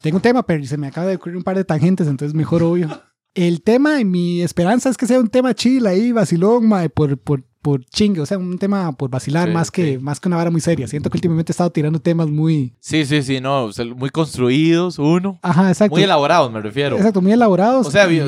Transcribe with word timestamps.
tengo 0.00 0.16
un 0.16 0.22
tema, 0.22 0.42
pero 0.44 0.64
se 0.64 0.76
me 0.76 0.86
acaba 0.86 1.06
de 1.06 1.16
ocurrir 1.16 1.36
un 1.36 1.42
par 1.42 1.56
de 1.56 1.64
tangentes, 1.64 2.06
entonces 2.06 2.34
mejor 2.34 2.62
obvio. 2.62 2.88
El 3.34 3.62
tema, 3.62 4.02
mi 4.04 4.42
esperanza 4.42 4.88
es 4.88 4.96
que 4.96 5.06
sea 5.06 5.20
un 5.20 5.28
tema 5.28 5.54
chill 5.54 5.86
ahí, 5.86 6.10
vacilón, 6.12 6.68
mae, 6.68 6.88
por, 6.88 7.18
por, 7.18 7.44
por 7.62 7.84
chingue, 7.84 8.20
o 8.20 8.26
sea, 8.26 8.38
un 8.38 8.58
tema 8.58 8.90
por 8.96 9.10
vacilar 9.10 9.48
Sí, 9.48 9.54
más, 9.54 9.70
que, 9.70 9.92
sí. 9.94 9.98
más 9.98 10.18
que 10.18 10.28
una 10.28 10.36
vara 10.36 10.50
muy 10.50 10.60
seria. 10.60 10.86
Siento 10.88 11.10
que 11.10 11.18
últimamente 11.18 11.50
he 11.50 11.54
estado 11.54 11.70
tirando 11.70 12.00
temas 12.00 12.28
muy... 12.28 12.72
Sí, 12.80 13.04
sí, 13.04 13.22
sí, 13.22 13.40
no, 13.40 13.64
o 13.64 13.72
sea, 13.72 13.84
muy 13.84 14.10
construidos, 14.10 14.98
uno. 14.98 15.38
Ajá, 15.42 15.68
exacto. 15.68 15.94
Muy 15.94 16.02
elaborados, 16.04 16.50
me 16.50 16.60
refiero. 16.60 16.96
Exacto, 16.96 17.20
muy 17.20 17.32
elaborados. 17.32 17.86
O 17.86 17.90
sea, 17.90 18.10
y- 18.10 18.20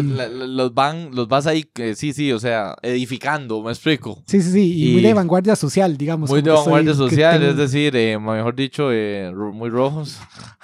los 0.46 0.74
van, 0.74 1.10
los 1.14 1.28
vas 1.28 1.46
ahí, 1.46 1.64
que 1.64 1.94
sí, 1.94 2.12
sí, 2.12 2.30
o 2.32 2.38
sea, 2.38 2.76
edificando, 2.82 3.62
me 3.62 3.70
explico. 3.70 4.22
Sí, 4.26 4.42
sí, 4.42 4.50
sí, 4.52 4.90
y, 4.90 4.92
muy 4.92 5.02
de 5.02 5.14
vanguardia 5.14 5.56
social, 5.56 5.96
digamos. 5.96 6.28
Muy 6.28 6.42
de 6.42 6.50
soy- 6.50 6.58
vanguardia 6.60 6.94
social, 6.94 7.38
tengo- 7.40 7.50
es 7.52 7.56
decir, 7.56 7.96
eh, 7.96 8.18
mejor 8.18 8.54
dicho, 8.54 8.88
eh, 8.92 9.32
muy 9.34 9.70
rojos. 9.70 10.18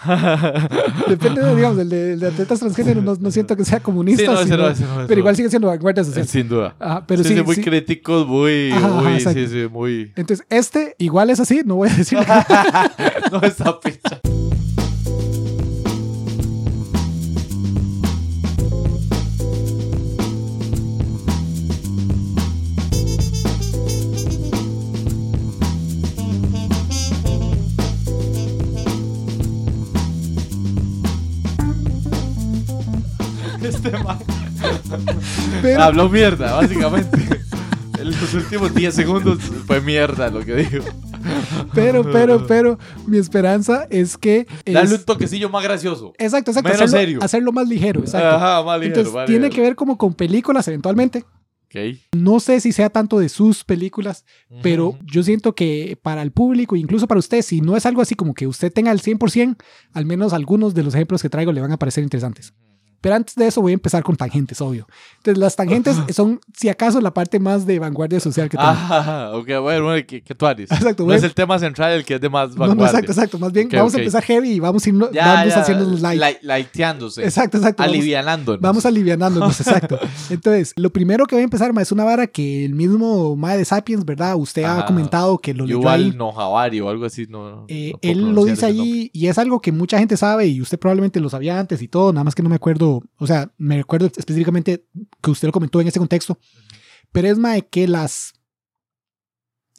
Depende, 1.08 1.42
de, 1.42 1.56
digamos, 1.56 1.78
el 1.78 1.88
de, 1.88 2.12
el 2.14 2.20
de 2.20 2.26
atletas 2.28 2.58
transgénero, 2.60 3.00
no, 3.02 3.14
no 3.14 3.30
siento 3.30 3.56
que 3.56 3.64
sea 3.64 3.80
comunista, 3.80 4.22
Sí, 4.22 4.28
no, 4.50 4.72
sino- 4.74 4.96
no, 5.00 5.06
pero 5.06 5.20
igual 5.20 5.36
sigue 5.36 5.48
siendo 5.50 5.68
vanguardia 5.68 6.04
social. 6.04 6.26
Sin 6.26 6.48
duda. 6.48 6.74
Ajá, 6.78 7.04
pero 7.06 7.24
sí, 7.24 7.34
muy 7.42 7.56
críticos, 7.56 8.26
muy, 8.26 8.57
Ajá, 8.72 8.88
muy, 8.88 9.12
exacto. 9.14 9.40
sí, 9.40 9.46
sí, 9.48 9.68
muy... 9.70 10.12
Entonces, 10.16 10.46
este 10.50 10.94
igual 10.98 11.30
es 11.30 11.40
así, 11.40 11.62
no 11.64 11.76
voy 11.76 11.88
a 11.88 11.94
decir 11.94 12.18
no, 13.32 13.40
esa 13.40 13.80
picha. 13.80 14.20
Este 33.62 33.92
Pero, 35.62 35.82
habló 35.82 36.08
mierda, 36.08 36.54
básicamente. 36.54 37.40
En 38.00 38.10
los 38.10 38.34
últimos 38.34 38.74
10 38.74 38.94
segundos 38.94 39.38
fue 39.66 39.80
mierda 39.80 40.30
lo 40.30 40.44
que 40.44 40.54
dijo. 40.56 40.84
pero, 41.74 42.02
pero, 42.10 42.46
pero, 42.46 42.78
mi 43.06 43.18
esperanza 43.18 43.86
es 43.90 44.16
que. 44.16 44.46
es- 44.64 44.74
Darle 44.74 44.94
un 44.94 45.04
toquecillo 45.04 45.48
más 45.50 45.62
gracioso. 45.64 46.12
exacto, 46.18 46.50
exacto. 46.50 46.68
menos 46.68 46.82
hacerlo, 46.82 46.98
serio. 47.00 47.18
hacerlo 47.22 47.52
más 47.52 47.68
ligero, 47.68 48.00
exacto. 48.00 48.28
Ajá, 48.28 48.62
más 48.62 48.78
ligero, 48.80 48.96
Entonces, 49.00 49.14
más 49.14 49.26
tiene 49.26 49.46
ligero. 49.46 49.54
que 49.56 49.60
ver 49.62 49.76
como 49.76 49.98
con 49.98 50.14
películas 50.14 50.66
eventualmente. 50.68 51.24
Ok. 51.70 51.98
No 52.16 52.40
sé 52.40 52.60
si 52.60 52.72
sea 52.72 52.88
tanto 52.88 53.18
de 53.18 53.28
sus 53.28 53.62
películas, 53.62 54.24
pero 54.62 54.88
Ujú. 54.88 54.98
yo 55.04 55.22
siento 55.22 55.54
que 55.54 55.98
para 56.00 56.22
el 56.22 56.30
público, 56.32 56.76
incluso 56.76 57.06
para 57.06 57.18
usted, 57.18 57.42
si 57.42 57.60
no 57.60 57.76
es 57.76 57.84
algo 57.84 58.00
así 58.00 58.14
como 58.14 58.32
que 58.32 58.46
usted 58.46 58.72
tenga 58.72 58.90
el 58.90 59.00
100%, 59.02 59.56
al 59.92 60.06
menos 60.06 60.32
algunos 60.32 60.72
de 60.74 60.82
los 60.82 60.94
ejemplos 60.94 61.20
que 61.20 61.28
traigo 61.28 61.52
le 61.52 61.60
van 61.60 61.72
a 61.72 61.76
parecer 61.78 62.02
interesantes. 62.04 62.54
Pero 63.00 63.14
antes 63.14 63.34
de 63.36 63.46
eso 63.46 63.60
voy 63.60 63.72
a 63.72 63.74
empezar 63.74 64.02
con 64.02 64.16
tangentes, 64.16 64.60
obvio. 64.60 64.86
Entonces 65.18 65.38
las 65.38 65.54
tangentes 65.54 65.96
son, 66.14 66.40
si 66.56 66.68
acaso, 66.68 67.00
la 67.00 67.14
parte 67.14 67.38
más 67.38 67.64
de 67.66 67.78
vanguardia 67.78 68.18
social 68.18 68.48
que 68.48 68.56
tengo. 68.56 68.68
Ah, 68.70 69.30
ok, 69.34 69.48
bueno, 69.62 69.88
¿qué, 70.06 70.22
qué 70.22 70.34
tú 70.34 70.46
haces? 70.46 70.70
Exacto, 70.72 71.04
No 71.06 71.12
es 71.12 71.22
el 71.22 71.32
tema 71.34 71.58
central 71.60 71.92
el 71.92 72.04
que 72.04 72.14
es 72.16 72.20
de 72.20 72.28
más 72.28 72.50
No, 72.50 72.54
no, 72.56 72.60
vanguardia. 72.68 72.86
exacto, 73.00 73.12
exacto. 73.12 73.38
Más 73.38 73.52
bien 73.52 73.66
Ok, 73.68 73.74
vamos 73.74 73.92
ok. 73.92 73.98
a 73.98 74.00
empezar 74.02 74.22
heavy 74.24 74.50
y 74.50 74.60
vamos, 74.60 74.84
a 74.84 74.88
irnos, 74.88 75.10
Ya, 75.12 75.26
vamos 75.34 75.54
ya, 75.54 75.60
haciendo 75.60 75.84
los 75.84 76.00
likes. 76.00 76.18
lai- 76.20 76.38
Laiteándose. 76.42 77.22
Exacto, 77.24 77.58
exacto. 77.58 77.82
Vamos, 77.84 77.94
Alivianándonos. 77.96 78.60
vamos 78.60 78.84
alivianándonos, 78.86 79.60
exacto. 79.60 79.98
Entonces, 80.30 80.72
lo 80.76 80.90
primero 80.90 81.24
que 81.26 81.34
voy 81.36 81.42
a 81.42 81.44
empezar, 81.44 81.72
ma, 81.72 81.82
es 81.82 81.92
una 81.92 82.04
vara 82.04 82.26
que 82.26 82.64
el 82.64 82.74
mismo 82.74 83.36
Mae 83.36 83.56
de 83.58 83.64
Sapiens, 83.64 84.04
¿verdad? 84.04 84.34
Usted 84.36 84.64
ha 84.64 84.78
Ajá. 84.78 84.86
comentado 84.86 85.38
que 85.38 85.54
lo 85.54 85.64
leyó 85.64 85.78
ahí. 85.88 86.04
Yuval 86.06 86.16
Nojavari 86.18 86.80
o 86.80 86.88
algo 86.88 87.04
así. 87.04 87.26
No, 87.28 87.64
Eh, 87.68 87.90
no 87.92 87.98
puedo 88.00 88.12
él 88.12 88.34
lo 88.34 88.44
dice 88.44 88.66
allí 88.66 89.10
y 89.12 89.26
es 89.28 89.38
algo 89.38 89.60
que 89.60 89.70
mucha 89.72 89.98
gente 89.98 90.16
sabe 90.16 90.46
y 90.46 90.60
usted 90.60 90.78
probablemente 90.78 91.20
lo 91.20 91.28
sabía 91.30 91.58
antes 91.58 91.80
y 91.82 91.88
todo, 91.88 92.12
nada 92.12 92.24
más 92.24 92.34
que 92.34 92.42
no 92.42 92.48
me 92.48 92.56
acuerdo, 92.56 92.87
o 93.18 93.26
sea, 93.26 93.52
me 93.58 93.76
recuerdo 93.76 94.06
específicamente 94.06 94.84
que 95.22 95.30
usted 95.30 95.48
lo 95.48 95.52
comentó 95.52 95.80
en 95.80 95.88
ese 95.88 95.98
contexto, 95.98 96.38
pero 97.12 97.28
es 97.28 97.38
más 97.38 97.54
de 97.54 97.66
que 97.66 97.86
las, 97.88 98.32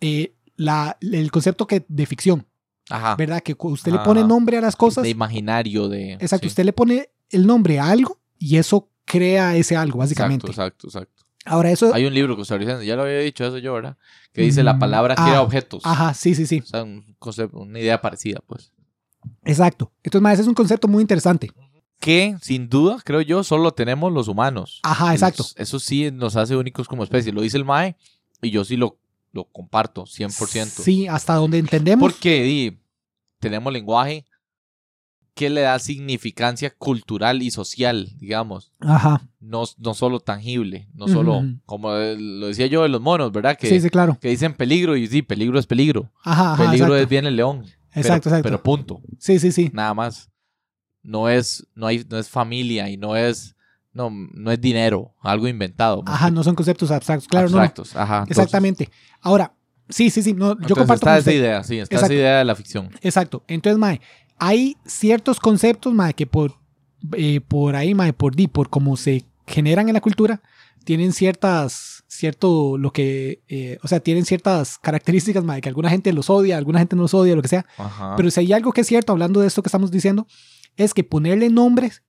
eh, 0.02 0.34
la, 0.56 0.98
el 1.02 1.32
concepto 1.32 1.68
que 1.68 1.86
de 1.88 2.06
ficción, 2.06 2.48
Ajá. 2.90 3.16
¿verdad? 3.16 3.42
Que 3.42 3.56
usted 3.58 3.92
le 3.92 3.98
Ajá. 3.98 4.06
pone 4.06 4.24
nombre 4.24 4.58
a 4.58 4.62
las 4.62 4.76
cosas, 4.76 5.04
De 5.04 5.10
imaginario, 5.10 5.88
de... 5.90 6.14
exacto, 6.14 6.44
sí. 6.46 6.50
usted 6.50 6.64
le 6.66 6.74
pone 6.74 7.10
el 7.30 7.46
nombre 7.46 7.80
a 7.80 7.90
algo 7.90 8.20
y 8.38 8.58
eso 8.58 8.90
crea 9.06 9.56
ese 9.56 9.76
algo, 9.76 10.00
básicamente. 10.00 10.48
Exacto, 10.48 10.88
exacto, 10.88 10.88
exacto. 10.88 11.24
Ahora 11.46 11.72
eso, 11.72 11.94
Hay 11.94 12.06
un 12.06 12.14
libro 12.14 12.36
que 12.36 12.42
estoy 12.44 12.60
diciendo, 12.60 12.84
ya 12.84 12.96
lo 12.96 13.04
había 13.04 13.20
dicho 13.20 13.46
eso 13.46 13.58
yo, 13.58 13.74
¿verdad? 13.74 13.98
Que 14.34 14.42
dice 14.42 14.62
la 14.62 14.74
Mm, 14.74 14.80
palabra 14.80 15.16
ah, 15.18 15.26
crea 15.26 15.42
objetos. 15.42 15.82
ajá, 15.86 16.14
sí, 16.14 16.36
sí, 16.36 16.46
sí, 16.46 16.60
O 16.60 16.66
sea, 16.66 16.84
un 16.84 17.16
concepto, 17.18 17.58
una 17.60 17.80
idea 17.80 18.00
parecida, 18.02 18.40
pues. 18.46 18.72
exacto. 19.46 19.92
Entonces, 20.04 20.22
más, 20.22 20.34
ese 20.34 20.42
es 20.44 20.48
un 20.48 20.54
concepto 20.54 20.88
muy 20.88 21.02
interesante. 21.02 21.50
Que, 22.00 22.36
sin 22.42 22.70
duda, 22.70 22.98
creo 23.04 23.22
yo, 23.22 23.44
solo 23.44 23.72
tenemos 23.74 24.12
los 24.14 24.28
humanos. 24.28 24.80
Ajá, 24.84 25.14
exacto. 25.14 25.44
Eso, 25.44 25.54
eso 25.58 25.80
sí 25.80 26.12
nos 26.12 26.36
hace 26.38 26.56
únicos 26.56 26.88
como 26.88 27.04
especie. 27.04 27.34
Lo 27.34 27.42
dice 27.42 27.58
el 27.58 27.66
MAE 27.66 27.98
y 28.42 28.52
yo 28.52 28.64
sí 28.64 28.78
lo, 28.78 28.98
lo 29.34 29.44
comparto 29.46 30.04
100%. 30.06 30.66
Sí, 30.82 31.08
hasta 31.08 31.34
donde 31.36 31.58
entendemos. 31.58 32.02
Porque 32.10 32.80
tenemos 33.40 33.74
lenguaje 33.74 34.26
que 35.34 35.50
le 35.50 35.62
da 35.62 35.80
significancia 35.80 36.70
cultural 36.76 37.42
y 37.42 37.52
social, 37.52 38.10
digamos. 38.18 38.74
Ajá. 38.80 39.28
No, 39.40 39.64
no 39.78 39.94
solo 39.94 40.20
tangible, 40.20 40.90
no 40.94 41.08
solo, 41.08 41.44
como 41.66 41.92
lo 41.94 42.48
decía 42.48 42.68
yo 42.68 42.84
de 42.84 42.90
los 42.90 43.00
monos, 43.02 43.32
¿verdad? 43.32 43.58
Que, 43.58 43.70
sí, 43.70 43.80
sí, 43.80 43.90
claro. 43.90 44.18
que 44.20 44.28
dicen 44.30 44.54
peligro 44.54 44.98
y 44.98 45.08
sí, 45.08 45.22
peligro 45.22 45.58
es 45.58 45.66
peligro. 45.66 46.12
Ajá, 46.24 46.54
ajá, 46.54 46.64
peligro 46.66 46.88
exacto. 46.88 46.96
es 47.04 47.10
bien 47.10 47.26
el 47.26 47.36
león. 47.38 47.62
Pero- 47.94 48.02
Exacto, 48.02 48.30
exacto. 48.30 48.44
Pero 48.44 48.62
punto, 48.64 49.02
Sí, 49.18 49.40
sí, 49.40 49.52
sí. 49.52 49.70
nada 49.74 49.94
más. 49.94 50.30
No 51.04 51.30
es, 51.30 51.66
no 51.76 51.88
hay, 51.88 52.06
no 52.10 52.18
es 52.18 52.30
familia 52.30 52.90
y 52.90 52.98
no 52.98 53.16
es, 53.16 53.56
no, 53.94 54.10
no 54.12 54.52
es 54.52 54.60
dinero, 54.60 55.14
algo 55.22 55.48
inventado. 55.48 56.04
¿me 56.04 56.12
Ajá, 56.12 56.30
no 56.30 56.44
son 56.44 56.56
conceptos 56.56 56.92
abstractos. 56.92 57.28
Claro, 57.28 57.46
Abstractos, 57.48 57.96
ajá. 57.96 58.06
no. 58.18 58.22
entonces- 58.24 58.38
Exactamente. 58.38 58.90
Ahora, 59.22 59.54
sí, 59.88 60.10
sí, 60.10 60.22
sí. 60.22 60.34
No, 60.34 60.60
yo 60.62 60.76
comparto 60.76 60.94
está 60.96 61.12
con 61.12 61.18
esa 61.20 61.34
idea, 61.34 61.64
sí, 61.64 61.80
está 61.80 61.96
Exacto. 61.96 62.14
esa 62.14 62.22
idea 62.22 62.38
de 62.40 62.46
la 62.46 62.56
ficción. 62.56 62.90
Exacto. 63.02 63.44
Entonces, 63.48 63.78
Mae, 63.80 64.02
hay 64.38 64.76
ciertos 64.86 65.40
conceptos, 65.40 65.94
Mae, 65.94 66.14
que 66.14 66.28
por, 66.28 66.54
eh, 67.14 67.42
por 67.42 67.76
ahí, 67.76 67.94
Mae, 67.96 68.14
por 68.14 68.36
di, 68.36 68.48
por 68.48 68.70
cómo 68.70 68.98
se 68.98 69.26
generan 69.48 69.88
en 69.90 69.94
la 69.96 70.02
cultura, 70.02 70.42
tienen 70.86 71.12
ciertas, 71.12 72.04
cierto, 72.08 72.78
lo 72.78 72.92
que, 72.92 73.42
eh, 73.48 73.78
o 73.84 73.88
sea, 73.88 74.00
tienen 74.00 74.26
ciertas 74.26 74.78
características, 74.80 75.44
Mae, 75.44 75.62
que 75.62 75.70
alguna 75.70 75.90
gente 75.90 76.14
los 76.14 76.30
odia, 76.30 76.58
alguna 76.58 76.80
gente 76.80 76.96
no 76.96 77.04
los 77.04 77.14
odia, 77.14 77.36
lo 77.36 77.42
que 77.42 77.48
sea. 77.48 77.66
Ajá. 77.78 78.16
Pero 78.16 78.30
si 78.32 78.40
hay 78.42 78.54
algo 78.54 78.72
que 78.72 78.82
es 78.82 78.88
cierto, 78.88 79.12
hablando 79.12 79.42
de 79.42 79.48
esto 79.48 79.62
que 79.62 79.68
estamos 79.68 79.92
diciendo, 79.92 80.28
es 80.80 80.94
que 80.94 81.04
ponerle 81.04 81.50
nombres 81.50 82.04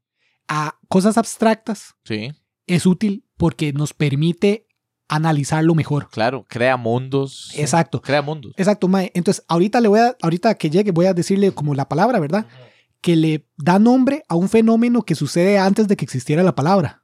a 0.49 0.79
cosas 0.89 1.19
abstractas 1.19 1.97
sí, 2.05 2.33
es 2.67 2.87
útil 2.87 3.25
porque 3.37 3.73
nos 3.73 3.93
permite 3.93 4.67
analizarlo 5.09 5.75
mejor. 5.75 6.09
claro, 6.11 6.47
crea 6.49 6.77
mundos. 6.77 7.53
Exacto. 7.57 8.01
Crea 8.01 8.23
mundos. 8.23 8.53
Exacto, 8.57 8.87
Mae. 8.87 9.11
Entonces, 9.15 9.45
ahorita 9.49 9.81
le 9.81 9.89
voy 9.89 9.99
a, 9.99 10.17
ahorita 10.23 10.55
que 10.55 10.71
llegue, 10.71 10.93
voy 10.93 11.07
a 11.07 11.15
decirle 11.15 11.51
como 11.53 11.75
la 11.75 11.89
palabra, 11.89 12.21
¿verdad? 12.21 12.47
Que 13.01 13.17
le 13.17 13.49
da 13.57 13.81
nombre 13.81 14.23
a 14.29 14.37
un 14.37 14.49
fenómeno 14.49 15.03
que 15.03 15.17
sucede 15.17 15.59
antes 15.59 15.89
de 15.89 15.97
que 15.97 16.05
existiera 16.05 16.45
la 16.45 16.55
palabra. 16.55 17.00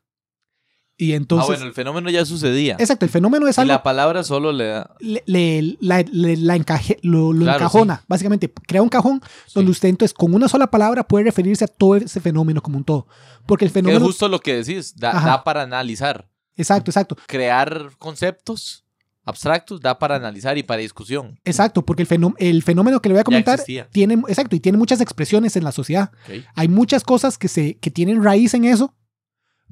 Y 0.99 1.12
entonces, 1.12 1.45
ah, 1.45 1.53
bueno, 1.53 1.67
el 1.67 1.75
fenómeno 1.75 2.09
ya 2.09 2.25
sucedía. 2.25 2.77
exacto, 2.79 3.05
el 3.05 3.11
fenómeno 3.11 3.47
es 3.49 3.59
y 3.59 3.61
algo 3.61 3.73
la 3.73 3.83
palabra 3.83 4.25
solo 4.25 4.51
le 4.51 4.65
da. 4.69 4.95
le, 5.01 5.23
le- 5.27 5.77
la, 5.81 6.03
le- 6.11 6.39
la 6.39 6.57
encaje- 6.57 6.99
lo, 7.03 7.34
lo 7.34 7.43
Claro, 7.45 7.59
encajona, 7.59 8.03
básicamente. 8.09 8.51
Crea 8.67 8.81
un 8.81 8.89
cajón 8.89 9.21
donde 9.55 9.71
usted 9.71 9.91
entonces 9.91 10.15
con 10.15 10.33
una 10.33 10.49
sola 10.49 10.69
palabra 10.71 11.07
puede 11.07 11.25
referirse 11.27 11.65
a 11.65 11.69
todo 11.69 11.97
ese 11.97 12.21
fenómeno 12.21 12.62
como 12.62 12.79
un 12.79 12.84
todo. 12.84 13.07
Porque 13.45 13.67
el 13.67 13.73
Que 13.73 13.79
es 13.81 13.84
fenómeno... 13.84 14.07
justo 14.07 14.27
lo 14.29 14.41
que 14.41 14.55
decís, 14.62 14.97
da, 14.97 15.45
para 15.45 15.62
analizar. 15.62 16.29
Exacto, 16.57 16.91
exacto. 16.91 17.17
Crear 17.27 17.91
conceptos 17.99 18.84
abstractos 19.25 19.81
da 19.81 19.99
para 19.99 20.15
analizar 20.17 20.57
y 20.57 20.63
para 20.63 20.81
discusión. 20.81 21.39
Exacto, 21.45 21.84
porque 21.84 22.03
el 22.03 22.07
fenómeno, 22.09 22.37
el 22.39 22.63
fenómeno 22.63 23.03
que 23.03 23.09
le 23.09 23.15
voy 23.15 23.21
a 23.21 23.25
comentar 23.25 23.61
tiene, 23.91 24.15
exacto, 24.28 24.55
y 24.57 24.61
tiene 24.61 24.78
muchas 24.78 25.01
expresiones 25.01 25.57
en 25.57 25.65
la 25.65 25.73
sociedad. 25.73 26.11
Hay 26.55 26.69
muchas 26.69 27.03
cosas 27.05 27.37
que, 27.37 27.49
se, 27.49 27.75
que 27.78 27.91
tienen 27.91 28.22
raíz 28.22 28.54
en 28.54 28.65
eso, 28.65 28.95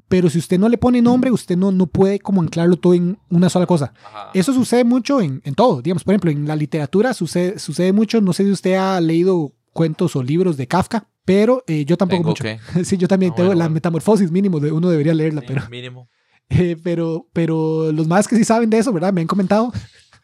pero 0.07 0.29
si 0.29 0.37
usted 0.39 0.59
no 0.59 0.69
le 0.69 0.77
pone 0.77 1.01
nombre, 1.01 1.31
usted 1.31 1.57
no, 1.57 1.71
no 1.71 1.87
puede 1.87 2.19
como 2.19 2.41
anclarlo 2.41 2.77
todo 2.77 2.93
en 2.93 3.17
una 3.29 3.49
sola 3.49 3.65
cosa. 3.65 3.93
Ajá. 4.05 4.29
Eso 4.33 4.53
sucede 4.53 4.83
mucho 4.83 5.21
en, 5.21 5.41
en 5.45 5.55
todo, 5.55 5.81
digamos, 5.81 6.03
por 6.03 6.13
ejemplo, 6.13 6.31
en 6.31 6.47
la 6.47 6.55
literatura 6.55 7.13
sucede, 7.13 7.59
sucede 7.59 7.91
mucho, 7.93 8.21
no 8.21 8.33
sé 8.33 8.43
si 8.43 8.51
usted 8.51 8.75
ha 8.75 8.99
leído 9.01 9.53
cuentos 9.73 10.15
o 10.15 10.23
libros 10.23 10.57
de 10.57 10.67
Kafka, 10.67 11.07
pero 11.25 11.63
eh, 11.67 11.85
yo 11.85 11.97
tampoco 11.97 12.17
Tengo 12.17 12.29
mucho. 12.29 12.43
que- 12.43 12.83
sí, 12.85 12.97
yo 12.97 13.07
también 13.07 13.31
Ah, 13.33 13.35
tengo 13.35 13.47
bueno, 13.49 13.59
la 13.59 13.65
bueno. 13.65 13.73
metamorfosis 13.73 14.31
mínimo, 14.31 14.59
de, 14.59 14.71
uno 14.71 14.89
debería 14.89 15.13
leerla, 15.13 15.41
Sí, 15.41 15.47
pero, 15.49 15.69
Mínimo. 15.69 16.07
eh, 16.49 16.77
pero, 16.83 17.27
pero 17.33 17.91
los 17.91 18.07
más 18.07 18.27
que 18.27 18.35
sí 18.35 18.43
saben 18.43 18.69
de 18.69 18.77
eso, 18.77 18.93
¿verdad? 18.93 19.11
Me 19.11 19.21
han 19.21 19.27
comentado 19.27 19.73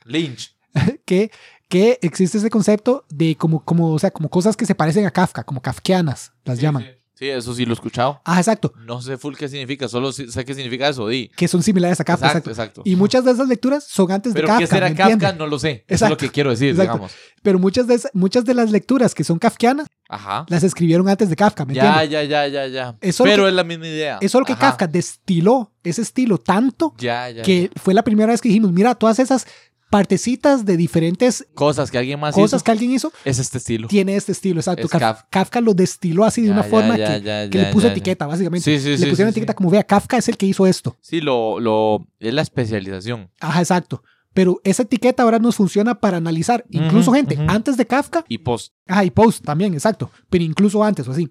Lynch. 0.06 0.56
que, 1.06 1.31
que 1.68 1.98
existe 2.01 2.38
ese 2.38 2.50
concepto 2.50 3.06
de 3.10 3.36
como, 3.36 3.63
como, 3.66 3.92
o 3.94 4.00
sea, 4.00 4.12
como 4.12 4.30
cosas 4.30 4.56
que 4.56 4.66
se 4.66 4.75
parecen 4.75 5.06
a 5.06 5.12
Kafka, 5.12 5.44
como 5.44 5.62
kafkianas, 5.62 6.33
las 6.45 6.57
Sí, 6.57 6.63
llaman. 6.63 6.83
sí, 6.83 6.89
Sí, 7.21 7.29
eso 7.29 7.53
sí 7.53 7.65
lo 7.65 7.73
he 7.73 7.75
escuchado. 7.75 8.19
Ah, 8.25 8.39
exacto. 8.39 8.73
No 8.83 9.00
sé 9.00 9.15
full 9.15 9.35
qué 9.35 9.47
significa, 9.47 9.88
solo 9.88 10.12
sé 10.12 10.25
qué 10.44 10.56
significa 10.56 10.89
eso, 10.89 11.07
di. 11.07 11.29
Que 11.35 11.47
son 11.47 11.62
similares 11.62 12.00
a 12.00 12.03
Kafka. 12.03 12.25
Exacto, 12.25 12.50
Exacto. 12.50 12.81
Y 12.83 12.95
muchas 12.95 13.23
de 13.23 13.29
esas 13.31 13.47
lecturas 13.47 13.83
son 13.88 14.12
antes 14.12 14.33
Pero 14.33 14.47
de 14.47 14.47
Kafka. 14.47 14.59
qué 14.62 14.68
será 14.68 14.89
¿me 14.89 14.95
Kafka, 14.95 15.33
no 15.33 15.45
lo 15.45 15.59
sé. 15.59 15.85
Eso 15.88 16.06
es 16.06 16.09
lo 16.09 16.18
que 16.18 16.29
quiero 16.31 16.50
decir, 16.50 16.69
exacto. 16.69 16.94
digamos. 16.94 17.12
Pero 17.44 17.59
muchas 17.59 17.85
de, 17.85 18.01
muchas 18.13 18.44
de 18.44 18.56
las 18.56 18.71
lecturas 18.71 19.13
que 19.13 19.23
son 19.23 19.38
kafkianas 19.38 19.85
Ajá. 20.09 20.47
las 20.50 20.63
escribieron 20.63 21.07
antes 21.09 21.29
de 21.29 21.35
Kafka, 21.35 21.63
¿me 21.63 21.75
Ya, 21.75 22.01
entiende? 22.03 22.09
ya, 22.09 22.23
ya, 22.23 22.47
ya, 22.47 22.68
ya. 22.68 22.97
Eso 23.01 23.23
Pero 23.23 23.44
que- 23.44 23.50
es 23.50 23.56
la 23.56 23.63
misma 23.65 23.85
idea. 23.88 24.18
Eso 24.19 24.39
es 24.39 24.41
lo 24.41 24.45
que 24.45 24.53
Ajá. 24.53 24.62
Kafka 24.71 24.88
destiló, 24.88 25.73
ese 25.83 26.01
estilo 26.01 26.39
tanto 26.39 26.95
Ya, 26.97 27.29
ya. 27.29 27.44
que 27.44 27.69
fue 27.75 27.94
la 27.94 28.03
primera 28.03 28.31
vez 28.31 28.41
que 28.41 28.50
dijimos, 28.50 28.71
mira, 28.71 28.95
todas 28.95 29.19
esas 29.19 29.45
partecitas 29.91 30.65
de 30.65 30.77
diferentes 30.77 31.45
Cosas 31.53 31.91
que 31.91 31.99
alguien 31.99 32.19
más 32.19 32.33
cosas 32.33 32.59
hizo, 32.59 32.63
que 32.65 32.71
alguien 32.71 32.91
hizo, 32.91 33.11
es 33.25 33.38
este 33.38 33.59
estilo. 33.59 33.88
tiene 33.88 34.15
este 34.15 34.31
estilo, 34.31 34.59
exacto. 34.59 34.88
Es 34.88 34.91
Kaf- 34.91 34.99
Kafka. 34.99 35.27
Kafka 35.29 35.61
lo 35.61 35.75
destiló 35.75 36.25
así 36.25 36.41
de 36.41 36.47
Ya, 36.47 36.53
una 36.53 36.63
ya, 36.63 36.67
forma 36.69 36.97
ya, 36.97 37.21
que, 37.21 37.49
que 37.51 37.57
le 37.59 37.65
puso 37.71 37.88
etiqueta, 37.88 38.25
básicamente. 38.25 38.63
Sí, 38.63 38.81
sí, 38.83 38.89
le 38.91 38.97
sí, 38.97 39.05
pusieron 39.05 39.31
sí, 39.31 39.38
etiqueta 39.39 39.53
sí. 39.53 39.57
como, 39.57 39.69
vea, 39.69 39.83
Kafka 39.83 40.17
es 40.17 40.27
el 40.29 40.38
que 40.38 40.47
hizo 40.47 40.65
esto. 40.65 40.97
Sí, 41.01 41.21
lo, 41.21 41.59
lo, 41.59 42.07
es 42.19 42.33
la 42.33 42.41
especialización. 42.41 43.29
Ajá, 43.39 43.59
exacto. 43.59 44.01
Pero 44.33 44.61
esa 44.63 44.83
etiqueta 44.83 45.23
ahora 45.23 45.39
nos 45.39 45.57
funciona 45.57 45.99
para 45.99 46.15
analizar. 46.17 46.63
Incluso, 46.69 47.11
gente, 47.11 47.37
antes 47.49 47.75
de 47.75 47.85
Kafka, 47.85 48.23
Y 48.29 48.37
post. 48.37 48.73
ajá, 48.87 49.03
y 49.03 49.11
post 49.11 49.44
también, 49.44 49.73
exacto. 49.73 50.09
Pero 50.29 50.44
incluso 50.45 50.81
antes 50.83 51.05
o 51.07 51.11
así. 51.11 51.29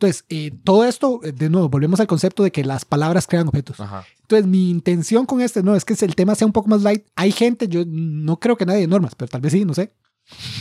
Entonces, 0.00 0.24
eh, 0.28 0.52
todo 0.62 0.84
esto, 0.84 1.18
eh, 1.24 1.32
de 1.32 1.50
nuevo, 1.50 1.68
volvemos 1.68 1.98
al 1.98 2.06
concepto 2.06 2.44
de 2.44 2.52
que 2.52 2.64
las 2.64 2.84
palabras 2.84 3.26
crean 3.26 3.48
objetos. 3.48 3.80
Ajá. 3.80 4.06
Entonces, 4.22 4.46
mi 4.46 4.70
intención 4.70 5.26
con 5.26 5.40
este, 5.40 5.64
no, 5.64 5.74
es 5.74 5.84
que 5.84 5.94
el 6.04 6.14
tema 6.14 6.36
sea 6.36 6.46
un 6.46 6.52
poco 6.52 6.68
más 6.68 6.82
light. 6.82 7.04
Hay 7.16 7.32
gente, 7.32 7.66
yo 7.66 7.82
no 7.84 8.38
creo 8.38 8.56
que 8.56 8.64
nadie 8.64 8.82
de 8.82 8.86
normas, 8.86 9.16
pero 9.16 9.28
tal 9.28 9.40
vez 9.40 9.52
sí, 9.52 9.64
no 9.64 9.74
sé, 9.74 9.90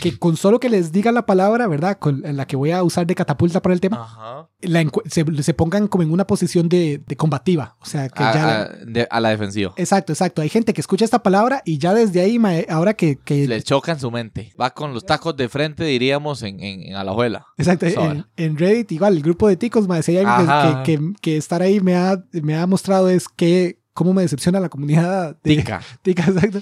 que 0.01 0.17
con 0.17 0.37
solo 0.37 0.59
que 0.59 0.69
les 0.69 0.91
diga 0.91 1.11
la 1.11 1.25
palabra, 1.25 1.67
¿verdad? 1.67 1.97
Con 1.99 2.21
la 2.23 2.45
que 2.47 2.55
voy 2.55 2.71
a 2.71 2.83
usar 2.83 3.05
de 3.07 3.15
catapulta 3.15 3.61
para 3.61 3.73
el 3.73 3.81
tema, 3.81 4.01
Ajá. 4.03 4.49
la 4.61 4.81
encu- 4.81 5.01
se, 5.09 5.25
se 5.43 5.53
pongan 5.53 5.87
como 5.87 6.03
en 6.03 6.11
una 6.11 6.25
posición 6.27 6.69
de, 6.69 7.03
de 7.05 7.15
combativa. 7.15 7.75
O 7.81 7.85
sea, 7.85 8.09
que 8.09 8.23
A, 8.23 8.33
ya... 8.33 8.61
a- 8.61 8.69
de- 8.85 9.07
a 9.09 9.19
la 9.19 9.29
defensiva. 9.29 9.73
Exacto, 9.77 10.13
exacto. 10.13 10.41
Hay 10.41 10.49
gente 10.49 10.73
que 10.73 10.81
escucha 10.81 11.05
esta 11.05 11.21
palabra 11.23 11.61
y 11.65 11.77
ya 11.77 11.93
desde 11.93 12.21
ahí, 12.21 12.39
ahora 12.69 12.93
que... 12.93 13.17
que 13.23 13.47
Le 13.47 13.61
choca 13.61 13.91
en 13.91 13.99
su 13.99 14.09
mente. 14.11 14.53
Va 14.59 14.69
con 14.73 14.93
los 14.93 15.05
tacos 15.05 15.35
de 15.35 15.49
frente, 15.49 15.83
diríamos, 15.83 16.43
en, 16.43 16.59
en, 16.61 16.83
en 16.83 16.95
Alajuela. 16.95 17.45
Exacto, 17.57 17.85
en, 17.87 18.25
en 18.37 18.57
Reddit 18.57 18.91
igual, 18.93 19.15
el 19.17 19.23
grupo 19.23 19.47
de 19.47 19.57
ticos, 19.57 19.87
mae, 19.87 20.03
si 20.03 20.11
hay 20.17 20.25
algo 20.25 20.45
que- 20.45 20.51
Ajá. 20.51 20.83
que, 20.83 20.97
que- 20.97 21.13
que 21.21 21.37
estar 21.37 21.61
ahí 21.61 21.79
me 21.79 21.95
ha, 21.95 22.23
me 22.31 22.55
ha 22.57 22.65
mostrado 22.67 23.09
es 23.09 23.27
que 23.27 23.79
cómo 23.97 24.13
me 24.13 24.21
decepciona 24.21 24.59
la 24.59 24.69
comunidad 24.69 25.35
de 25.43 25.55
Tica. 25.57 25.81
tica, 26.03 26.23
exacto. 26.27 26.61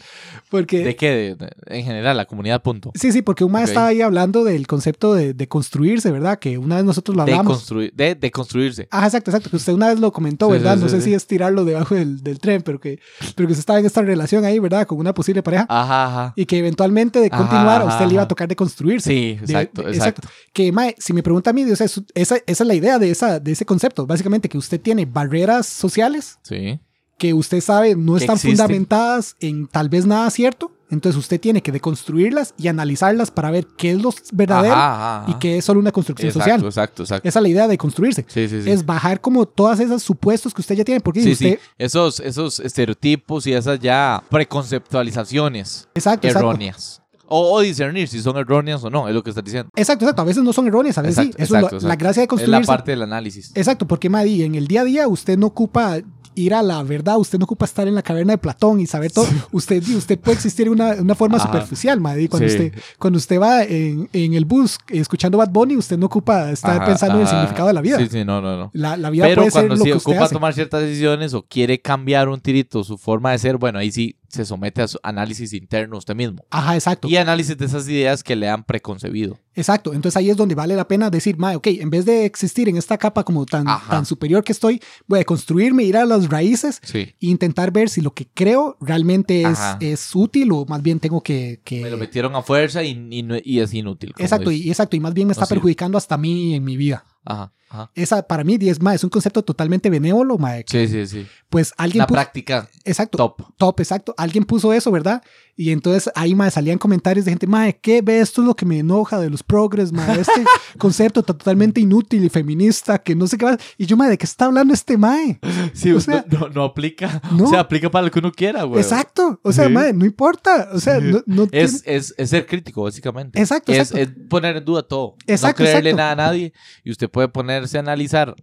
Porque... 0.49 0.85
¿De 0.85 0.95
qué? 0.95 1.09
De- 1.11 1.35
de- 1.35 1.51
en 1.67 1.83
general, 1.83 2.15
la 2.15 2.23
comunidad, 2.25 2.61
punto. 2.63 2.91
Sí, 2.95 3.11
sí, 3.11 3.21
porque 3.21 3.43
un 3.43 3.51
mae 3.51 3.63
Ok. 3.63 3.69
estaba 3.69 3.87
ahí 3.87 4.01
hablando 4.01 4.45
del 4.45 4.65
concepto 4.67 5.13
de, 5.13 5.33
de 5.33 5.47
construirse, 5.49 6.11
¿verdad? 6.11 6.39
Que 6.39 6.57
una 6.57 6.77
vez 6.77 6.85
nosotros 6.85 7.17
lo 7.17 7.25
De, 7.25 7.33
hablamos. 7.33 7.57
construir, 7.57 7.91
de, 7.93 8.15
de 8.15 8.31
construirse. 8.31 8.87
Ajá, 8.89 9.07
exacto, 9.07 9.31
exacto. 9.31 9.49
Que 9.49 9.57
usted 9.57 9.73
una 9.73 9.89
vez 9.89 9.99
lo 9.99 10.11
comentó, 10.13 10.45
Sí, 10.47 10.51
¿verdad? 10.53 10.75
sí, 10.77 10.83
no 10.83 10.89
sí, 10.89 10.95
sé 10.95 11.01
si 11.01 11.13
es 11.13 11.27
tirarlo 11.27 11.65
debajo 11.65 11.93
del, 11.95 12.23
del 12.23 12.39
tren, 12.39 12.61
pero 12.61 12.79
que, 12.79 12.99
pero 13.35 13.47
que 13.47 13.51
usted 13.53 13.59
estaba 13.59 13.79
en 13.79 13.85
esta 13.85 14.01
relación 14.01 14.45
ahí, 14.45 14.57
¿verdad? 14.59 14.87
Con 14.87 14.97
una 14.99 15.13
posible 15.13 15.43
pareja. 15.43 15.65
Ajá, 15.67 16.05
ajá. 16.05 16.33
Y 16.37 16.45
que 16.45 16.57
eventualmente 16.59 17.19
de 17.19 17.27
Ajá, 17.27 17.37
continuar 17.37 17.81
a 17.81 17.85
usted 17.85 17.95
ajá, 17.97 18.05
le 18.07 18.13
iba 18.13 18.21
a 18.21 18.23
ajá. 18.23 18.27
tocar 18.29 18.47
de 18.47 18.55
construirse. 18.55 19.09
Sí, 19.09 19.35
De- 19.35 19.43
exacto, 19.43 19.81
de- 19.83 19.91
exacto. 19.91 20.27
Que, 20.53 20.71
mae, 20.71 20.95
si 20.97 21.11
me 21.11 21.21
pregunta 21.21 21.49
a 21.49 21.53
mí, 21.53 21.63
o 21.69 21.75
sea, 21.75 21.85
es- 21.85 22.01
esa, 22.13 22.37
esa 22.47 22.63
es 22.63 22.67
la 22.67 22.75
idea 22.75 22.97
de, 22.97 23.11
esa, 23.11 23.39
de 23.41 23.51
ese 23.51 23.65
concepto. 23.65 24.05
Básicamente 24.07 24.47
que 24.47 24.57
usted 24.57 24.79
tiene 24.79 25.05
barreras 25.05 25.65
sociales 25.65 26.37
Sí. 26.43 26.79
Que 27.17 27.33
usted 27.33 27.61
sabe 27.61 27.95
no 27.95 28.17
están 28.17 28.37
fundamentadas 28.37 29.35
en 29.39 29.67
tal 29.67 29.89
vez 29.89 30.05
nada 30.05 30.29
cierto. 30.29 30.71
Entonces 30.91 31.17
usted 31.19 31.39
tiene 31.41 31.63
que 31.63 31.71
deconstruirlas 31.71 32.53
y 32.59 32.67
analizarlas 32.67 33.31
para 33.31 33.49
ver 33.49 33.65
qué 33.75 33.91
es 33.91 34.01
lo 34.01 34.13
verdadero 34.31 34.75
Ajá, 34.75 34.93
ajá, 34.93 35.21
ajá. 35.23 35.31
y 35.31 35.39
qué 35.39 35.57
es 35.57 35.65
solo 35.65 35.79
una 35.79 35.91
construcción 35.91 36.27
Exacto, 36.27 36.47
social. 36.51 36.65
exacto, 36.67 37.03
exacto. 37.03 37.27
Esa 37.27 37.39
es 37.39 37.43
la 37.43 37.49
idea 37.49 37.67
de 37.67 37.75
construirse. 37.77 38.23
Sí, 38.27 38.47
sí, 38.47 38.61
sí. 38.61 38.69
Es 38.69 38.85
bajar 38.85 39.19
como 39.19 39.47
todas 39.47 39.79
esas 39.79 40.03
supuestos 40.03 40.53
que 40.53 40.61
usted 40.61 40.75
ya 40.75 40.83
tiene. 40.85 41.01
Porque 41.01 41.31
usted... 41.31 41.57
Esos, 41.79 42.19
esos 42.19 42.59
estereotipos 42.59 43.47
y 43.47 43.53
esas 43.53 43.79
ya 43.79 44.21
preconceptualizaciones 44.29 45.87
Exacto, 45.95 46.27
exacto. 46.27 46.49
erróneas. 46.49 47.01
O, 47.27 47.55
o 47.55 47.61
discernir 47.61 48.07
si 48.07 48.21
son 48.21 48.37
erróneas 48.37 48.83
o 48.83 48.89
no, 48.91 49.07
es 49.07 49.15
lo 49.15 49.23
que 49.23 49.31
estás 49.31 49.43
diciendo. 49.43 49.71
Exacto, 49.75 50.05
exacto. 50.05 50.21
A 50.21 50.25
veces 50.25 50.43
no 50.43 50.53
son 50.53 50.67
erróneas, 50.67 50.95
a 50.99 51.01
veces 51.01 51.17
Exacto, 51.17 51.37
sí. 51.37 51.43
Eso 51.43 51.55
exacto, 51.55 51.77
es 51.77 51.83
lo- 51.83 51.89
la 51.89 51.95
gracia 51.95 52.21
de 52.21 52.25
Es 52.25 52.27
la 52.27 52.29
construirse. 52.29 52.67
parte 52.67 52.91
del 52.91 53.01
análisis. 53.01 53.51
Exacto, 53.55 53.87
porque 53.87 54.09
Madi, 54.09 54.43
en 54.43 54.53
el 54.53 54.67
día 54.67 54.81
a 54.81 54.83
día 54.83 55.07
usted 55.07 55.35
no 55.35 55.47
ocupa 55.47 55.97
ir 56.35 56.53
a 56.53 56.61
la 56.61 56.81
verdad, 56.83 57.17
usted 57.17 57.39
no 57.39 57.45
ocupa 57.45 57.65
estar 57.65 57.87
en 57.87 57.95
la 57.95 58.01
caverna 58.01 58.33
de 58.33 58.37
Platón 58.37 58.79
y 58.79 58.87
saber 58.87 59.11
todo. 59.11 59.27
Usted, 59.51 59.81
usted 59.95 60.19
puede 60.19 60.35
existir 60.35 60.65
de 60.65 60.71
una, 60.71 60.93
una 60.95 61.15
forma 61.15 61.37
Ajá. 61.37 61.47
superficial, 61.47 61.99
Madi. 61.99 62.27
Cuando, 62.27 62.47
Sí. 62.49 62.55
usted, 62.55 62.73
cuando 62.99 63.17
usted 63.17 63.39
va 63.39 63.63
en, 63.63 64.09
en 64.13 64.33
el 64.33 64.45
bus 64.45 64.77
eh, 64.89 64.99
escuchando 64.99 65.37
Bad 65.37 65.49
Bunny, 65.49 65.75
usted 65.77 65.97
no 65.97 66.05
ocupa 66.07 66.51
estar 66.51 66.75
Ajá, 66.77 66.85
pensando 66.85 67.17
en 67.17 67.23
el 67.23 67.27
significado 67.27 67.67
de 67.67 67.73
la 67.73 67.81
vida. 67.81 67.97
Sí, 67.99 68.07
sí, 68.09 68.23
no, 68.25 68.41
no, 68.41 68.57
no. 68.57 68.71
La, 68.73 68.97
la 68.97 69.09
vida 69.09 69.25
Pero 69.25 69.41
puede 69.43 69.51
ser 69.51 69.61
cuando 69.61 69.75
lo 69.75 69.83
sí 69.83 69.89
que 69.91 69.97
usted 69.97 70.11
ocupa 70.11 70.25
hace. 70.25 70.33
tomar 70.33 70.53
ciertas 70.53 70.81
decisiones 70.81 71.33
o 71.33 71.43
quiere 71.43 71.81
cambiar 71.81 72.29
un 72.29 72.39
tirito 72.39 72.83
su 72.83 72.97
forma 72.97 73.31
de 73.31 73.37
ser, 73.39 73.57
bueno, 73.57 73.79
ahí 73.79 73.91
sí 73.91 74.17
se 74.35 74.45
somete 74.45 74.81
a 74.81 74.87
su 74.87 74.99
análisis 75.03 75.53
interno 75.53 75.97
usted 75.97 76.15
mismo. 76.15 76.45
Ajá, 76.49 76.75
exacto. 76.75 77.07
Y 77.07 77.15
análisis 77.17 77.57
de 77.57 77.65
esas 77.65 77.87
ideas 77.87 78.23
que 78.23 78.35
le 78.35 78.47
han 78.49 78.63
preconcebido. 78.63 79.39
Exacto, 79.55 79.93
entonces 79.93 80.17
ahí 80.17 80.29
es 80.29 80.35
donde 80.37 80.53
vale 80.53 80.75
la 80.75 80.87
pena 80.87 81.09
decir, 81.09 81.37
mae, 81.37 81.55
ok, 81.55 81.67
en 81.67 81.89
vez 81.89 82.05
de 82.05 82.25
existir 82.25 82.67
en 82.67 82.75
esta 82.77 82.97
capa 82.97 83.23
como 83.23 83.45
tan, 83.45 83.67
Ajá. 83.67 83.89
tan 83.89 84.05
superior 84.05 84.43
que 84.43 84.51
estoy, 84.51 84.81
voy 85.07 85.19
a 85.19 85.23
construirme, 85.23 85.83
ir 85.83 85.95
a 85.97 86.05
las 86.05 86.29
raíces 86.29 86.81
Sí. 86.83 86.99
e 86.99 87.15
intentar 87.19 87.71
ver 87.71 87.89
si 87.89 88.01
lo 88.01 88.13
que 88.13 88.27
creo 88.33 88.77
realmente 88.81 89.43
es, 89.43 89.59
es 89.79 90.13
útil 90.15 90.51
o 90.51 90.65
más 90.65 90.81
bien 90.83 90.99
tengo 90.99 91.21
que... 91.21 91.61
que- 91.63 91.81
Me 91.81 91.89
lo 91.89 91.97
metieron 91.97 92.35
a 92.35 92.41
fuerza 92.41 92.83
y, 92.83 92.89
y 93.11 93.25
y 93.45 93.59
es 93.59 93.73
inútil. 93.73 94.13
exacto, 94.17 94.51
y, 94.51 94.69
exacto, 94.69 94.95
y 94.95 94.99
más 94.99 95.13
bien 95.13 95.27
me 95.27 95.31
está 95.31 95.43
No 95.43 95.47
sirve. 95.47 95.55
perjudicando 95.59 95.97
hasta 95.97 96.15
a 96.15 96.17
mí 96.17 96.53
en 96.55 96.63
mi 96.63 96.75
vida. 96.75 97.05
Ajá, 97.23 97.53
ajá. 97.69 97.91
Esa 97.95 98.21
para 98.27 98.43
mí, 98.43 98.57
10 98.57 98.81
más, 98.81 98.95
es 98.95 99.03
un 99.03 99.09
concepto 99.09 99.43
totalmente 99.43 99.89
benévolo, 99.89 100.37
mae. 100.37 100.63
que, 100.63 100.87
Sí, 100.87 100.93
sí, 100.93 101.07
sí. 101.07 101.27
Pues 101.49 101.73
alguien 101.77 102.05
puso, 102.05 102.13
práctica 102.13 102.69
exacto, 102.83 103.17
top. 103.17 103.41
top, 103.57 103.79
exacto, 103.79 104.13
alguien 104.17 104.43
puso 104.45 104.73
eso, 104.73 104.91
¿verdad? 104.91 105.21
Y 105.57 105.71
entonces 105.71 106.11
ahí 106.15 106.35
mae, 106.35 106.51
salían 106.51 106.77
comentarios 106.77 107.23
de 107.23 107.31
gente, 107.31 107.47
mae, 107.47 107.79
¿qué 107.79 108.01
ve? 108.01 108.19
Esto 108.19 108.41
es 108.41 108.47
lo 108.47 108.55
que 108.57 108.65
me 108.65 108.77
enoja 108.79 109.19
de 109.21 109.29
los 109.29 109.41
progres, 109.41 109.93
mae, 109.93 110.19
este 110.19 110.33
concepto 110.77 111.23
totalmente 111.23 111.79
inútil 111.79 112.25
y 112.25 112.29
feminista, 112.29 112.97
que 112.99 113.15
no 113.15 113.25
sé 113.25 113.37
qué 113.37 113.45
más. 113.45 113.57
Y 113.77 113.85
yo, 113.85 113.95
mae, 113.95 114.09
¿de 114.09 114.17
qué 114.17 114.25
está 114.25 114.45
hablando 114.45 114.73
este 114.73 114.97
mae? 114.97 115.39
Sí, 115.73 115.91
O 115.93 116.01
sea, 116.01 116.25
no, 116.29 116.49
no, 116.49 116.63
aplica. 116.65 117.21
no. 117.31 117.45
O 117.45 117.47
sea, 117.47 117.61
aplica 117.61 117.89
para 117.89 118.05
lo 118.05 118.11
que 118.11 118.19
uno 118.19 118.33
quiera, 118.33 118.63
güey. 118.63 118.81
Exacto, 118.81 119.39
o 119.43 119.53
sea, 119.53 119.67
Sí. 119.67 119.71
mae, 119.73 119.93
no 119.93 120.05
importa, 120.05 120.69
o 120.73 120.79
sea, 120.81 120.99
Sí. 120.99 121.05
no, 121.07 121.23
no 121.25 121.43
Es, 121.51 121.83
tiene- 121.83 121.97
es, 121.99 122.13
es 122.17 122.29
ser 122.29 122.45
crítico, 122.45 122.83
básicamente. 122.83 123.39
Exacto, 123.39 123.71
es, 123.71 123.91
exacto. 123.91 123.97
es 123.99 124.27
poner 124.27 124.57
en 124.57 124.65
duda 124.65 124.83
todo. 124.83 125.15
Exacto, 125.25 125.63
no 125.63 125.69
creerle 125.69 125.91
exacto. 125.91 125.97
nada 125.97 126.11
a 126.11 126.15
nadie. 126.31 126.51
Y 126.83 126.91
usted 126.91 127.09
puede 127.09 127.29
ponerse 127.29 127.77
a 127.77 127.79
analizar. 127.79 128.35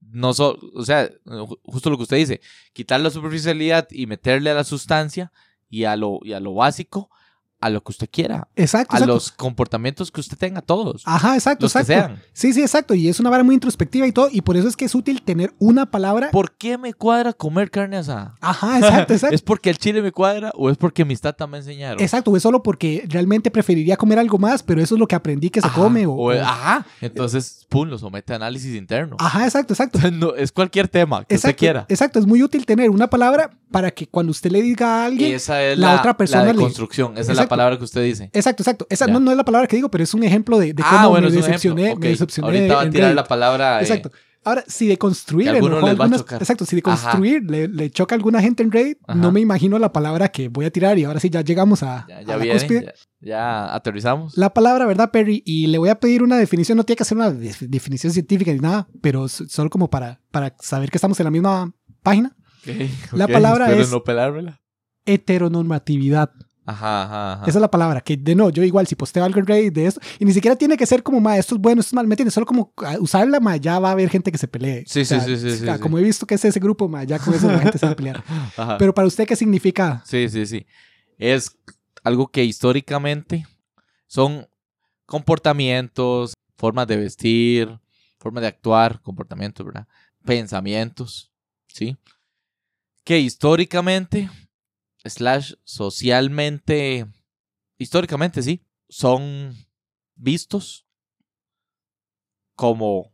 No 0.00 0.32
so- 0.32 0.58
o 0.74 0.84
sea, 0.86 1.10
ju- 1.26 1.58
justo 1.64 1.90
lo 1.90 1.96
que 1.98 2.04
usted 2.04 2.16
dice, 2.16 2.40
quitar 2.72 3.00
la 3.00 3.10
superficialidad 3.10 3.88
y 3.90 4.06
meterle 4.06 4.48
a 4.50 4.54
la 4.54 4.64
sustancia 4.64 5.32
y 5.68 5.84
a 5.84 5.96
lo, 5.96 6.20
y 6.22 6.32
a 6.32 6.40
lo 6.40 6.54
básico, 6.54 7.10
a 7.66 7.70
lo 7.70 7.82
que 7.82 7.90
usted 7.92 8.08
quiera, 8.10 8.48
exacto, 8.56 8.94
a 8.94 8.98
exacto. 8.98 9.14
los 9.14 9.32
comportamientos 9.32 10.10
que 10.10 10.20
usted 10.20 10.36
tenga, 10.36 10.60
todos. 10.62 11.02
Ajá, 11.04 11.34
exacto, 11.34 11.64
los 11.66 11.72
que 11.72 11.78
exacto. 11.80 12.08
sean. 12.14 12.22
Sí, 12.32 12.52
sí, 12.52 12.62
exacto. 12.62 12.94
Y 12.94 13.08
es 13.08 13.20
una 13.20 13.30
vara 13.30 13.42
muy 13.44 13.54
introspectiva 13.54 14.06
y 14.06 14.12
todo. 14.12 14.28
Y 14.32 14.40
por 14.42 14.56
eso 14.56 14.68
es 14.68 14.76
que 14.76 14.84
es 14.84 14.94
útil 14.94 15.22
tener 15.22 15.52
una 15.58 15.90
palabra. 15.90 16.30
¿Por 16.30 16.52
qué 16.52 16.78
me 16.78 16.94
cuadra 16.94 17.32
comer 17.32 17.70
carne 17.70 17.96
asada? 17.98 18.34
Ajá, 18.40 18.78
exacto, 18.78 19.12
exacto. 19.14 19.34
¿Es 19.34 19.42
porque 19.42 19.70
el 19.70 19.78
chile 19.78 20.02
me 20.02 20.12
cuadra 20.12 20.52
o 20.54 20.70
es 20.70 20.76
porque 20.76 21.04
mis 21.04 21.20
tatas 21.20 21.48
me 21.48 21.58
enseñaron? 21.58 22.02
Exacto, 22.02 22.34
es 22.36 22.42
solo 22.42 22.62
porque 22.62 23.04
realmente 23.08 23.50
preferiría 23.50 23.96
comer 23.96 24.18
algo 24.18 24.38
más, 24.38 24.62
pero 24.62 24.80
eso 24.82 24.94
es 24.94 24.98
lo 24.98 25.06
que 25.06 25.14
aprendí 25.14 25.50
que 25.50 25.60
se 25.60 25.66
Ajá, 25.66 25.80
come. 25.80 26.06
O, 26.06 26.12
o- 26.12 26.32
o- 26.34 26.40
ajá. 26.40 26.86
Entonces, 27.00 27.66
pum, 27.68 27.88
lo 27.88 27.98
somete 27.98 28.32
a 28.32 28.36
análisis 28.36 28.74
interno. 28.74 29.16
Ajá, 29.18 29.44
exacto, 29.44 29.72
exacto. 29.74 29.98
No, 30.16 30.34
es 30.34 30.52
cualquier 30.52 30.88
tema 30.88 31.24
que 31.24 31.34
usted 31.34 31.48
Exacto, 31.50 31.58
quiera. 31.58 31.86
exacto, 31.88 32.18
es 32.18 32.26
muy 32.26 32.42
útil 32.42 32.64
tener 32.64 32.88
una 32.90 33.08
palabra 33.10 33.50
para 33.70 33.90
que 33.90 34.06
cuando 34.06 34.30
usted 34.30 34.50
le 34.50 34.62
diga 34.62 35.02
a 35.02 35.06
alguien. 35.06 35.34
Esa 35.34 35.62
es 35.62 35.76
la 35.78 35.94
la, 35.94 35.98
otra 36.00 36.16
persona 36.16 36.44
la 36.44 36.52
le- 36.52 36.58
deconstrucción. 36.58 37.12
Esa 37.12 37.20
es 37.20 37.26
la 37.28 37.32
Exacto. 37.34 37.48
Palabra 37.56 37.78
que 37.78 37.84
usted 37.84 38.02
dice. 38.04 38.30
Exacto, 38.32 38.62
exacto. 38.62 38.86
Esa 38.90 39.06
no, 39.06 39.20
no 39.20 39.30
es 39.30 39.36
la 39.36 39.44
palabra 39.44 39.66
que 39.68 39.76
digo, 39.76 39.90
pero 39.90 40.04
es 40.04 40.14
un 40.14 40.22
ejemplo 40.24 40.58
de, 40.58 40.72
de 40.74 40.82
ah, 40.84 40.90
cómo 40.98 41.10
bueno, 41.10 41.28
me 41.28 41.34
decepcioné. 41.36 41.82
ejemplo. 41.86 42.00
me 42.04 42.08
decepcioné 42.10 42.46
Ahorita 42.48 42.74
va 42.74 42.80
a 42.82 42.90
tirar 42.90 43.02
Reddit. 43.08 43.16
la 43.16 43.24
palabra. 43.24 43.78
eh, 43.80 43.82
Exacto. 43.82 44.10
Ahora, 44.44 44.62
si 44.68 44.86
de 44.86 44.96
construir 44.96 45.48
algunas- 45.48 46.20
exacto, 46.40 46.64
si 46.64 46.76
de 46.76 46.82
construir 46.82 47.42
le, 47.50 47.66
le 47.66 47.90
choca 47.90 48.14
a 48.14 48.16
alguna 48.16 48.40
gente 48.40 48.62
en 48.62 48.70
Reddit, 48.70 48.98
Ajá. 49.04 49.18
no 49.18 49.32
me 49.32 49.40
imagino 49.40 49.76
la 49.80 49.92
palabra 49.92 50.28
que 50.28 50.46
voy 50.48 50.64
a 50.66 50.70
tirar 50.70 50.96
y 51.00 51.02
ahora 51.04 51.18
sí 51.18 51.28
ya 51.30 51.40
llegamos 51.40 51.82
a, 51.82 52.06
Ya, 52.08 52.18
a 52.18 52.22
ya 52.22 52.26
la 52.28 52.36
viene. 52.36 52.52
cúspide. 52.60 52.84
Ya, 52.84 52.92
ya 53.28 53.74
aterrizamos. 53.74 54.36
La 54.38 54.54
palabra, 54.54 54.86
¿verdad, 54.86 55.10
Perry? 55.10 55.42
Y 55.44 55.66
le 55.66 55.78
voy 55.78 55.88
a 55.88 55.98
pedir 55.98 56.22
una 56.22 56.36
definición, 56.36 56.76
no 56.78 56.84
tiene 56.84 56.96
que 56.98 57.04
ser 57.04 57.16
una 57.18 57.32
de- 57.32 57.56
definición 57.62 58.12
científica 58.12 58.52
ni 58.52 58.60
nada, 58.60 58.86
pero 59.02 59.26
solo 59.26 59.68
como 59.68 59.90
para, 59.90 60.20
para 60.30 60.54
saber 60.60 60.90
que 60.92 60.98
estamos 60.98 61.18
en 61.18 61.24
la 61.24 61.30
misma 61.32 61.72
página. 62.04 62.36
La 63.12 63.26
palabra 63.26 63.72
es- 63.72 63.90
no. 63.90 64.02
Heteronormatividad. 65.06 66.30
Ajá, 66.66 67.04
ajá, 67.04 67.32
ajá. 67.34 67.42
Esa 67.46 67.58
es 67.58 67.60
la 67.62 67.70
palabra. 67.70 68.00
Que 68.00 68.16
de 68.16 68.34
no, 68.34 68.50
yo 68.50 68.64
igual, 68.64 68.86
si 68.86 68.96
posteo 68.96 69.24
algo 69.24 69.38
en 69.38 69.46
Reddit 69.46 69.72
de 69.72 69.86
esto, 69.86 70.00
y 70.18 70.24
ni 70.24 70.32
siquiera 70.32 70.56
tiene 70.56 70.76
que 70.76 70.84
ser 70.84 71.02
como, 71.02 71.20
ma, 71.20 71.38
esto 71.38 71.54
es 71.54 71.60
bueno, 71.60 71.80
esto 71.80 71.90
es 71.90 71.94
mal, 71.94 72.06
¿me 72.06 72.14
entiendes? 72.14 72.34
Solo 72.34 72.44
como 72.44 72.72
ah, 72.78 72.96
usarla, 72.98 73.38
ma, 73.38 73.56
ya 73.56 73.78
va 73.78 73.90
a 73.90 73.92
haber 73.92 74.10
gente 74.10 74.32
que 74.32 74.38
se 74.38 74.48
pelee. 74.48 74.84
Sí, 74.86 75.02
O 75.02 75.04
sea, 75.04 75.20
sí, 75.20 75.36
sí, 75.36 75.50
sí, 75.50 75.58
sí, 75.58 75.68
ah, 75.68 75.76
sí. 75.76 75.80
Como 75.80 75.98
he 75.98 76.02
visto 76.02 76.26
que 76.26 76.34
es 76.34 76.44
ese 76.44 76.58
grupo, 76.58 76.88
ma, 76.88 77.04
ya 77.04 77.18
con 77.18 77.32
eso 77.34 77.50
la 77.50 77.60
gente 77.60 77.78
se 77.78 77.86
va 77.86 77.92
a 77.92 77.96
pelear. 77.96 78.24
Ajá. 78.56 78.78
Pero 78.78 78.92
para 78.92 79.06
usted, 79.06 79.26
¿qué 79.26 79.36
significa? 79.36 80.02
Sí, 80.04 80.28
sí, 80.28 80.44
sí. 80.44 80.66
Es 81.18 81.56
algo 82.02 82.28
que 82.28 82.44
históricamente 82.44 83.46
son 84.06 84.46
comportamientos, 85.06 86.34
formas 86.56 86.86
de 86.86 86.96
vestir, 86.96 87.78
forma 88.18 88.40
de 88.40 88.48
actuar, 88.48 89.00
comportamientos, 89.02 89.64
¿verdad? 89.64 89.86
Pensamientos, 90.24 91.32
¿sí? 91.68 91.96
Que 93.04 93.20
históricamente, 93.20 94.28
slash 95.08 95.54
socialmente, 95.64 97.06
históricamente 97.78 98.42
sí, 98.42 98.64
son 98.88 99.54
vistos 100.14 100.86
como 102.54 103.12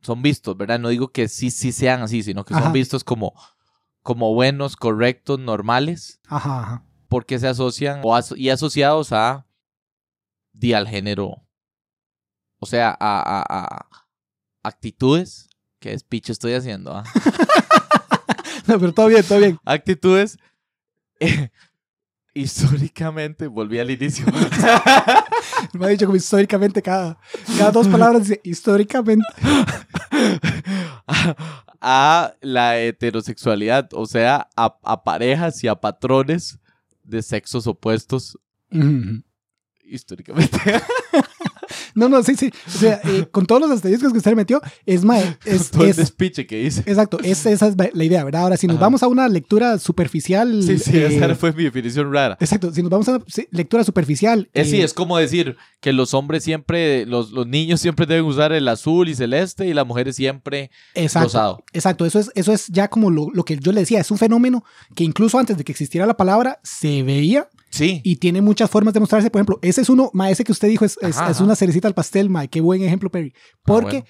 son 0.00 0.20
vistos, 0.20 0.56
¿verdad? 0.56 0.80
No 0.80 0.88
digo 0.88 1.12
que 1.12 1.28
sí, 1.28 1.50
sí 1.50 1.70
sean 1.70 2.02
así, 2.02 2.22
sino 2.24 2.44
que 2.44 2.54
son 2.54 2.72
vistos 2.72 3.04
como, 3.04 3.32
como 4.02 4.34
buenos, 4.34 4.74
correctos, 4.74 5.38
normales, 5.38 6.20
Ajá, 6.26 6.60
ajá. 6.60 6.84
porque 7.08 7.38
se 7.38 7.46
asocian 7.46 8.00
o 8.02 8.14
aso- 8.16 8.36
y 8.36 8.50
asociados 8.50 9.12
a, 9.12 9.46
di 10.52 10.72
al 10.72 10.88
género, 10.88 11.46
o 12.58 12.66
sea, 12.66 12.88
a, 12.90 12.96
a- 13.20 13.44
a 13.48 13.86
actitudes, 14.64 15.48
que 15.78 15.96
speech 15.98 16.30
estoy 16.30 16.54
haciendo, 16.54 16.92
¿ah? 16.96 17.04
No, 18.66 18.78
pero 18.78 18.92
todo 18.92 19.08
bien, 19.08 19.24
todo 19.24 19.38
bien. 19.40 19.58
actitudes 19.64 20.38
eh, 21.26 21.50
históricamente, 22.34 23.46
volví 23.46 23.78
al 23.78 23.90
inicio, 23.90 24.26
Me 25.74 25.86
ha 25.86 25.88
dicho 25.88 26.06
como 26.06 26.16
históricamente 26.16 26.82
cada, 26.82 27.18
cada 27.58 27.70
dos 27.70 27.88
palabras 27.88 28.22
dice 28.22 28.40
históricamente. 28.44 29.26
a, 31.06 31.34
a 31.80 32.34
la 32.40 32.78
heterosexualidad, 32.78 33.88
o 33.92 34.06
sea, 34.06 34.48
a, 34.56 34.78
a 34.82 35.04
parejas 35.04 35.62
y 35.62 35.68
a 35.68 35.74
patrones 35.74 36.58
de 37.02 37.22
sexos 37.22 37.66
opuestos 37.66 38.38
históricamente. 39.84 40.58
No, 41.94 42.08
no, 42.08 42.22
sí, 42.22 42.34
sí. 42.36 42.50
O 42.66 42.70
sea, 42.70 43.00
eh, 43.04 43.26
con 43.30 43.46
todos 43.46 43.60
los 43.60 43.70
asteriscos 43.70 44.12
que 44.12 44.18
usted 44.18 44.34
metió, 44.34 44.60
es, 44.86 45.04
mae, 45.04 45.36
es, 45.44 45.70
Todo 45.70 45.84
el 45.84 45.90
es- 45.90 45.96
despiche 45.96 46.46
que 46.46 46.62
hice. 46.62 46.80
exacto, 46.86 47.18
es, 47.22 47.44
esa 47.46 47.68
es 47.68 47.74
la 47.94 48.04
idea, 48.04 48.24
¿verdad? 48.24 48.42
Ahora, 48.42 48.56
si 48.56 48.66
nos 48.66 48.76
Ajá. 48.76 48.86
vamos 48.86 49.02
a 49.02 49.08
una 49.08 49.28
lectura 49.28 49.78
superficial. 49.78 50.62
Sí, 50.62 50.78
sí, 50.78 50.96
eh, 50.98 51.06
esa 51.16 51.34
fue 51.34 51.52
mi 51.52 51.64
definición 51.64 52.12
rara. 52.12 52.36
Exacto, 52.40 52.72
si 52.72 52.82
nos 52.82 52.90
vamos 52.90 53.08
a 53.08 53.12
una 53.16 53.24
sí, 53.28 53.46
lectura 53.50 53.84
superficial. 53.84 54.48
Es, 54.52 54.70
sí, 54.70 54.80
eh, 54.80 54.84
es 54.84 54.94
como 54.94 55.18
decir 55.18 55.56
que 55.80 55.92
los 55.92 56.14
hombres 56.14 56.44
siempre, 56.44 57.06
los, 57.06 57.30
los 57.32 57.46
niños 57.46 57.80
siempre 57.80 58.06
deben 58.06 58.24
usar 58.24 58.52
el 58.52 58.66
azul 58.68 59.08
y 59.08 59.14
celeste 59.14 59.66
y 59.66 59.74
las 59.74 59.86
mujeres 59.86 60.16
siempre 60.16 60.70
exacto, 60.94 61.26
rosado. 61.26 61.64
exacto, 61.72 62.06
eso 62.06 62.18
es, 62.18 62.30
eso 62.34 62.52
es 62.52 62.66
ya 62.68 62.88
como 62.88 63.10
lo, 63.10 63.28
lo 63.32 63.44
que 63.44 63.56
yo 63.58 63.72
le 63.72 63.80
decía, 63.80 64.00
es 64.00 64.10
un 64.10 64.18
fenómeno 64.18 64.64
que 64.94 65.04
incluso 65.04 65.38
antes 65.38 65.56
de 65.56 65.64
que 65.64 65.72
existiera 65.72 66.06
la 66.06 66.16
palabra 66.16 66.60
se 66.62 67.02
veía 67.02 67.48
Sí. 67.72 68.00
y 68.04 68.16
tiene 68.16 68.40
muchas 68.42 68.70
formas 68.70 68.94
de 68.94 69.00
mostrarse. 69.00 69.30
Por 69.30 69.40
ejemplo, 69.40 69.58
ese 69.62 69.80
es 69.80 69.88
uno, 69.88 70.10
ma, 70.12 70.30
ese 70.30 70.44
que 70.44 70.52
usted 70.52 70.68
dijo 70.68 70.84
es, 70.84 70.98
es, 71.00 71.16
Ajá, 71.16 71.30
es 71.30 71.36
ajá. 71.36 71.44
una 71.44 71.56
cerecita 71.56 71.88
al 71.88 71.94
pastel, 71.94 72.28
ma, 72.30 72.46
qué 72.46 72.60
buen 72.60 72.82
ejemplo, 72.82 73.10
Perry. 73.10 73.32
Porque 73.64 74.00
bueno. 74.00 74.06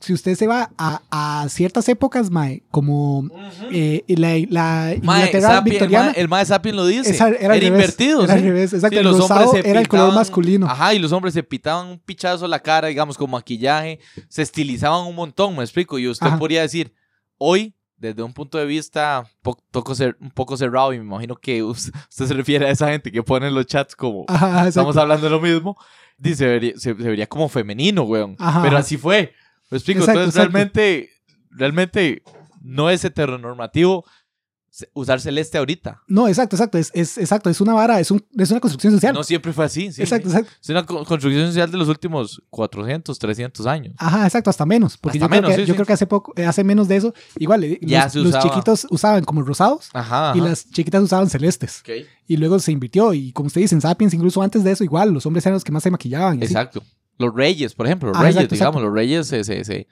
si 0.00 0.12
usted 0.12 0.34
se 0.36 0.46
va 0.46 0.70
a, 0.76 1.00
a 1.10 1.48
ciertas 1.48 1.88
épocas, 1.88 2.30
ma, 2.30 2.48
como 2.70 3.28
eh, 3.72 4.04
la, 4.08 4.36
la 4.50 4.96
Mae, 5.02 5.20
Inglaterra 5.28 5.48
Sapien, 5.54 5.64
victoriana, 5.72 6.10
el 6.12 6.28
mae 6.28 6.44
Sapien 6.44 6.76
lo 6.76 6.86
dice. 6.86 7.10
esa- 7.10 7.30
era, 7.30 7.56
invertido. 7.56 8.24
Era 8.24 8.34
al 8.34 8.42
revés, 8.42 8.74
exacto. 8.74 8.94
Sí, 8.96 8.98
el 8.98 9.04
los 9.04 9.18
hombres 9.30 9.64
era 9.64 9.80
el 9.80 9.88
color 9.88 10.12
masculino. 10.14 10.66
Ajá, 10.66 10.92
y 10.92 10.98
los 10.98 11.10
hombres 11.12 11.32
se 11.32 11.42
pitaban 11.42 11.86
un 11.88 11.98
pichazo 11.98 12.44
a 12.44 12.48
la 12.48 12.60
cara, 12.60 12.88
digamos, 12.88 13.16
con 13.16 13.30
maquillaje, 13.30 13.98
se 14.28 14.42
estilizaban 14.42 15.06
un 15.06 15.14
montón, 15.14 15.56
me 15.56 15.62
explico. 15.62 15.98
Y 15.98 16.06
usted 16.08 16.26
Ajá. 16.26 16.38
podría 16.38 16.60
decir, 16.60 16.92
hoy, 17.38 17.74
desde 17.98 18.22
un 18.22 18.32
punto 18.32 18.58
de 18.58 18.66
vista 18.66 19.24
po- 19.42 19.62
poco 19.70 19.92
un 20.20 20.30
poco 20.30 20.56
cerrado, 20.56 20.92
y 20.92 20.98
me 20.98 21.04
imagino 21.04 21.36
que 21.36 21.62
us- 21.62 21.90
usted 22.10 22.26
se 22.26 22.34
refiere 22.34 22.66
a 22.66 22.70
esa 22.70 22.88
gente 22.88 23.10
que 23.10 23.22
pone 23.22 23.48
en 23.48 23.54
los 23.54 23.66
chats 23.66 23.94
como 23.96 24.24
Ajá, 24.28 24.68
estamos 24.68 24.96
hablando 24.96 25.24
de 25.26 25.30
lo 25.30 25.40
mismo, 25.40 25.76
dice, 26.18 26.36
se 26.36 26.46
vería, 26.46 26.72
se, 26.74 26.80
se 26.80 26.92
vería 26.94 27.26
como 27.26 27.48
femenino, 27.48 28.02
weón. 28.02 28.36
Ajá, 28.38 28.62
Pero 28.62 28.76
así 28.78 28.96
fue. 28.96 29.32
Me 29.70 29.78
explico. 29.78 30.00
Exacto, 30.00 30.20
Entonces, 30.20 30.40
exacto. 30.40 30.52
realmente, 30.52 31.10
realmente 31.50 32.22
no 32.62 32.90
es 32.90 33.04
heteronormativo 33.04 34.04
usar 34.92 35.20
celeste 35.20 35.58
ahorita. 35.58 36.02
No, 36.06 36.28
exacto, 36.28 36.56
exacto. 36.56 36.78
Es, 36.78 36.90
es, 36.94 37.18
exacto, 37.18 37.48
es 37.50 37.60
una 37.60 37.72
vara, 37.74 37.98
es, 38.00 38.10
un, 38.10 38.24
es 38.36 38.50
una 38.50 38.60
construcción 38.60 38.92
social. 38.92 39.14
No 39.14 39.22
siempre 39.24 39.52
fue 39.52 39.64
así. 39.64 39.92
sí, 39.92 40.02
exacto, 40.02 40.28
sí. 40.28 40.36
exacto. 40.36 40.56
Es 40.62 40.68
una 40.70 40.84
co- 40.84 41.04
construcción 41.04 41.46
social 41.46 41.70
de 41.70 41.78
los 41.78 41.88
últimos 41.88 42.42
400, 42.50 43.18
300 43.18 43.66
años. 43.66 43.94
Ajá, 43.98 44.24
exacto, 44.26 44.50
hasta 44.50 44.66
menos. 44.66 44.96
Porque 44.98 45.18
Hasta 45.18 45.26
yo, 45.26 45.28
creo 45.30 45.40
menos, 45.42 45.56
que, 45.56 45.62
sí, 45.62 45.68
yo 45.68 45.74
creo 45.74 45.86
que 45.86 45.92
hace 45.92 46.06
poco, 46.06 46.32
eh, 46.36 46.44
hace 46.44 46.64
menos 46.64 46.88
de 46.88 46.96
eso, 46.96 47.14
igual, 47.38 47.64
eh, 47.64 47.78
Ya 47.82 48.10
los, 48.14 48.38
chiquitos 48.40 48.86
usaban 48.90 49.24
como 49.24 49.42
rosados 49.42 49.88
Ajá. 49.92 50.32
y 50.36 50.40
las 50.40 50.68
chiquitas 50.70 51.02
usaban 51.02 51.30
celestes. 51.30 51.82
Y 52.26 52.36
luego 52.36 52.58
se 52.58 52.72
invirtió. 52.72 53.14
Y 53.14 53.32
como 53.32 53.46
usted 53.46 53.60
dice, 53.60 53.74
en 53.74 53.80
Sapiens, 53.80 54.12
incluso 54.14 54.42
antes 54.42 54.64
de 54.64 54.72
eso, 54.72 54.84
igual, 54.84 55.10
los 55.12 55.24
hombres 55.26 55.46
eran 55.46 55.54
los 55.54 55.64
que 55.64 55.72
más 55.72 55.82
se 55.82 55.90
maquillaban. 55.90 56.38
así. 56.38 56.46
Exacto. 56.52 56.82
Los 57.18 57.34
reyes, 57.34 57.74
por 57.74 57.86
ejemplo, 57.86 58.08
los 58.10 58.18
Ah, 58.18 58.22
reyes, 58.22 58.36
exacto, 58.36 58.54
digamos, 58.56 58.74
exacto. 58.82 58.86
los 58.88 58.94
reyes 58.94 59.26
se, 59.26 59.42
se, 59.44 59.64
se, 59.64 59.86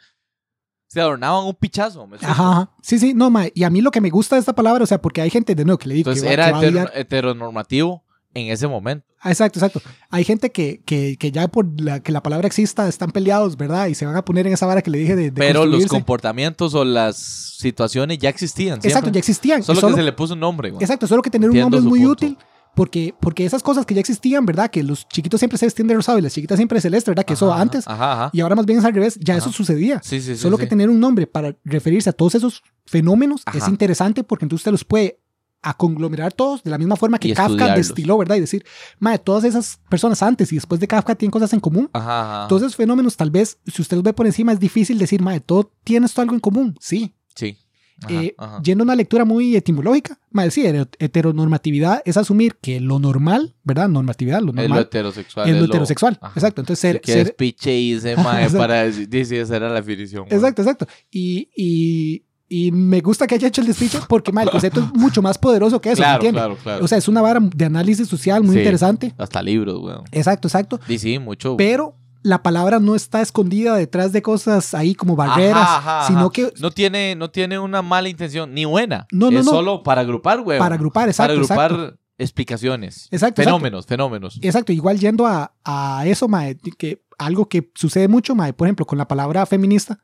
se 0.87 1.01
adornaban 1.01 1.45
un 1.45 1.55
pichazo. 1.55 2.07
¿me? 2.07 2.17
Ajá. 2.23 2.71
Sí, 2.83 2.99
sí, 2.99 3.15
no, 3.15 3.31
ma, 3.31 3.47
y 3.55 3.65
a 3.65 3.71
mí 3.71 3.81
lo 3.81 3.91
que 3.91 4.01
me 4.01 4.11
gusta 4.11 4.37
de 4.37 4.41
esta 4.41 4.55
palabra, 4.55 4.85
o 4.85 4.87
sea, 4.87 5.01
porque 5.03 5.21
hay 5.21 5.31
gente 5.31 5.55
de 5.55 5.65
nuevo 5.65 5.79
que 5.79 5.89
le 5.89 5.95
digo 5.97 6.11
Entonces 6.11 6.23
que, 6.23 6.29
va- 6.29 6.33
era 6.51 6.61
que 6.61 6.71
va 6.71 6.83
a 6.83 6.99
heteronormativo 7.01 8.03
en 8.35 8.49
ese 8.53 8.67
momento. 8.67 9.07
Ah, 9.21 9.31
Exacto, 9.31 9.59
exacto. 9.59 9.81
Hay 10.11 10.25
gente 10.25 10.51
que, 10.53 10.83
que, 10.85 11.17
que 11.17 11.33
ya 11.33 11.49
por 11.49 11.67
la, 11.81 12.01
que 12.01 12.13
la 12.13 12.23
palabra 12.23 12.47
exista 12.47 12.87
están 12.89 13.11
peleados, 13.11 13.57
¿verdad? 13.57 13.87
Y 13.87 13.95
se 13.95 14.05
van 14.07 14.17
a 14.17 14.25
poner 14.25 14.47
en 14.47 14.53
esa 14.53 14.67
vara 14.67 14.83
que 14.83 14.91
le 14.91 14.99
dije 14.99 15.17
de, 15.17 15.31
de 15.31 15.33
Pero 15.33 15.65
los 15.67 15.87
comportamientos 15.87 16.75
o 16.75 16.85
las 16.85 17.17
situaciones 17.17 18.19
ya 18.19 18.29
existían. 18.29 18.81
Exacto, 18.83 19.11
ya 19.11 19.19
existían. 19.19 19.63
Solo, 19.63 19.81
Solo- 19.81 19.95
que 19.95 20.01
se 20.01 20.05
le 20.05 20.13
puso 20.13 20.35
un 20.35 20.41
nombre. 20.41 20.71
güey. 20.71 20.83
Exacto, 20.83 21.07
solo 21.07 21.23
que 21.23 21.31
tener 21.31 21.49
un 21.51 21.59
nombre 21.59 21.79
es 21.79 21.85
muy 21.87 22.01
punto. 22.01 22.13
útil 22.13 22.39
porque, 22.75 23.15
porque 23.21 23.45
esas 23.45 23.63
cosas 23.63 23.87
que 23.87 23.95
ya 23.95 24.01
existían, 24.01 24.45
¿verdad? 24.47 24.71
Que 24.71 24.83
los 24.83 25.09
chiquitos 25.09 25.41
siempre 25.41 25.59
se 25.59 25.67
vestían 25.67 25.89
de 25.89 25.95
rosado 25.95 26.19
y 26.19 26.23
las 26.23 26.33
chiquitas 26.33 26.57
siempre 26.57 26.77
de 26.77 26.83
celeste, 26.83 27.11
¿verdad? 27.11 27.25
Que 27.25 27.35
eso 27.35 27.53
antes 27.53 27.87
Ajá, 27.87 28.13
ajá. 28.13 28.31
y 28.33 28.41
ahora 28.41 28.57
más 28.57 28.67
bien 28.67 28.79
es 28.79 28.85
al 28.85 28.95
revés, 28.95 29.19
ya 29.21 29.37
eso 29.37 29.53
sucedía. 29.53 30.01
Sí, 30.03 30.21
sí, 30.21 30.35
sí. 30.35 30.43
Solo 30.43 30.59
que 30.59 30.67
tener 30.67 30.91
un 30.91 31.01
nombre 31.01 31.27
para 31.27 31.57
referirse 31.65 32.11
a 32.11 32.13
todos 32.13 32.35
esos 32.35 32.63
fenómenos 32.87 33.43
es 33.55 33.69
interesante 33.69 34.25
porque 34.25 34.45
entonces 34.45 34.63
usted 34.63 34.73
los 34.73 34.85
puede 34.85 35.21
a 35.63 35.75
conglomerar 35.75 36.33
todos 36.33 36.63
de 36.63 36.71
la 36.71 36.77
misma 36.77 36.95
forma 36.95 37.19
que 37.19 37.33
Kafka 37.33 37.75
destiló, 37.75 38.19
¿verdad? 38.19 38.37
Y 38.37 38.41
decir, 38.41 38.65
madre, 38.99 39.19
todas 39.19 39.45
esas 39.45 39.81
personas 39.89 40.23
antes 40.23 40.53
y 40.53 40.57
después 40.57 40.79
de 40.79 40.87
Kafka 40.87 41.15
tienen 41.15 41.31
cosas 41.31 41.53
en 41.55 41.61
común. 41.61 41.89
Ajá, 41.95 42.41
ajá. 42.41 42.49
Todos 42.49 42.63
esos 42.63 42.77
fenómenos, 42.77 43.17
tal 43.17 43.31
vez, 43.31 43.59
si 43.67 43.81
usted 43.81 43.97
los 43.97 44.05
ve 44.05 44.13
por 44.13 44.27
encima, 44.27 44.53
es 44.53 44.61
difícil 44.61 44.99
decir, 44.99 45.23
madre, 45.23 45.41
todo 45.41 45.73
tiene 45.83 46.05
esto 46.05 46.21
algo 46.21 46.35
en 46.35 46.41
común. 46.41 46.77
Sí. 46.81 47.15
Sí. 47.35 47.57
Ajá, 48.07 48.23
Eh, 48.23 48.35
ajá. 48.39 48.61
Yendo 48.63 48.83
a 48.83 48.85
una 48.87 48.95
lectura 48.95 49.25
muy 49.25 49.57
etimológica, 49.57 50.19
sí, 50.51 50.65
hero- 50.67 50.89
heteronormatividad 50.99 52.03
es 52.05 52.17
asumir 52.17 52.57
que 52.61 52.81
lo 52.81 52.99
normal, 52.99 53.55
¿verdad? 53.65 53.89
Normatividad, 53.89 54.41
lo 54.41 54.51
Es 54.51 54.55
lo 54.57 54.63
normal, 54.63 54.81
heterosexual. 54.83 55.49
es 55.49 55.57
lo 55.57 55.65
heterosexual. 55.65 56.19
ajá. 56.21 56.33
Exacto. 56.37 56.61
Entonces, 56.61 56.81
ser, 56.81 57.01
que 57.01 57.13
ser- 57.13 57.37
piche 57.37 57.77
y 57.77 57.99
se 58.01 58.17
mae 58.17 58.49
para 58.51 58.85
decir, 58.85 59.09
esa 59.35 59.57
era 59.57 59.69
la 59.69 59.77
definición. 59.77 60.27
Exacto, 60.31 60.63
exacto. 60.63 60.87
Y, 61.11 61.49
y, 61.57 62.23
y 62.49 62.71
me 62.73 63.01
gusta 63.01 63.27
que 63.27 63.35
haya 63.37 63.49
hecho 63.49 63.61
el 63.63 63.67
despiche 63.67 63.99
porque 64.09 64.31
ma, 64.33 64.43
el 64.43 64.51
concepto 64.51 64.81
es 64.81 64.93
mucho 64.95 65.23
más 65.23 65.39
poderoso 65.39 65.81
que 65.81 65.91
eso, 65.93 66.01
¿me 66.03 66.05
Claro, 66.05 66.15
entiende? 66.17 66.39
claro, 66.41 66.57
claro. 66.63 66.85
O 66.85 66.89
sea, 66.89 66.99
es 66.99 67.09
una 67.09 67.23
vara 67.23 67.41
de 67.41 67.65
análisis 67.65 68.07
social 68.07 68.43
muy 68.43 68.55
Sí. 68.55 68.59
interesante. 68.61 69.15
Hasta 69.19 69.43
libros, 69.43 69.81
weón. 69.83 70.05
Exacto, 70.13 70.49
exacto. 70.49 70.79
Y 70.89 70.99
sí, 70.99 71.19
mucho. 71.19 71.57
Pero 71.57 71.97
la 72.25 72.43
palabra 72.43 72.81
no 72.81 72.97
está 72.97 73.21
escondida 73.21 73.77
detrás 73.77 74.11
de 74.13 74.23
cosas 74.23 74.73
ahí 74.73 74.95
como 74.95 75.15
barreras, 75.15 75.61
Ajá, 75.63 75.99
ajá, 75.99 76.07
sino 76.09 76.31
que 76.31 76.53
no 76.59 76.71
tiene, 76.71 77.15
no 77.15 77.31
tiene 77.31 77.59
una 77.59 77.83
mala 77.83 78.09
intención, 78.09 78.55
ni 78.55 78.65
buena. 78.65 79.07
No, 79.13 79.31
no, 79.31 79.39
es 79.39 79.45
no. 79.45 79.53
solo 79.53 79.83
para 79.83 80.01
agrupar, 80.01 80.41
weón. 80.41 80.59
para 80.59 80.75
agrupar, 80.75 81.09
exacto, 81.09 81.35
para 81.35 81.35
agrupar 81.35 81.71
exacto. 81.71 82.01
explicaciones. 82.17 83.09
Exacto, 83.11 83.43
Fenómenos, 83.43 83.87
fenómenos. 83.87 84.39
Exacto, 84.41 84.73
igual 84.73 84.99
yendo 84.99 85.27
a, 85.27 85.53
a 85.65 86.05
eso, 86.07 86.27
mae, 86.27 86.57
que 86.57 87.03
algo 87.19 87.49
que 87.49 87.71
sucede 87.75 88.09
mucho, 88.09 88.35
mae, 88.35 88.53
por 88.53 88.67
ejemplo, 88.67 88.87
con 88.87 88.99
la 88.99 89.07
palabra 89.09 89.45
feminista, 89.47 89.99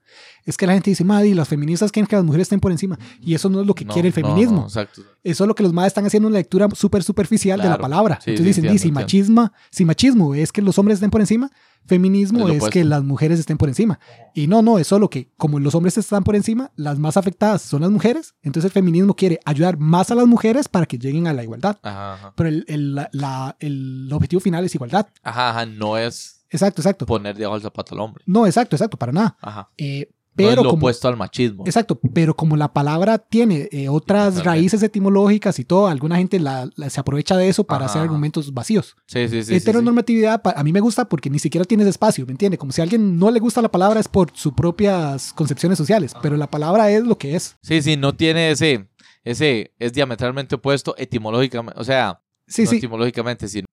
es 0.44 0.56
que 0.56 0.66
la 0.66 0.72
gente 0.74 0.90
dice, 0.90 1.04
madre, 1.04 1.34
las 1.34 1.48
feministas 1.48 1.90
quieren 1.92 2.06
que 2.08 2.16
las 2.16 2.24
mujeres 2.24 2.46
estén 2.46 2.60
por 2.60 2.72
encima. 2.72 2.98
Y 3.20 3.34
eso 3.34 3.48
no 3.48 3.60
es 3.60 3.66
lo 3.66 3.74
que 3.74 3.84
No, 3.84 3.92
quiere 3.92 4.08
el 4.08 4.14
no, 4.14 4.20
feminismo. 4.28 4.56
no, 4.60 4.66
exacto. 4.66 5.02
Eso 5.22 5.44
es 5.44 5.48
lo 5.48 5.54
que 5.54 5.62
los 5.62 5.72
madres 5.72 5.90
están 5.90 6.06
haciendo 6.06 6.28
una 6.28 6.38
lectura 6.38 6.68
súper 6.74 7.02
superficial 7.02 7.58
de 7.58 7.64
la 7.64 7.70
Claro. 7.76 7.82
palabra. 7.82 8.18
Sí, 8.24 8.30
Entonces 8.30 8.56
sí, 8.56 8.60
dicen, 8.62 8.72
di, 8.74 8.78
si, 8.78 8.90
machismo, 8.92 9.52
si 9.70 9.84
machismo 9.84 10.34
es 10.34 10.50
que 10.52 10.62
los 10.62 10.78
hombres 10.78 10.96
estén 10.96 11.10
por 11.10 11.20
encima, 11.20 11.50
feminismo 11.86 12.48
Es 12.48 12.58
lo 12.58 12.66
es 12.66 12.70
que 12.72 12.84
las 12.84 13.02
mujeres 13.02 13.38
estén 13.40 13.56
por 13.58 13.68
encima. 13.68 13.98
Y 14.34 14.46
no, 14.46 14.62
no, 14.62 14.78
es 14.78 14.86
solo 14.86 15.08
que 15.10 15.30
como 15.36 15.58
los 15.58 15.74
hombres 15.74 15.98
están 15.98 16.24
por 16.24 16.36
encima, 16.36 16.70
las 16.76 16.98
más 16.98 17.16
afectadas 17.16 17.62
son 17.62 17.82
las 17.82 17.90
mujeres. 17.90 18.34
Entonces 18.42 18.66
el 18.70 18.72
feminismo 18.72 19.14
quiere 19.14 19.40
ayudar 19.44 19.78
más 19.78 20.10
a 20.10 20.14
las 20.14 20.26
mujeres 20.26 20.68
para 20.68 20.86
que 20.86 20.98
lleguen 20.98 21.26
a 21.26 21.32
la 21.32 21.42
igualdad. 21.42 21.78
Ajá, 21.82 22.14
ajá. 22.14 22.32
Pero 22.36 22.48
el, 22.48 22.64
el- 22.68 22.94
la- 22.94 23.08
la- 23.12 23.56
el 23.60 24.08
objetivo 24.12 24.40
final 24.40 24.64
es 24.64 24.74
igualdad. 24.74 25.06
Ajá, 25.22 25.50
ajá, 25.50 25.66
no 25.66 25.96
es 25.98 26.39
Exacto, 26.50 26.80
exacto. 26.82 27.06
poner 27.06 27.36
debajo 27.36 27.56
el 27.56 27.62
zapato 27.62 27.94
al 27.94 28.00
hombre. 28.00 28.22
No, 28.26 28.46
exacto, 28.46 28.76
exacto, 28.76 28.96
para 28.96 29.12
nada. 29.12 29.36
Ajá. 29.40 29.70
Eh, 29.78 30.08
no 30.36 30.46
es 30.46 30.50
pero 30.52 30.62
lo 30.62 30.70
como, 30.70 30.80
opuesto 30.82 31.06
al 31.08 31.16
machismo. 31.18 31.64
Exacto, 31.66 32.00
pero 32.14 32.34
como 32.34 32.56
la 32.56 32.72
palabra 32.72 33.18
tiene 33.18 33.68
eh, 33.72 33.88
otras 33.90 34.42
raíces 34.44 34.82
etimológicas 34.82 35.58
y 35.58 35.64
todo, 35.64 35.88
alguna 35.88 36.16
gente 36.16 36.38
la- 36.40 36.70
la- 36.76 36.88
se 36.88 36.98
aprovecha 37.00 37.36
de 37.36 37.48
eso 37.48 37.64
para 37.64 37.84
Ajá, 37.84 37.92
hacer 37.92 38.02
argumentos 38.02 38.54
vacíos. 38.54 38.96
Sí, 39.06 39.28
sí, 39.28 39.28
sí. 39.28 39.42
sí, 39.42 39.48
sí. 39.48 39.54
Heteronormatividad 39.56 40.40
a 40.44 40.62
mí 40.64 40.72
me 40.72 40.80
gusta 40.80 41.08
porque 41.08 41.28
ni 41.28 41.38
siquiera 41.40 41.64
tienes 41.66 41.88
espacio, 41.88 42.24
¿me 42.24 42.32
entiende? 42.32 42.56
Como 42.56 42.72
si 42.72 42.80
a 42.80 42.84
alguien 42.84 43.18
no 43.18 43.30
le 43.30 43.40
gusta 43.40 43.60
la 43.60 43.70
palabra 43.70 44.00
es 44.00 44.08
por 44.08 44.30
sus 44.34 44.52
propias 44.54 45.32
concepciones 45.34 45.76
sociales, 45.76 46.14
pero 46.22 46.36
la 46.38 46.48
palabra 46.50 46.90
es 46.90 47.04
lo 47.04 47.18
que 47.18 47.34
es. 47.36 47.56
Sí, 47.62 47.82
sí, 47.82 47.96
no 47.98 48.14
tiene 48.14 48.52
ese, 48.52 48.88
ese, 49.24 49.74
es 49.78 49.92
diametralmente 49.92 50.54
opuesto 50.54 50.94
etimológicamente, 50.96 51.78
o 51.78 51.84
sea, 51.84 52.22
Sí, 52.46 52.64
no 52.64 52.70
sí, 52.70 52.76
etimológicamente, 52.78 53.46
sino 53.46 53.66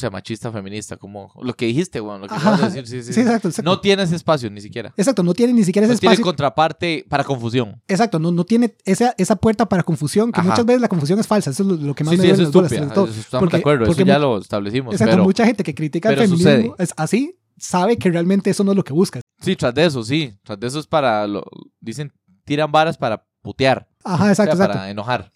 sea, 0.00 0.10
machista, 0.10 0.50
feminista, 0.50 0.96
como 0.96 1.32
lo 1.42 1.54
que 1.54 1.66
dijiste, 1.66 2.00
weón, 2.00 2.22
lo 2.22 2.28
que 2.28 2.34
acabas 2.34 2.60
de 2.60 2.66
decir, 2.82 2.86
sí, 2.86 3.02
sí. 3.06 3.12
Sí, 3.12 3.20
exacto, 3.20 3.48
exacto. 3.48 3.70
No 3.70 3.80
tiene 3.80 4.02
ese 4.02 4.16
espacio 4.16 4.50
ni 4.50 4.60
siquiera. 4.60 4.92
Exacto, 4.96 5.22
no 5.22 5.32
tiene 5.34 5.52
ni 5.52 5.62
siquiera 5.64 5.86
ese 5.86 5.94
No 5.94 5.98
tiene 6.00 6.14
espacio. 6.14 6.24
contraparte 6.24 7.04
para 7.08 7.24
confusión. 7.24 7.80
Exacto, 7.88 8.18
no, 8.18 8.32
no 8.32 8.44
tiene 8.44 8.74
esa, 8.84 9.14
esa 9.18 9.36
puerta 9.36 9.66
para 9.68 9.82
confusión, 9.82 10.32
que 10.32 10.40
Ajá. 10.40 10.48
muchas 10.50 10.66
veces 10.66 10.80
la 10.80 10.88
confusión 10.88 11.18
es 11.20 11.26
falsa. 11.26 11.50
Eso 11.50 11.62
es 11.62 11.68
lo, 11.68 11.76
lo 11.76 11.94
que 11.94 12.04
más 12.04 12.12
Sí, 12.12 12.18
me 12.18 12.24
sí, 12.24 12.30
eso 12.30 12.42
es 12.42 12.50
bolas, 12.52 12.72
estúpida. 12.72 12.92
Eso 12.92 13.04
estamos 13.06 13.40
Porque- 13.40 13.56
de 13.56 13.60
acuerdo, 13.60 13.86
porque 13.86 14.02
eso 14.02 14.08
ya 14.08 14.18
lo 14.18 14.38
establecimos. 14.38 14.94
Exacto, 14.94 15.12
pero 15.12 15.24
mucha 15.24 15.44
gente 15.46 15.62
que 15.62 15.74
critica 15.74 16.08
el 16.10 16.16
feminismo 16.16 16.36
sucede. 16.50 16.72
es 16.78 16.92
así, 16.96 17.38
sabe 17.58 17.96
que 17.98 18.10
realmente 18.10 18.50
eso 18.50 18.64
no 18.64 18.72
es 18.72 18.76
lo 18.76 18.84
que 18.84 18.92
busca. 18.92 19.20
sí, 19.40 19.56
tras 19.56 19.74
de 19.74 19.84
eso, 19.86 20.02
sí. 20.02 20.34
Tras 20.42 20.58
de 20.58 20.66
eso 20.66 20.78
es 20.80 20.86
para, 20.86 21.26
lo, 21.26 21.44
dicen, 21.80 22.12
tiran 22.44 22.72
varas 22.72 22.96
para 22.98 23.26
putear. 23.42 23.88
Ajá, 24.04 24.24
o 24.24 24.28
exacto, 24.28 24.56
sea, 24.56 24.64
exacto. 24.64 24.78
para 24.78 24.90
enojar. 24.90 25.30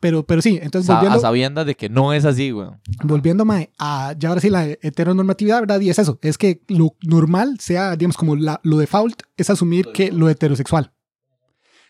Pero, 0.00 0.24
pero 0.24 0.40
sí, 0.42 0.58
entonces 0.62 0.86
Sa- 0.86 0.94
volviendo, 0.94 1.18
a 1.18 1.20
sabiendas 1.20 1.66
de 1.66 1.74
que 1.74 1.88
no 1.88 2.12
es 2.12 2.24
así, 2.24 2.50
güey. 2.52 2.68
volviendo 3.02 3.44
mae, 3.44 3.72
a 3.78 4.14
ya 4.18 4.28
ahora 4.28 4.40
sí 4.40 4.48
la 4.48 4.64
heteronormatividad, 4.66 5.60
¿verdad? 5.60 5.80
Y 5.80 5.90
es 5.90 5.98
eso, 5.98 6.18
es 6.22 6.38
que 6.38 6.62
lo 6.68 6.94
normal 7.02 7.58
sea, 7.60 7.96
digamos, 7.96 8.16
como 8.16 8.36
la, 8.36 8.60
lo 8.62 8.78
default 8.78 9.22
es 9.36 9.50
asumir 9.50 9.88
que 9.92 10.12
lo 10.12 10.28
heterosexual. 10.28 10.92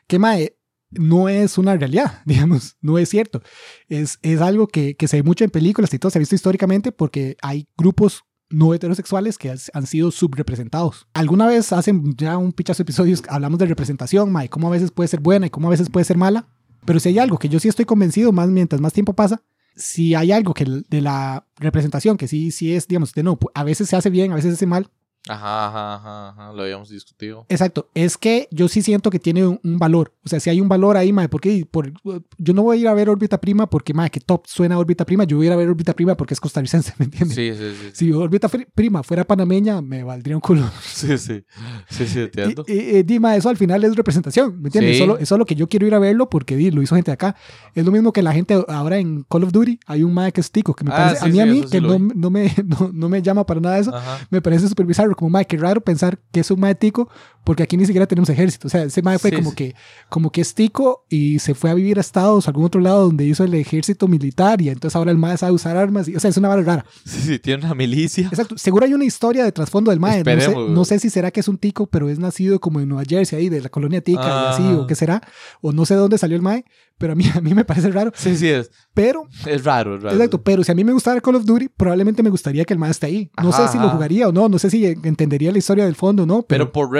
Que 0.06 0.18
mae, 0.18 0.56
no 0.90 1.28
es 1.28 1.58
una 1.58 1.76
realidad, 1.76 2.22
digamos, 2.24 2.76
no 2.80 2.96
es 2.98 3.10
cierto. 3.10 3.42
Es, 3.88 4.18
es 4.22 4.40
algo 4.40 4.68
que, 4.68 4.96
que 4.96 5.06
se 5.06 5.18
ve 5.18 5.22
mucho 5.22 5.44
en 5.44 5.50
películas 5.50 5.92
y 5.92 5.98
todo, 5.98 6.10
se 6.10 6.18
ha 6.18 6.20
visto 6.20 6.34
históricamente 6.34 6.92
porque 6.92 7.36
hay 7.42 7.68
grupos 7.76 8.24
no 8.50 8.72
heterosexuales 8.72 9.36
que 9.36 9.50
has- 9.50 9.70
han 9.74 9.86
sido 9.86 10.10
subrepresentados. 10.10 11.06
Alguna 11.12 11.46
vez 11.46 11.70
hacen 11.74 12.14
ya 12.16 12.38
un 12.38 12.52
pichazo 12.52 12.78
de 12.78 12.84
episodios, 12.84 13.22
hablamos 13.28 13.58
de 13.58 13.66
representación, 13.66 14.32
mae, 14.32 14.48
cómo 14.48 14.68
a 14.68 14.70
veces 14.70 14.90
puede 14.92 15.08
ser 15.08 15.20
buena 15.20 15.46
y 15.46 15.50
cómo 15.50 15.68
a 15.68 15.70
veces 15.72 15.90
puede 15.90 16.04
ser 16.04 16.16
mala. 16.16 16.48
Pero 16.84 17.00
si 17.00 17.10
hay 17.10 17.18
algo 17.18 17.38
que 17.38 17.48
yo 17.48 17.60
sí 17.60 17.68
estoy 17.68 17.84
convencido, 17.84 18.32
más 18.32 18.48
mientras 18.48 18.80
más 18.80 18.92
tiempo 18.92 19.14
pasa, 19.14 19.42
si 19.76 20.14
hay 20.14 20.32
algo 20.32 20.54
que 20.54 20.64
de 20.88 21.00
la 21.00 21.46
representación, 21.56 22.16
que 22.16 22.28
sí, 22.28 22.50
sí 22.50 22.74
es, 22.74 22.88
digamos, 22.88 23.12
de 23.14 23.22
no, 23.22 23.38
a 23.54 23.64
veces 23.64 23.88
se 23.88 23.96
hace 23.96 24.10
bien, 24.10 24.32
a 24.32 24.34
veces 24.34 24.50
se 24.52 24.54
hace 24.56 24.66
mal. 24.66 24.90
Ajá, 25.28 25.66
ajá, 25.68 25.94
ajá, 25.96 26.28
ajá, 26.30 26.52
lo 26.52 26.62
habíamos 26.62 26.88
discutido. 26.88 27.46
Exacto, 27.48 27.88
es 27.94 28.16
que 28.18 28.48
yo 28.50 28.68
sí 28.68 28.82
siento 28.82 29.10
que 29.10 29.18
tiene 29.18 29.46
un, 29.46 29.60
un 29.62 29.78
valor. 29.78 30.12
O 30.24 30.28
sea, 30.28 30.40
si 30.40 30.50
hay 30.50 30.60
un 30.60 30.68
valor 30.68 30.96
ahí, 30.96 31.12
mae, 31.12 31.28
porque 31.28 31.66
por, 31.70 31.92
yo 32.38 32.54
no 32.54 32.62
voy 32.62 32.78
a 32.78 32.80
ir 32.80 32.88
a 32.88 32.94
ver 32.94 33.08
órbita 33.10 33.40
prima 33.40 33.68
porque, 33.68 33.94
mae, 33.94 34.10
que 34.10 34.20
top 34.20 34.46
suena 34.46 34.78
órbita 34.78 35.04
prima, 35.04 35.24
yo 35.24 35.36
voy 35.36 35.46
a 35.46 35.48
ir 35.48 35.52
a 35.52 35.56
ver 35.56 35.68
órbita 35.68 35.94
prima 35.94 36.16
porque 36.16 36.34
es 36.34 36.40
costarricense, 36.40 36.92
¿me 36.98 37.04
entiendes? 37.06 37.34
Sí, 37.36 37.52
sí, 37.56 37.72
sí. 37.80 37.90
Si 37.92 38.12
órbita 38.12 38.48
prima 38.74 39.02
fuera 39.02 39.24
panameña, 39.24 39.80
me 39.82 40.02
valdría 40.04 40.36
un 40.36 40.40
culo. 40.40 40.62
Sí, 40.82 41.16
sí. 41.18 41.44
Sí, 41.88 42.06
sí, 42.06 42.20
entiendo. 42.20 42.64
Y, 42.66 42.72
y- 42.72 42.96
y, 42.98 43.02
Dima, 43.02 43.36
eso 43.36 43.48
al 43.48 43.56
final 43.56 43.84
es 43.84 43.94
representación, 43.94 44.60
¿me 44.60 44.68
entiendes? 44.68 44.94
Sí. 44.96 44.98
Solo, 45.00 45.18
es 45.18 45.28
solo 45.28 45.44
que 45.46 45.54
yo 45.54 45.68
quiero 45.68 45.86
ir 45.86 45.94
a 45.94 45.98
verlo 45.98 46.28
porque 46.28 46.56
di, 46.56 46.70
lo 46.70 46.82
hizo 46.82 46.94
gente 46.96 47.10
de 47.10 47.14
acá. 47.14 47.36
Es 47.74 47.84
lo 47.84 47.92
mismo 47.92 48.12
que 48.12 48.22
la 48.22 48.32
gente 48.32 48.62
ahora 48.68 48.98
en 48.98 49.24
Call 49.24 49.44
of 49.44 49.52
Duty, 49.52 49.78
hay 49.86 50.02
un 50.02 50.12
mae 50.12 50.32
que 50.32 50.40
es 50.40 50.50
tico, 50.50 50.74
que 50.74 50.84
me 50.84 50.90
Ah, 50.92 50.96
parece, 50.96 51.16
sí, 51.20 51.24
a 51.24 51.28
mí, 51.28 51.32
sí, 51.34 51.40
a 51.40 51.46
mí, 51.46 51.58
eso 51.60 51.68
que 51.70 51.80
lo 51.80 51.98
no, 51.98 52.08
no, 52.14 52.30
me, 52.30 52.52
no, 52.66 52.90
no 52.92 53.08
me 53.08 53.22
llama 53.22 53.46
para 53.46 53.60
nada 53.60 53.78
eso, 53.78 53.94
Ajá. 53.94 54.26
me 54.30 54.42
parece 54.42 54.68
súper 54.68 54.86
bizarro, 54.86 55.14
como 55.18 55.30
mae, 55.30 55.46
qué 55.46 55.56
raro 55.56 55.80
pensar 55.80 56.20
que 56.30 56.38
es 56.38 56.50
un 56.52 56.60
mae 56.60 56.76
tico, 56.76 57.08
porque 57.48 57.62
aquí 57.62 57.78
ni 57.78 57.86
siquiera 57.86 58.06
tenemos 58.06 58.28
ejército. 58.28 58.66
O 58.66 58.70
sea, 58.70 58.82
ese 58.82 59.00
mae 59.00 59.18
fue 59.18 59.30
Sí, 59.30 59.36
como, 59.36 59.50
sí. 59.50 59.56
Que, 59.56 59.74
como 60.10 60.30
que 60.30 60.42
es 60.42 60.52
tico 60.54 61.06
y 61.08 61.38
se 61.38 61.54
fue 61.54 61.70
a 61.70 61.74
vivir 61.74 61.96
a 61.96 62.02
Estados, 62.02 62.46
a 62.46 62.50
algún 62.50 62.66
otro 62.66 62.78
lado 62.78 63.04
donde 63.06 63.24
hizo 63.24 63.42
el 63.42 63.54
ejército 63.54 64.06
militar 64.06 64.60
y 64.60 64.68
entonces 64.68 64.94
ahora 64.94 65.12
el 65.12 65.16
mae 65.16 65.38
sabe 65.38 65.52
usar 65.52 65.74
armas. 65.78 66.08
Y, 66.08 66.14
o 66.14 66.20
sea, 66.20 66.28
es 66.28 66.36
una 66.36 66.48
vara 66.48 66.60
rara. 66.60 66.84
Sí, 67.06 67.20
sí, 67.22 67.38
tiene 67.38 67.64
una 67.64 67.74
milicia. 67.74 68.26
Exacto. 68.26 68.58
Seguro 68.58 68.84
hay 68.84 68.92
una 68.92 69.06
historia 69.06 69.44
de 69.44 69.52
trasfondo 69.52 69.90
del 69.90 69.98
mae. 69.98 70.22
No 70.22 70.40
sé, 70.42 70.54
no 70.54 70.84
sé 70.84 70.98
si 70.98 71.08
será 71.08 71.30
que 71.30 71.40
es 71.40 71.48
un 71.48 71.56
tico, 71.56 71.86
pero 71.86 72.10
es 72.10 72.18
nacido 72.18 72.60
como 72.60 72.80
en 72.80 72.88
Nueva 72.90 73.04
Jersey, 73.08 73.38
ahí 73.38 73.48
de 73.48 73.62
la 73.62 73.70
colonia 73.70 74.02
tica 74.02 74.20
y 74.20 74.46
así, 74.52 74.62
Ah. 74.64 74.80
o 74.80 74.86
qué 74.86 74.94
será. 74.94 75.22
O 75.62 75.72
no 75.72 75.86
sé 75.86 75.94
de 75.94 76.00
dónde 76.00 76.18
salió 76.18 76.36
el 76.36 76.42
mae, 76.42 76.66
pero 76.98 77.14
a 77.14 77.16
mí, 77.16 77.24
a 77.34 77.40
mí 77.40 77.54
me 77.54 77.64
parece 77.64 77.90
raro. 77.90 78.12
Sí, 78.14 78.36
sí, 78.36 78.48
es, 78.48 78.70
Pero, 78.92 79.22
es 79.46 79.64
raro, 79.64 79.96
es 79.96 80.02
raro. 80.02 80.16
exacto, 80.16 80.42
pero 80.42 80.62
si 80.64 80.70
a 80.72 80.74
mí 80.74 80.84
me 80.84 80.92
gustara 80.92 81.20
Call 81.22 81.36
of 81.36 81.46
Duty, 81.46 81.68
probablemente 81.68 82.22
me 82.22 82.28
gustaría 82.28 82.66
que 82.66 82.74
el 82.74 82.78
mae 82.78 82.90
esté 82.90 83.06
ahí. 83.06 83.30
No 83.42 83.48
Ajá, 83.48 83.66
sé 83.68 83.72
si 83.72 83.78
lo 83.78 83.88
jugaría 83.88 84.28
o 84.28 84.32
no, 84.32 84.50
no 84.50 84.58
sé 84.58 84.68
si 84.68 84.84
entendería 84.84 85.50
la 85.50 85.58
historia 85.58 85.86
del 85.86 85.94
fondo 85.94 86.24
o 86.24 86.26
no. 86.26 86.42
Pero, 86.42 86.64
Pero 86.66 86.72
por 86.72 86.90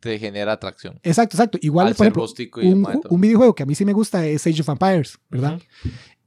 te 0.00 0.18
genera 0.18 0.52
atracción. 0.52 0.98
exacto, 1.02 1.36
exacto. 1.36 1.58
Igual, 1.60 1.88
Al 1.88 1.94
por 1.94 2.06
ejemplo, 2.06 2.26
un, 3.10 3.20
videojuego 3.20 3.54
que 3.54 3.62
a 3.62 3.66
mí 3.66 3.74
sí 3.74 3.84
me 3.84 3.92
gusta 3.92 4.24
es 4.26 4.46
Age 4.46 4.62
of 4.62 4.68
Empires, 4.70 5.18
¿verdad? 5.28 5.60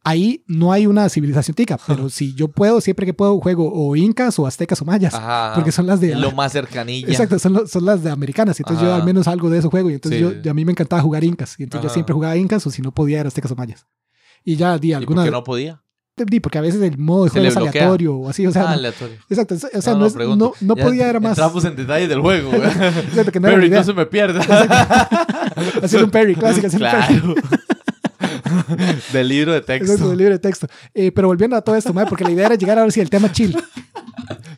Ahí 0.06 0.44
no 0.48 0.74
hay 0.74 0.86
una 0.86 1.08
civilización 1.08 1.56
tica, 1.56 1.80
pero 1.88 2.10
si 2.10 2.36
yo 2.36 2.50
puedo, 2.50 2.82
siempre 2.82 3.06
que 3.06 3.14
puedo, 3.14 3.40
juego 3.40 3.72
o 3.74 3.96
incas 3.96 4.38
o 4.38 4.46
aztecas 4.46 4.82
o 4.82 4.86
mayas. 4.86 5.14
Ajá. 5.14 5.54
Porque 5.56 5.72
son 5.72 5.88
las 5.88 6.02
de... 6.02 6.14
Lo 6.14 6.34
más 6.34 6.52
cercanilla. 6.52 7.08
Exacto, 7.08 7.40
son, 7.40 7.54
lo- 7.54 7.68
son 7.68 7.86
las 7.86 8.04
de 8.04 8.12
americanas. 8.12 8.60
Y 8.60 8.64
entonces 8.64 8.86
yo 8.86 8.94
al 8.94 9.06
menos 9.06 9.30
algo 9.30 9.50
de 9.50 9.60
eso 9.60 9.70
juego. 9.70 9.90
Y 9.90 9.94
entonces 9.94 10.20
Sí, 10.20 10.42
yo, 10.44 10.52
a 10.52 10.54
mí 10.54 10.66
me 10.66 10.74
encantaba 10.74 11.02
jugar 11.02 11.24
incas. 11.24 11.56
Y 11.58 11.64
entonces 11.64 11.90
yo 11.90 11.94
siempre 11.94 12.14
jugaba 12.14 12.36
incas 12.36 12.68
o 12.68 12.70
si 12.70 12.82
no 12.82 12.94
podía 12.94 13.22
era 13.22 13.30
aztecas 13.30 13.52
o 13.52 13.56
mayas. 13.56 13.88
Y 14.44 14.58
ya 14.58 14.78
di 14.78 14.90
¿Y 14.90 14.92
por 14.92 14.98
alguna... 15.00 15.24
qué 15.24 15.32
no 15.32 15.44
podía? 15.46 15.83
Porque 16.42 16.58
a 16.58 16.62
veces 16.62 16.82
el 16.82 16.98
modo 16.98 17.26
de 17.26 17.30
juego 17.32 17.48
es 17.48 17.58
aleatorio 17.58 18.16
o 18.16 18.30
así. 18.30 18.46
O 18.46 18.52
sea, 18.52 18.64
ah, 18.64 18.66
no- 18.68 18.72
aleatorio. 18.74 19.18
exacto. 19.30 19.56
O 19.56 19.82
sea, 19.82 19.94
no, 19.94 20.00
no, 20.00 20.06
es- 20.06 20.16
no, 20.16 20.54
no 20.62 20.76
podía, 20.76 21.10
era 21.10 21.20
más... 21.20 21.32
Entramos 21.38 21.66
en 21.66 21.76
detalle 21.76 22.08
del 22.08 22.22
juego, 22.22 22.50
güey. 22.50 22.62
Exacto, 22.70 23.32
que 23.32 23.40
no 23.40 23.66
idea. 23.66 23.80
no 23.80 23.84
se 23.84 23.94
me 23.94 24.06
pierda. 24.06 24.42
Hacer 25.84 26.04
un 26.04 26.12
parry, 26.12 26.36
clásico, 26.36 26.68
hacer 26.68 26.82
un 26.82 26.90
parry. 26.90 27.20
claro. 27.20 27.36
del 29.14 29.28
libro 29.28 29.54
de 29.54 29.62
texto. 29.62 29.86
Exacto, 29.92 30.10
del 30.10 30.18
libro 30.18 30.34
de 30.34 30.40
texto. 30.40 30.68
Eh, 30.94 31.12
pero 31.12 31.28
volviendo 31.28 31.56
a 31.56 31.62
todo 31.62 31.76
esto, 31.76 31.94
mae, 31.94 32.06
porque 32.08 32.24
la 32.24 32.32
idea 32.32 32.46
era 32.48 32.56
llegar 32.56 32.78
ahora 32.78 32.92
sí 32.92 33.02
al 33.02 33.10
tema 33.10 33.32
chill. 33.32 33.56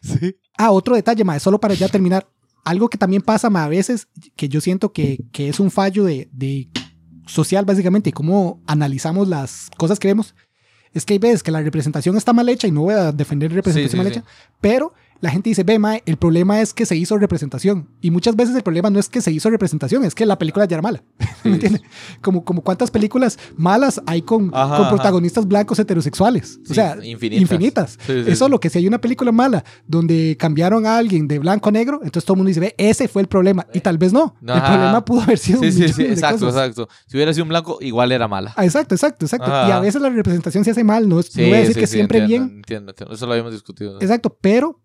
Sí. 0.02 0.36
Ah, 0.58 0.72
otro 0.72 0.96
detalle, 0.96 1.24
mae, 1.24 1.40
solo 1.40 1.60
para 1.60 1.74
ya 1.74 1.88
terminar. 1.88 2.28
Algo 2.64 2.90
que 2.90 2.98
también 2.98 3.22
pasa, 3.22 3.50
mae, 3.50 3.64
a 3.66 3.68
veces, 3.70 4.08
que 4.36 4.50
yo 4.50 4.60
siento 4.62 4.92
que, 4.92 5.24
que 5.32 5.50
es 5.50 5.60
un 5.60 5.72
fallo 5.72 6.04
de, 6.04 6.30
de 6.32 6.70
social, 7.28 7.66
básicamente, 7.66 8.10
y 8.10 8.14
cómo 8.14 8.62
analizamos 8.68 9.28
las 9.28 9.70
cosas 9.78 10.00
que 10.00 10.08
vemos, 10.08 10.36
es 10.96 11.06
que 11.06 11.14
hay 11.14 11.20
veces 11.20 11.44
que 11.44 11.52
la 11.52 11.62
representación 11.62 12.18
está 12.18 12.34
mal 12.34 12.50
hecha, 12.50 12.68
y 12.68 12.72
no 12.72 12.82
voy 12.82 12.96
a 12.96 13.12
defender 13.12 13.52
representación 13.54 13.90
Sí, 13.90 13.92
sí, 13.92 13.98
mal 13.98 14.08
hecha, 14.08 14.24
pero 14.60 14.94
la 15.22 15.30
gente 15.32 15.50
dice, 15.50 15.64
ve, 15.64 15.80
mae, 15.80 16.04
el 16.06 16.18
problema 16.18 16.62
es 16.62 16.74
que 16.74 16.86
se 16.86 16.96
hizo 16.96 17.18
representación. 17.18 17.90
Y 18.02 18.12
muchas 18.12 18.36
veces 18.36 18.56
el 18.56 18.62
problema 18.64 18.90
no 18.90 19.00
es 19.00 19.10
que 19.10 19.22
se 19.22 19.32
hizo 19.32 19.50
representación, 19.50 20.04
es 20.04 20.14
que 20.14 20.26
la 20.26 20.38
película 20.38 20.66
ya 20.66 20.76
era 20.76 20.82
mala. 20.82 21.04
Sí, 21.46 21.50
¿Me 21.50 21.56
entiendes? 21.58 21.82
Como, 22.24 22.44
como 22.44 22.64
cuántas 22.64 22.90
películas 22.90 23.38
malas 23.56 24.02
hay 24.08 24.24
con, 24.24 24.50
Ajá, 24.52 24.78
con 24.78 24.86
ajá. 24.86 24.90
protagonistas 24.96 25.48
blancos 25.48 25.78
heterosexuales. 25.78 26.58
o 26.64 26.68
Sí, 26.70 26.74
sea, 26.74 26.98
infinitas. 27.04 27.42
infinitas. 27.42 28.00
Sí, 28.06 28.24
sí, 28.26 28.32
es 28.32 28.40
solo 28.40 28.60
que 28.60 28.70
si 28.72 28.80
hay 28.80 28.88
una 28.88 29.00
película 29.00 29.32
mala 29.32 29.64
donde 29.88 30.36
cambiaron 30.40 30.88
a 30.88 30.98
alguien 30.98 31.28
de 31.28 31.38
blanco 31.38 31.70
a 31.70 31.72
negro, 31.72 32.00
entonces 32.04 32.26
todo 32.26 32.34
el 32.34 32.38
mundo 32.40 32.48
dice, 32.48 32.60
ve, 32.62 32.74
ese 32.80 33.08
fue 33.08 33.22
el 33.22 33.28
problema. 33.28 33.68
Y 33.74 33.80
tal 33.82 34.00
vez 34.00 34.12
no. 34.12 34.36
El 34.42 34.50
Ajá. 34.50 34.74
problema 34.74 35.06
pudo 35.06 35.22
haber 35.22 35.38
sido 35.38 35.60
Sí, 35.62 35.72
sí, 35.72 35.88
sí, 35.90 36.02
exacto, 36.04 36.48
cosas. 36.48 36.70
exacto. 36.70 36.90
Si 37.06 37.16
hubiera 37.16 37.32
sido 37.32 37.44
un 37.44 37.50
blanco, 37.50 37.78
igual 37.82 38.12
era 38.12 38.28
mala. 38.28 38.54
Ah, 38.58 38.66
exacto, 38.66 38.96
exacto, 38.96 39.26
exacto. 39.26 39.46
Ajá. 39.54 39.70
Y 39.70 39.72
a 39.72 39.80
veces 39.80 40.02
la 40.02 40.10
representación 40.10 40.64
se 40.64 40.72
hace 40.72 40.84
mal, 40.84 41.08
no, 41.08 41.20
es, 41.20 41.36
no 41.38 41.44
voy 41.44 41.54
a 41.54 41.60
decir 41.60 41.76
que 41.76 41.86
siempre 41.88 42.20
entiendo, 42.20 42.48
bien. 42.48 42.58
Entiendo, 42.58 42.92
entiendo. 42.92 43.14
Eso 43.14 43.26
lo 43.28 43.34
habíamos 43.34 43.54
discutido. 43.54 44.02
Exacto, 44.02 44.36
pero, 44.42 44.82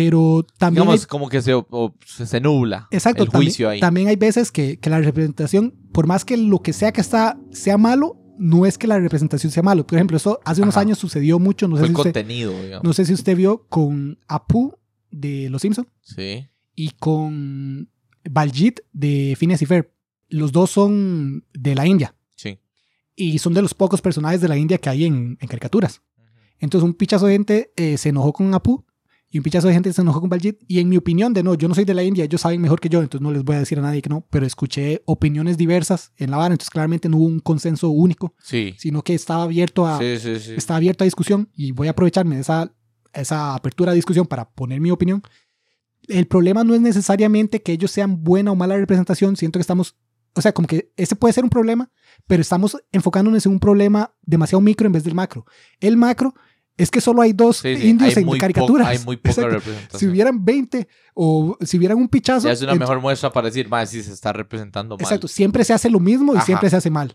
pero 0.00 0.46
también... 0.58 0.82
Digamos, 0.84 1.00
hay- 1.02 1.06
como 1.06 1.28
que 1.28 1.42
se, 1.42 1.54
o- 1.54 1.94
se, 2.06 2.40
nubla 2.40 2.86
Exacto, 2.92 3.24
el 3.24 3.30
también, 3.30 3.48
juicio 3.48 3.68
ahí. 3.68 3.80
también 3.80 4.06
hay 4.08 4.14
veces 4.16 4.52
que, 4.52 4.78
que 4.78 4.90
la 4.90 5.00
representación, 5.00 5.74
por 5.92 6.06
más 6.06 6.24
que 6.24 6.36
lo 6.36 6.60
que 6.62 6.72
sea 6.72 6.92
que 6.92 7.00
está 7.00 7.36
sea 7.50 7.78
malo, 7.78 8.16
no 8.38 8.64
es 8.66 8.78
que 8.78 8.86
la 8.86 9.00
representación 9.00 9.50
sea 9.50 9.64
malo. 9.64 9.84
Por 9.86 9.98
ejemplo, 9.98 10.16
eso 10.16 10.38
hace 10.44 10.62
unos 10.62 10.74
Ajá. 10.76 10.82
años 10.82 10.98
sucedió 10.98 11.40
mucho, 11.40 11.66
no 11.66 11.76
sé, 11.76 11.86
si 11.86 11.90
usted, 11.90 12.02
contenido, 12.04 12.52
digamos. 12.62 12.84
no 12.84 12.92
sé 12.92 13.04
si 13.06 13.12
usted 13.12 13.36
vio 13.36 13.66
con 13.68 14.18
Apu 14.28 14.72
de 15.10 15.48
Los 15.50 15.62
Simpsons 15.62 15.88
Sí. 16.02 16.46
y 16.76 16.90
con 16.90 17.90
Baljit 18.30 18.80
de 18.92 19.34
Phineas 19.36 19.62
y 19.62 19.66
Ferb. 19.66 19.90
Los 20.28 20.52
dos 20.52 20.70
son 20.70 21.44
de 21.54 21.74
la 21.74 21.86
India 21.86 22.14
Sí. 22.36 22.60
y 23.16 23.38
son 23.40 23.52
de 23.54 23.62
los 23.62 23.74
pocos 23.74 24.00
personajes 24.00 24.40
de 24.40 24.46
la 24.48 24.56
India 24.56 24.78
que 24.78 24.90
hay 24.90 25.06
en, 25.06 25.36
en 25.40 25.48
caricaturas. 25.48 26.02
Entonces 26.60 26.84
un 26.84 26.94
pichazo 26.94 27.26
de 27.26 27.32
gente 27.32 27.72
eh, 27.76 27.96
se 27.98 28.10
enojó 28.10 28.32
con 28.32 28.54
Apu 28.54 28.84
y 29.30 29.38
un 29.38 29.44
pichazo 29.44 29.68
de 29.68 29.74
gente 29.74 29.92
se 29.92 30.00
enojó 30.00 30.20
con 30.20 30.30
Baljit. 30.30 30.58
Y 30.66 30.80
en 30.80 30.88
mi 30.88 30.96
opinión, 30.96 31.34
de 31.34 31.42
no, 31.42 31.54
yo 31.54 31.68
no 31.68 31.74
soy 31.74 31.84
de 31.84 31.92
la 31.94 32.02
India, 32.02 32.24
ellos 32.24 32.40
saben 32.40 32.60
mejor 32.60 32.80
que 32.80 32.88
yo, 32.88 33.02
entonces 33.02 33.22
no 33.22 33.30
les 33.30 33.44
voy 33.44 33.56
a 33.56 33.58
decir 33.58 33.78
a 33.78 33.82
nadie 33.82 34.00
que 34.00 34.08
no, 34.08 34.26
pero 34.30 34.46
escuché 34.46 35.02
opiniones 35.04 35.58
diversas 35.58 36.12
en 36.16 36.30
la 36.30 36.38
vara, 36.38 36.54
entonces 36.54 36.70
claramente 36.70 37.08
no 37.08 37.18
hubo 37.18 37.26
un 37.26 37.40
consenso 37.40 37.90
único, 37.90 38.34
Sí. 38.42 38.74
sino 38.78 39.02
que 39.02 39.14
estaba 39.14 39.42
abierto 39.42 39.86
a, 39.86 39.98
sí, 39.98 40.16
sí. 40.18 40.54
estaba 40.56 40.78
abierto 40.78 41.04
a 41.04 41.06
discusión 41.06 41.50
y 41.54 41.72
voy 41.72 41.88
a 41.88 41.90
aprovecharme 41.90 42.36
de 42.36 42.40
esa, 42.40 42.72
esa 43.12 43.54
apertura 43.54 43.92
a 43.92 43.94
discusión 43.94 44.26
para 44.26 44.48
poner 44.50 44.80
mi 44.80 44.90
opinión. 44.90 45.22
El 46.06 46.26
problema 46.26 46.64
no 46.64 46.74
es 46.74 46.80
necesariamente 46.80 47.60
que 47.62 47.72
ellos 47.72 47.90
sean 47.90 48.24
buena 48.24 48.50
o 48.52 48.56
mala 48.56 48.76
representación, 48.78 49.36
siento 49.36 49.58
que 49.58 49.62
estamos, 49.62 49.94
o 50.34 50.40
sea, 50.40 50.52
como 50.52 50.66
que 50.66 50.90
ese 50.96 51.16
puede 51.16 51.34
ser 51.34 51.44
un 51.44 51.50
problema, 51.50 51.90
pero 52.26 52.40
estamos 52.40 52.78
enfocándonos 52.92 53.44
en 53.44 53.52
un 53.52 53.60
problema 53.60 54.14
demasiado 54.22 54.62
micro 54.62 54.86
en 54.86 54.92
vez 54.92 55.04
del 55.04 55.14
macro. 55.14 55.44
El 55.80 55.98
macro 55.98 56.34
es 56.78 56.90
que 56.90 57.00
solo 57.02 57.20
hay 57.20 57.32
dos 57.34 57.58
Sí, 57.58 57.76
sí, 57.76 57.88
indios 57.88 58.16
hay 58.16 58.22
en 58.22 58.38
caricaturas. 58.38 58.86
hay 58.88 58.98
muy 59.00 59.16
poca 59.16 59.30
Exacto. 59.30 59.50
representación. 59.56 60.00
Si 60.00 60.06
hubieran 60.06 60.44
20 60.44 60.88
o 61.14 61.58
si 61.60 61.76
hubieran 61.76 61.98
un 61.98 62.08
pichazo, 62.08 62.46
Ya 62.48 62.52
es 62.54 62.62
una 62.62 62.74
mejor 62.74 63.00
muestra 63.00 63.30
para 63.30 63.48
decir, 63.48 63.68
más 63.68 63.90
si 63.90 64.02
se 64.02 64.12
está 64.12 64.32
representando 64.32 64.96
mal. 64.96 65.02
Exacto, 65.02 65.28
siempre 65.28 65.64
se 65.64 65.74
hace 65.74 65.90
lo 65.90 66.00
mismo 66.00 66.32
y 66.34 66.36
Ajá. 66.38 66.46
siempre 66.46 66.70
se 66.70 66.76
hace 66.76 66.88
mal. 66.90 67.14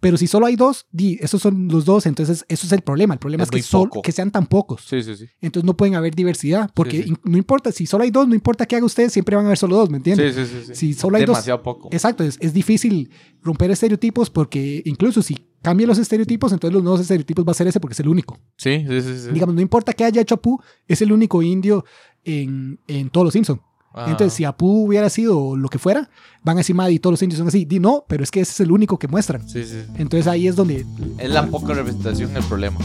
Pero 0.00 0.16
si 0.16 0.26
solo 0.26 0.46
hay 0.46 0.56
dos, 0.56 0.86
di, 0.90 1.18
esos 1.20 1.42
son 1.42 1.68
los 1.68 1.84
dos, 1.84 2.06
entonces 2.06 2.44
eso 2.48 2.66
es 2.66 2.72
el 2.72 2.80
problema. 2.80 3.12
El 3.14 3.20
problema 3.20 3.42
Es 3.44 3.48
es, 3.48 3.50
que, 3.50 3.56
muy 3.58 3.62
sol- 3.62 3.88
poco. 3.90 4.02
que 4.02 4.12
sean 4.12 4.30
tan 4.30 4.46
pocos. 4.46 4.82
Sí, 4.88 5.02
sí, 5.02 5.14
sí. 5.14 5.26
Entonces 5.42 5.66
no 5.66 5.76
pueden 5.76 5.94
haber 5.94 6.14
diversidad, 6.14 6.70
porque 6.74 6.98
Sí, 6.98 7.02
sí. 7.02 7.08
in- 7.10 7.20
no 7.24 7.36
importa, 7.36 7.70
si 7.70 7.84
solo 7.86 8.04
hay 8.04 8.10
dos, 8.10 8.26
no 8.26 8.34
importa 8.34 8.64
qué 8.66 8.76
haga 8.76 8.86
usted, 8.86 9.10
siempre 9.10 9.36
van 9.36 9.44
a 9.44 9.48
haber 9.48 9.58
solo 9.58 9.76
dos, 9.76 9.90
¿me 9.90 9.98
entiendes? 9.98 10.34
Sí, 10.34 10.44
sí, 10.46 10.62
sí. 10.68 10.74
Si 10.74 10.94
solo 10.94 11.16
hay 11.18 11.24
dos, 11.24 11.34
Demasiado 11.36 11.62
poco. 11.62 11.88
Exacto, 11.92 12.24
es, 12.24 12.38
es 12.40 12.54
difícil 12.54 13.10
romper 13.42 13.70
estereotipos 13.70 14.30
porque 14.30 14.82
incluso 14.86 15.20
si 15.22 15.36
cambian 15.60 15.88
los 15.88 15.98
estereotipos, 15.98 16.52
entonces 16.52 16.72
los 16.72 16.82
nuevos 16.82 17.00
estereotipos 17.02 17.44
va 17.46 17.50
a 17.52 17.54
ser 17.54 17.66
ese 17.68 17.78
porque 17.80 17.92
es 17.92 18.00
el 18.00 18.08
único. 18.08 18.38
Sí, 18.56 18.84
sí, 18.88 19.00
sí. 19.02 19.18
sí. 19.26 19.30
Digamos, 19.32 19.54
no 19.54 19.60
importa 19.60 19.92
qué 19.92 20.04
haya 20.04 20.22
hecho 20.22 20.36
Apu, 20.36 20.58
es 20.88 21.02
el 21.02 21.12
único 21.12 21.42
indio 21.42 21.84
en, 22.24 22.80
en 22.86 23.10
todos 23.10 23.26
los 23.26 23.32
Simpsons. 23.34 23.60
Ah. 23.92 24.06
Entonces, 24.08 24.34
si 24.34 24.44
Apu 24.44 24.86
hubiera 24.86 25.10
sido 25.10 25.56
lo 25.56 25.68
que 25.68 25.78
fuera, 25.78 26.08
van 26.42 26.56
a 26.56 26.60
decir, 26.60 26.76
madre, 26.76 26.92
y 26.92 26.98
todos 26.98 27.14
los 27.14 27.22
indios 27.22 27.38
son 27.38 27.48
así. 27.48 27.64
Di 27.64 27.80
no, 27.80 28.04
pero 28.08 28.22
es 28.22 28.30
que 28.30 28.40
ese 28.40 28.52
es 28.52 28.60
el 28.60 28.70
único 28.70 28.98
que 28.98 29.08
muestran. 29.08 29.48
Sí, 29.48 29.64
sí. 29.64 29.82
Entonces 29.96 30.26
ahí 30.26 30.46
es 30.46 30.56
donde 30.56 30.86
Es 31.18 31.30
la 31.30 31.46
poca 31.46 31.74
representación 31.74 32.36
el 32.36 32.44
problema. 32.44 32.78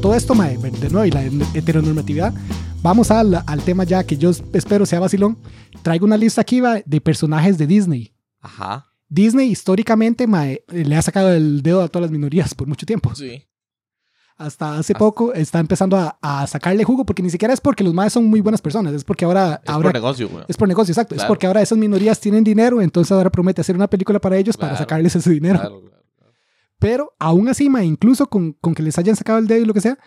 todo 0.00 0.14
esto, 0.14 0.34
mae, 0.34 0.56
de 0.56 0.88
nuevo, 0.88 1.04
y 1.04 1.10
la 1.10 1.22
heteronormatividad, 1.54 2.32
vamos 2.82 3.10
al, 3.10 3.42
al 3.46 3.62
tema 3.62 3.84
ya 3.84 4.02
que 4.04 4.16
yo 4.16 4.30
espero 4.52 4.86
sea 4.86 4.98
vacilón. 4.98 5.38
Traigo 5.82 6.06
una 6.06 6.16
lista 6.16 6.40
aquí 6.40 6.62
de 6.86 7.00
personajes 7.00 7.58
de 7.58 7.66
Disney. 7.66 8.12
Ajá. 8.40 8.89
Disney 9.10 9.50
históricamente 9.50 10.26
mae, 10.26 10.64
le 10.68 10.96
ha 10.96 11.02
sacado 11.02 11.32
el 11.32 11.62
dedo 11.62 11.82
a 11.82 11.88
todas 11.88 12.04
las 12.04 12.10
minorías 12.10 12.54
por 12.54 12.68
mucho 12.68 12.86
tiempo. 12.86 13.14
Sí. 13.14 13.44
Hasta 14.36 14.78
hace 14.78 14.94
poco 14.94 15.34
está 15.34 15.58
empezando 15.58 15.98
a, 15.98 16.18
a 16.22 16.46
sacarle 16.46 16.82
jugo 16.82 17.04
porque 17.04 17.22
ni 17.22 17.28
siquiera 17.28 17.52
es 17.52 17.60
porque 17.60 17.84
los 17.84 17.92
maes 17.92 18.14
son 18.14 18.24
muy 18.24 18.40
buenas 18.40 18.62
personas, 18.62 18.94
es 18.94 19.04
porque 19.04 19.26
ahora... 19.26 19.60
Es 19.62 19.68
ahora 19.68 19.90
por 19.90 19.94
negocio, 19.94 20.28
güey. 20.30 20.44
es 20.48 20.56
por 20.56 20.66
negocio, 20.66 20.92
exacto. 20.92 21.14
Es 21.14 21.24
porque 21.24 21.46
ahora 21.46 21.60
esas 21.60 21.76
minorías 21.76 22.18
tienen 22.20 22.42
dinero, 22.42 22.80
entonces 22.80 23.12
ahora 23.12 23.28
promete 23.28 23.60
hacer 23.60 23.76
una 23.76 23.90
película 23.90 24.18
para 24.18 24.38
ellos 24.38 24.56
para 24.56 24.78
sacarles 24.78 25.14
ese 25.14 25.30
dinero. 25.30 25.58
Claro. 25.58 25.82
Pero 26.78 27.12
aún 27.18 27.48
así, 27.48 27.68
ma, 27.68 27.84
incluso 27.84 28.26
con, 28.30 28.52
con 28.54 28.74
que 28.74 28.82
les 28.82 28.96
hayan 28.96 29.14
sacado 29.14 29.38
el 29.38 29.46
dedo 29.46 29.60
y 29.60 29.66
lo 29.66 29.74
que 29.74 29.82
sea, 29.82 29.98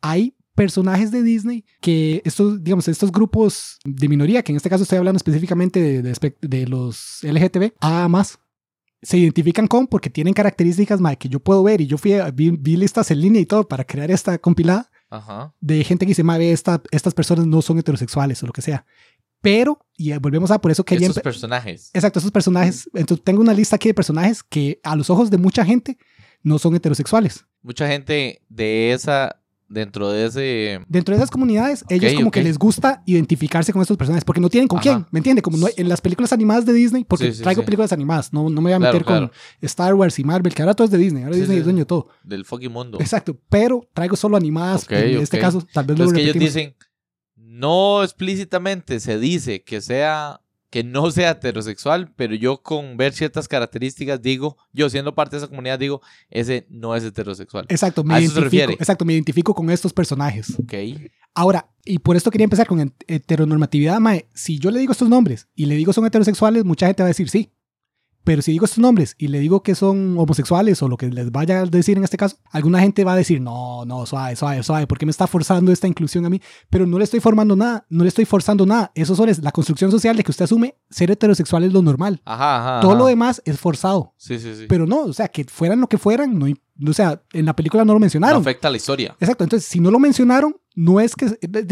hay 0.00 0.36
personajes 0.54 1.10
de 1.10 1.22
Disney 1.22 1.64
que 1.80 2.22
estos, 2.24 2.62
digamos, 2.62 2.86
estos 2.86 3.10
grupos 3.10 3.78
de 3.84 4.08
minoría, 4.08 4.42
que 4.42 4.52
en 4.52 4.56
este 4.56 4.68
caso 4.68 4.82
estoy 4.82 4.98
hablando 4.98 5.16
específicamente 5.16 6.02
de, 6.02 6.34
de 6.40 6.66
los 6.66 7.20
LGTB, 7.22 7.72
a 7.80 8.08
más, 8.08 8.38
se 9.02 9.16
identifican 9.18 9.66
con 9.66 9.86
porque 9.86 10.10
tienen 10.10 10.34
características 10.34 11.00
ma, 11.00 11.16
que 11.16 11.28
yo 11.28 11.40
puedo 11.40 11.62
ver 11.62 11.80
y 11.80 11.86
yo 11.86 11.96
fui 11.98 12.14
a- 12.14 12.30
vi, 12.30 12.50
vi 12.50 12.76
listas 12.76 13.10
en 13.10 13.20
línea 13.20 13.40
y 13.40 13.46
todo 13.46 13.66
para 13.66 13.84
crear 13.84 14.10
esta 14.10 14.38
compilada 14.38 14.90
Ajá. 15.08 15.54
de 15.60 15.82
gente 15.84 16.04
que 16.06 16.10
dice, 16.10 16.22
ma, 16.22 16.36
ve, 16.38 16.52
esta, 16.52 16.82
estas 16.90 17.14
personas 17.14 17.46
no 17.46 17.62
son 17.62 17.78
heterosexuales 17.78 18.42
o 18.42 18.46
lo 18.46 18.52
que 18.52 18.62
sea. 18.62 18.84
Pero, 19.42 19.78
y 19.96 20.12
volvemos 20.18 20.50
a 20.50 20.60
por 20.60 20.70
eso. 20.70 20.84
Estos 20.86 21.16
empe- 21.16 21.22
personajes. 21.22 21.90
Exacto, 21.94 22.18
esos 22.18 22.30
personajes. 22.30 22.90
Entonces 22.92 23.24
tengo 23.24 23.40
una 23.40 23.54
lista 23.54 23.76
aquí 23.76 23.88
de 23.88 23.94
personajes 23.94 24.42
que 24.42 24.78
a 24.82 24.94
los 24.96 25.08
ojos 25.08 25.30
de 25.30 25.38
mucha 25.38 25.64
gente 25.64 25.96
no 26.42 26.58
son 26.58 26.74
heterosexuales. 26.74 27.46
Mucha 27.62 27.88
gente 27.88 28.42
de 28.50 28.92
esa, 28.92 29.39
dentro 29.70 30.10
de 30.10 30.26
ese... 30.26 30.80
Dentro 30.88 31.14
de 31.14 31.18
esas 31.20 31.30
comunidades, 31.30 31.84
ellos 31.88 32.12
como 32.14 32.30
que 32.30 32.42
les 32.42 32.58
gusta 32.58 33.02
identificarse 33.06 33.72
con 33.72 33.80
estos 33.80 33.96
personajes 33.96 34.24
porque 34.24 34.40
no 34.40 34.50
tienen 34.50 34.68
con 34.68 34.80
Ajá. 34.80 34.82
quién, 34.82 35.06
¿me 35.12 35.20
entiende? 35.20 35.40
Como 35.40 35.56
no 35.56 35.68
en 35.74 35.88
las 35.88 36.00
películas 36.02 36.32
animadas 36.34 36.66
de 36.66 36.72
Disney, 36.74 37.04
porque 37.04 37.26
Sí, 37.30 37.34
sí, 37.38 37.42
traigo 37.42 37.62
sí. 37.62 37.66
películas 37.66 37.92
animadas, 37.92 38.32
no, 38.32 38.50
no 38.50 38.60
me 38.60 38.62
voy 38.62 38.72
a 38.72 38.78
Claro, 38.78 38.92
meter 38.92 39.04
con 39.06 39.16
claro. 39.28 39.32
Star 39.62 39.94
Wars 39.94 40.18
y 40.18 40.24
Marvel, 40.24 40.52
que 40.52 40.60
ahora 40.60 40.74
todo 40.74 40.84
es 40.84 40.90
de 40.90 40.98
Disney, 40.98 41.22
ahora 41.22 41.36
Disney 41.36 41.58
es 41.58 41.64
dueño 41.64 41.78
de 41.78 41.86
todo. 41.86 42.08
Del 42.24 42.44
fucking 42.44 42.72
mundo. 42.72 42.98
Exacto, 43.00 43.38
pero 43.48 43.88
traigo 43.94 44.16
solo 44.16 44.36
animadas, 44.36 44.82
Ok, 44.84 44.92
en 44.92 45.20
este 45.20 45.38
caso 45.38 45.62
tal 45.72 45.86
vez 45.86 45.96
lo 45.98 46.04
Entonces 46.04 46.16
que 46.24 46.30
ellos 46.30 46.42
dicen, 46.54 46.74
no 47.36 48.02
explícitamente 48.02 49.00
se 49.00 49.18
dice 49.18 49.62
que 49.62 49.80
sea 49.80 50.40
que 50.70 50.84
no 50.84 51.10
sea 51.10 51.30
heterosexual, 51.32 52.12
pero 52.16 52.34
yo 52.34 52.62
con 52.62 52.96
ver 52.96 53.12
ciertas 53.12 53.48
características 53.48 54.22
digo, 54.22 54.56
yo 54.72 54.88
siendo 54.88 55.14
parte 55.14 55.36
de 55.36 55.38
esa 55.38 55.48
comunidad 55.48 55.78
digo, 55.78 56.00
ese 56.30 56.66
no 56.70 56.94
es 56.94 57.02
heterosexual. 57.04 57.66
Exacto, 57.68 58.04
me 58.04 58.14
a 58.14 58.18
eso 58.18 58.28
se 58.34 58.38
identifico, 58.40 58.60
refiere. 58.62 58.72
exacto, 58.80 59.04
me 59.04 59.12
identifico 59.12 59.52
con 59.54 59.68
estos 59.70 59.92
personajes. 59.92 60.54
Ok. 60.60 60.74
Ahora, 61.34 61.68
y 61.84 61.98
por 61.98 62.16
esto 62.16 62.30
quería 62.30 62.44
empezar 62.44 62.66
con 62.66 62.80
het- 62.80 63.04
heteronormatividad, 63.06 63.98
mae. 64.00 64.28
Si 64.34 64.58
yo 64.58 64.70
le 64.70 64.78
digo 64.80 64.92
estos 64.92 65.08
nombres 65.08 65.48
y 65.54 65.66
le 65.66 65.74
digo 65.76 65.92
son 65.92 66.06
heterosexuales, 66.06 66.64
mucha 66.64 66.86
gente 66.86 67.02
va 67.02 67.06
a 67.06 67.08
decir 67.08 67.28
sí. 67.28 67.50
Pero 68.24 68.42
si 68.42 68.52
digo 68.52 68.64
estos 68.66 68.78
nombres 68.78 69.14
y 69.18 69.28
le 69.28 69.38
digo 69.40 69.62
que 69.62 69.74
son 69.74 70.16
homosexuales 70.18 70.82
o 70.82 70.88
lo 70.88 70.96
que 70.96 71.08
les 71.08 71.32
vaya 71.32 71.60
a 71.62 71.66
decir 71.66 71.96
en 71.96 72.04
este 72.04 72.16
caso, 72.16 72.36
alguna 72.50 72.80
gente 72.80 73.02
va 73.04 73.14
a 73.14 73.16
decir, 73.16 73.40
no, 73.40 73.84
no, 73.86 74.04
suave, 74.06 74.36
suave, 74.36 74.62
suave, 74.62 74.86
¿por 74.86 74.98
qué 74.98 75.06
me 75.06 75.10
está 75.10 75.26
forzando 75.26 75.72
esta 75.72 75.88
inclusión 75.88 76.26
a 76.26 76.30
mí? 76.30 76.40
Pero 76.68 76.86
no 76.86 76.98
le 76.98 77.04
estoy 77.04 77.20
formando 77.20 77.56
nada, 77.56 77.86
no 77.88 78.04
le 78.04 78.08
estoy 78.08 78.24
forzando 78.26 78.66
nada. 78.66 78.92
Eso 78.94 79.14
solo 79.14 79.30
es 79.30 79.42
la 79.42 79.52
construcción 79.52 79.90
social 79.90 80.16
de 80.16 80.24
que 80.24 80.30
usted 80.30 80.44
asume 80.44 80.76
ser 80.90 81.10
heterosexual 81.10 81.64
es 81.64 81.72
lo 81.72 81.82
normal. 81.82 82.20
Ajá, 82.24 82.56
ajá. 82.76 82.80
Todo 82.80 82.94
lo 82.94 83.06
demás 83.06 83.40
es 83.44 83.58
forzado. 83.58 84.14
Sí, 84.16 84.38
sí, 84.38 84.54
sí. 84.54 84.66
Pero 84.68 84.86
no, 84.86 85.02
o 85.02 85.12
sea, 85.12 85.28
que 85.28 85.44
fueran 85.44 85.80
lo 85.80 85.88
que 85.88 85.98
fueran, 85.98 86.38
no, 86.38 86.46
o 86.88 86.92
sea, 86.92 87.22
en 87.32 87.46
la 87.46 87.54
película 87.56 87.84
no 87.84 87.92
lo 87.92 87.98
no 87.98 88.00
mencionaron. 88.00 88.40
afecta 88.40 88.68
a 88.68 88.70
la 88.70 88.76
historia. 88.76 89.16
Exacto, 89.20 89.44
entonces 89.44 89.68
si 89.68 89.80
no 89.80 89.90
lo 89.90 89.98
mencionaron, 89.98 90.56
no 90.82 90.98
es 90.98 91.14
que, 91.14 91.28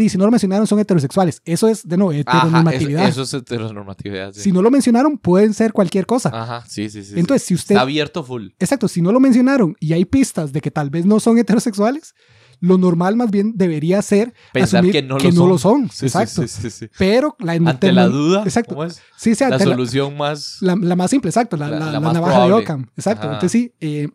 si 0.09 0.17
no 0.19 0.25
lo 0.25 0.31
mencionaron 0.31 0.67
son 0.67 0.77
heterosexuales, 0.79 1.41
eso 1.43 1.67
es 1.67 1.87
de 1.87 1.97
nuevo 1.97 2.11
Ajá, 2.11 2.19
heteronormatividad. 2.19 3.07
eso, 3.07 3.23
eso 3.23 3.37
es 3.37 3.41
heteronormatividad. 3.43 4.33
Sí. 4.33 4.41
Si 4.41 4.51
no 4.51 4.61
lo 4.61 4.69
mencionaron, 4.69 5.17
pueden 5.17 5.53
ser 5.53 5.73
cualquier 5.73 6.05
cosa. 6.05 6.29
Ajá, 6.33 6.63
sí, 6.67 6.89
sí, 6.89 7.03
sí. 7.03 7.13
entonces, 7.19 7.47
si 7.47 7.53
usted, 7.55 7.75
Está 7.75 7.81
abierto 7.81 8.23
full. 8.23 8.49
exacto, 8.59 8.87
si 8.87 9.01
no 9.01 9.11
lo 9.11 9.19
mencionaron 9.19 9.75
y 9.79 9.93
hay 9.93 10.05
pistas 10.05 10.53
de 10.53 10.61
que 10.61 10.69
tal 10.69 10.89
vez 10.91 11.05
no 11.05 11.19
son 11.19 11.37
heterosexuales, 11.39 12.13
lo 12.59 12.77
normal 12.77 13.15
más 13.15 13.31
bien 13.31 13.53
debería 13.55 14.01
ser 14.01 14.33
Pensar 14.53 14.79
asumir 14.79 14.91
que 15.17 15.31
no 15.31 15.47
lo 15.47 15.57
son. 15.57 15.89
Sí, 15.89 16.05
exacto. 16.05 16.45
sí, 16.47 16.69
sí. 16.69 16.87
Pero 16.97 17.35
la 17.39 17.53
Ante 17.53 17.91
la 17.91 18.07
duda, 18.09 18.43
exacto. 18.43 18.75
¿cómo 18.75 18.83
es? 18.83 19.01
Sí, 19.17 19.33
sí, 19.33 19.43
La 19.45 19.55
ante 19.55 19.65
la, 19.65 19.71
solución 19.75 20.17
más... 20.17 20.57
la- 20.61 20.75
la 20.75 20.95
más 20.95 21.09
simple, 21.09 21.29
exacto, 21.29 21.55
la, 21.57 21.69
La- 21.69 21.99
navaja 21.99 22.21
probable. 22.21 22.47
de 22.47 22.53
Ockham, 22.61 22.87
exacto. 22.97 23.23
Ajá. 23.27 23.33
Entonces 23.35 23.51
sí, 23.53 23.73
eh, 23.79 24.07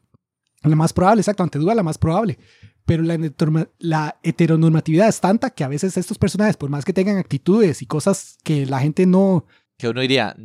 la 0.63 0.77
más 0.77 0.93
probable, 0.93 1.21
exacto, 1.23 1.43
ante 1.43 1.59
duda 1.59 1.75
la 1.75 1.83
más 1.83 1.99
probable. 1.99 2.39
Pero 2.87 3.03
la, 3.03 3.15
heteronorma- 3.17 3.69
la 3.79 4.17
heteronormatividad 4.23 5.09
es 5.09 5.21
tanta 5.21 5.51
que 5.51 5.65
a 5.65 5.69
veces 5.69 5.97
estos 5.97 6.19
personajes, 6.19 6.57
por 6.57 6.69
más 6.71 6.85
que 6.85 6.93
tengan 6.93 7.17
actitudes 7.17 7.81
y 7.83 7.87
cosas 7.87 8.37
que 8.45 8.67
la 8.67 8.81
gente 8.81 9.07
no, 9.07 9.47
Que 9.79 9.89
uno 9.89 10.01
diría... 10.03 10.37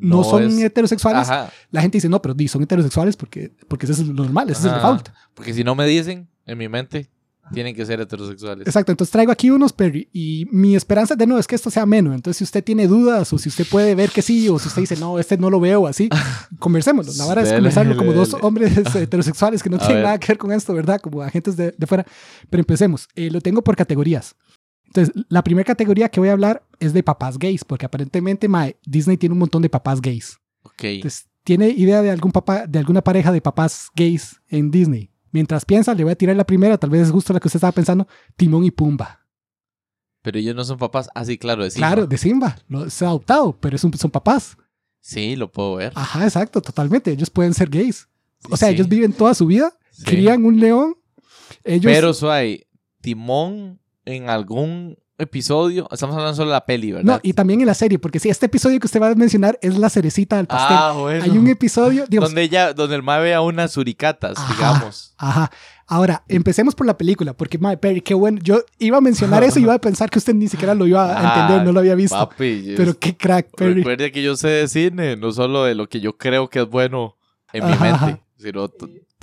no, 0.00 0.24
son 0.24 0.42
es- 0.44 0.58
heterosexuales, 0.58 1.28
Ajá. 1.30 1.50
la 1.70 1.80
gente 1.82 1.98
dice, 1.98 2.08
no, 2.08 2.20
pero 2.20 2.34
son 2.48 2.62
heterosexuales 2.62 3.16
porque, 3.16 3.52
porque 3.68 3.86
eso 3.86 3.92
es 3.92 4.00
lo 4.08 4.12
normal, 4.14 4.50
ese 4.50 4.60
es 4.60 4.64
el 4.66 4.74
default. 4.74 5.08
Porque 5.34 5.54
si 5.54 5.62
no 5.64 5.74
me 5.76 5.86
dicen, 5.86 6.28
en 6.46 6.58
mi 6.58 6.68
mente, 6.68 7.10
tienen 7.52 7.74
que 7.74 7.84
ser 7.84 8.00
heterosexuales. 8.00 8.66
Exacto, 8.66 8.92
entonces 8.92 9.12
traigo 9.12 9.32
aquí 9.32 9.50
unos, 9.50 9.72
pero 9.72 9.98
y 10.12 10.46
mi 10.50 10.74
esperanza 10.76 11.14
de 11.14 11.26
nuevo 11.26 11.40
es 11.40 11.46
que 11.46 11.54
esto 11.54 11.70
sea 11.70 11.86
menos. 11.86 12.14
Entonces, 12.14 12.38
si 12.38 12.44
usted 12.44 12.64
tiene 12.64 12.86
dudas 12.86 13.32
o 13.32 13.38
si 13.38 13.48
usted 13.48 13.66
puede 13.70 13.94
ver 13.94 14.10
que 14.10 14.22
sí, 14.22 14.48
o 14.48 14.58
si 14.58 14.68
usted 14.68 14.82
dice, 14.82 14.96
no, 14.96 15.18
este 15.18 15.36
no 15.36 15.50
lo 15.50 15.60
veo 15.60 15.86
así, 15.86 16.08
conversémoslo. 16.58 17.12
La 17.14 17.26
verdad 17.26 17.44
es 17.44 17.50
Dele, 17.50 17.58
conversarlo 17.58 17.96
como 17.96 18.12
dele, 18.12 18.26
dos 18.26 18.36
hombres 18.42 18.76
heterosexuales 18.94 19.62
que 19.62 19.70
no 19.70 19.78
tienen 19.78 19.96
ver. 19.96 20.04
nada 20.04 20.18
que 20.18 20.28
ver 20.28 20.38
con 20.38 20.52
esto, 20.52 20.74
¿verdad? 20.74 21.00
Como 21.00 21.22
agentes 21.22 21.56
de, 21.56 21.74
de 21.76 21.86
fuera. 21.86 22.06
Pero 22.48 22.60
empecemos. 22.60 23.08
Eh, 23.14 23.30
lo 23.30 23.40
tengo 23.40 23.62
por 23.62 23.76
categorías. 23.76 24.34
Entonces, 24.86 25.24
la 25.28 25.42
primera 25.42 25.66
categoría 25.66 26.08
que 26.08 26.20
voy 26.20 26.28
a 26.28 26.32
hablar 26.32 26.64
es 26.78 26.92
de 26.92 27.02
papás 27.02 27.38
gays, 27.38 27.64
porque 27.64 27.86
aparentemente 27.86 28.48
mae, 28.48 28.76
Disney 28.86 29.16
tiene 29.16 29.32
un 29.32 29.40
montón 29.40 29.60
de 29.60 29.68
papás 29.68 30.00
gays. 30.00 30.38
Ok. 30.62 30.84
Entonces, 30.84 31.26
¿tiene 31.42 31.68
idea 31.68 32.00
de 32.00 32.10
algún 32.10 32.30
papá, 32.32 32.66
de 32.66 32.78
alguna 32.78 33.02
pareja 33.02 33.32
de 33.32 33.40
papás 33.40 33.88
gays 33.96 34.40
en 34.48 34.70
Disney? 34.70 35.10
Mientras 35.34 35.64
piensa, 35.64 35.92
le 35.94 36.04
voy 36.04 36.12
a 36.12 36.16
tirar 36.16 36.36
la 36.36 36.46
primera, 36.46 36.78
tal 36.78 36.90
vez 36.90 37.02
es 37.02 37.10
justo 37.10 37.32
la 37.32 37.40
que 37.40 37.48
usted 37.48 37.56
estaba 37.58 37.72
pensando, 37.72 38.06
Timón 38.36 38.62
y 38.64 38.70
Pumba. 38.70 39.26
Pero 40.22 40.38
ellos 40.38 40.54
no 40.54 40.62
son 40.62 40.78
papás. 40.78 41.08
Ah, 41.12 41.24
sí, 41.24 41.36
claro, 41.36 41.64
de 41.64 41.70
Simba. 41.72 41.88
Claro, 41.88 42.06
de 42.06 42.16
Simba. 42.18 42.56
Lo, 42.68 42.88
se 42.88 43.04
ha 43.04 43.08
adoptado, 43.08 43.58
pero 43.60 43.74
es 43.74 43.82
un- 43.82 43.92
son 43.94 44.12
papás. 44.12 44.56
Sí, 45.00 45.34
lo 45.34 45.50
puedo 45.50 45.74
ver. 45.74 45.92
Ajá, 45.96 46.22
exacto, 46.22 46.62
totalmente. 46.62 47.10
Ellos 47.10 47.30
pueden 47.30 47.52
ser 47.52 47.68
gays. 47.68 48.08
O 48.48 48.56
sea, 48.56 48.68
Sí, 48.68 48.74
ellos 48.74 48.88
viven 48.88 49.12
toda 49.12 49.34
su 49.34 49.44
vida, 49.46 49.76
sí. 49.90 50.04
crían 50.04 50.44
un 50.44 50.60
león. 50.60 50.94
Ellos, 51.64 51.92
Pero, 51.92 52.14
Suay, 52.14 52.64
Timón 53.00 53.80
en 54.04 54.30
algún 54.30 54.96
episodio, 55.18 55.88
estamos 55.90 56.16
hablando 56.16 56.34
solo 56.36 56.50
de 56.50 56.54
la 56.54 56.64
peli, 56.66 56.90
no, 56.90 56.96
¿verdad? 56.96 57.20
y 57.22 57.32
también 57.32 57.60
en 57.60 57.66
la 57.66 57.74
serie, 57.74 57.98
porque 57.98 58.18
sí, 58.18 58.28
este 58.28 58.46
episodio 58.46 58.80
que 58.80 58.86
usted 58.86 59.00
va 59.00 59.08
a 59.10 59.14
mencionar 59.14 59.58
es 59.62 59.78
la 59.78 59.88
cerecita 59.90 60.36
del 60.36 60.46
pastel. 60.46 60.76
ah, 60.78 60.92
bueno. 60.98 61.24
Hay 61.24 61.30
un 61.38 61.46
episodio, 61.48 62.04
digamos, 62.08 62.30
donde 62.30 62.42
ella, 62.42 62.72
donde 62.72 62.96
el 62.96 63.02
mae 63.02 63.22
ve 63.22 63.34
a 63.34 63.40
unas 63.40 63.72
suricatas, 63.72 64.36
Ajá. 64.38 64.54
digamos. 64.54 65.14
Ajá. 65.18 65.50
Ahora, 65.86 66.24
empecemos 66.28 66.74
por 66.74 66.86
la 66.86 66.96
película, 66.96 67.34
porque, 67.34 67.58
madre, 67.58 67.76
Perry, 67.76 68.00
qué 68.00 68.14
bueno. 68.14 68.38
Yo 68.42 68.62
iba 68.78 68.96
a 68.96 69.00
mencionar 69.02 69.44
eso 69.44 69.58
y 69.58 69.62
iba 69.64 69.74
a 69.74 69.78
pensar 69.78 70.08
que 70.08 70.18
usted 70.18 70.34
ni 70.34 70.48
siquiera 70.48 70.74
lo 70.74 70.86
iba 70.86 71.04
a 71.10 71.12
entender, 71.34 71.60
Ah, 71.60 71.64
no 71.64 71.72
lo 71.72 71.80
había 71.80 71.94
visto. 71.94 72.16
Papi, 72.16 72.72
Pero 72.76 72.98
qué 72.98 73.16
crack, 73.16 73.48
Perry. 73.54 73.74
recuerde 73.74 74.10
que 74.10 74.22
yo 74.22 74.34
sé 74.36 74.48
de 74.48 74.68
cine, 74.68 75.16
no 75.16 75.30
solo 75.32 75.64
de 75.64 75.74
lo 75.74 75.86
que 75.88 76.00
yo 76.00 76.16
creo 76.16 76.48
que 76.48 76.60
es 76.60 76.68
bueno 76.68 77.16
en 77.52 77.64
mi 77.66 77.70
mente, 77.72 77.86
ajá. 77.88 78.18
sino 78.38 78.68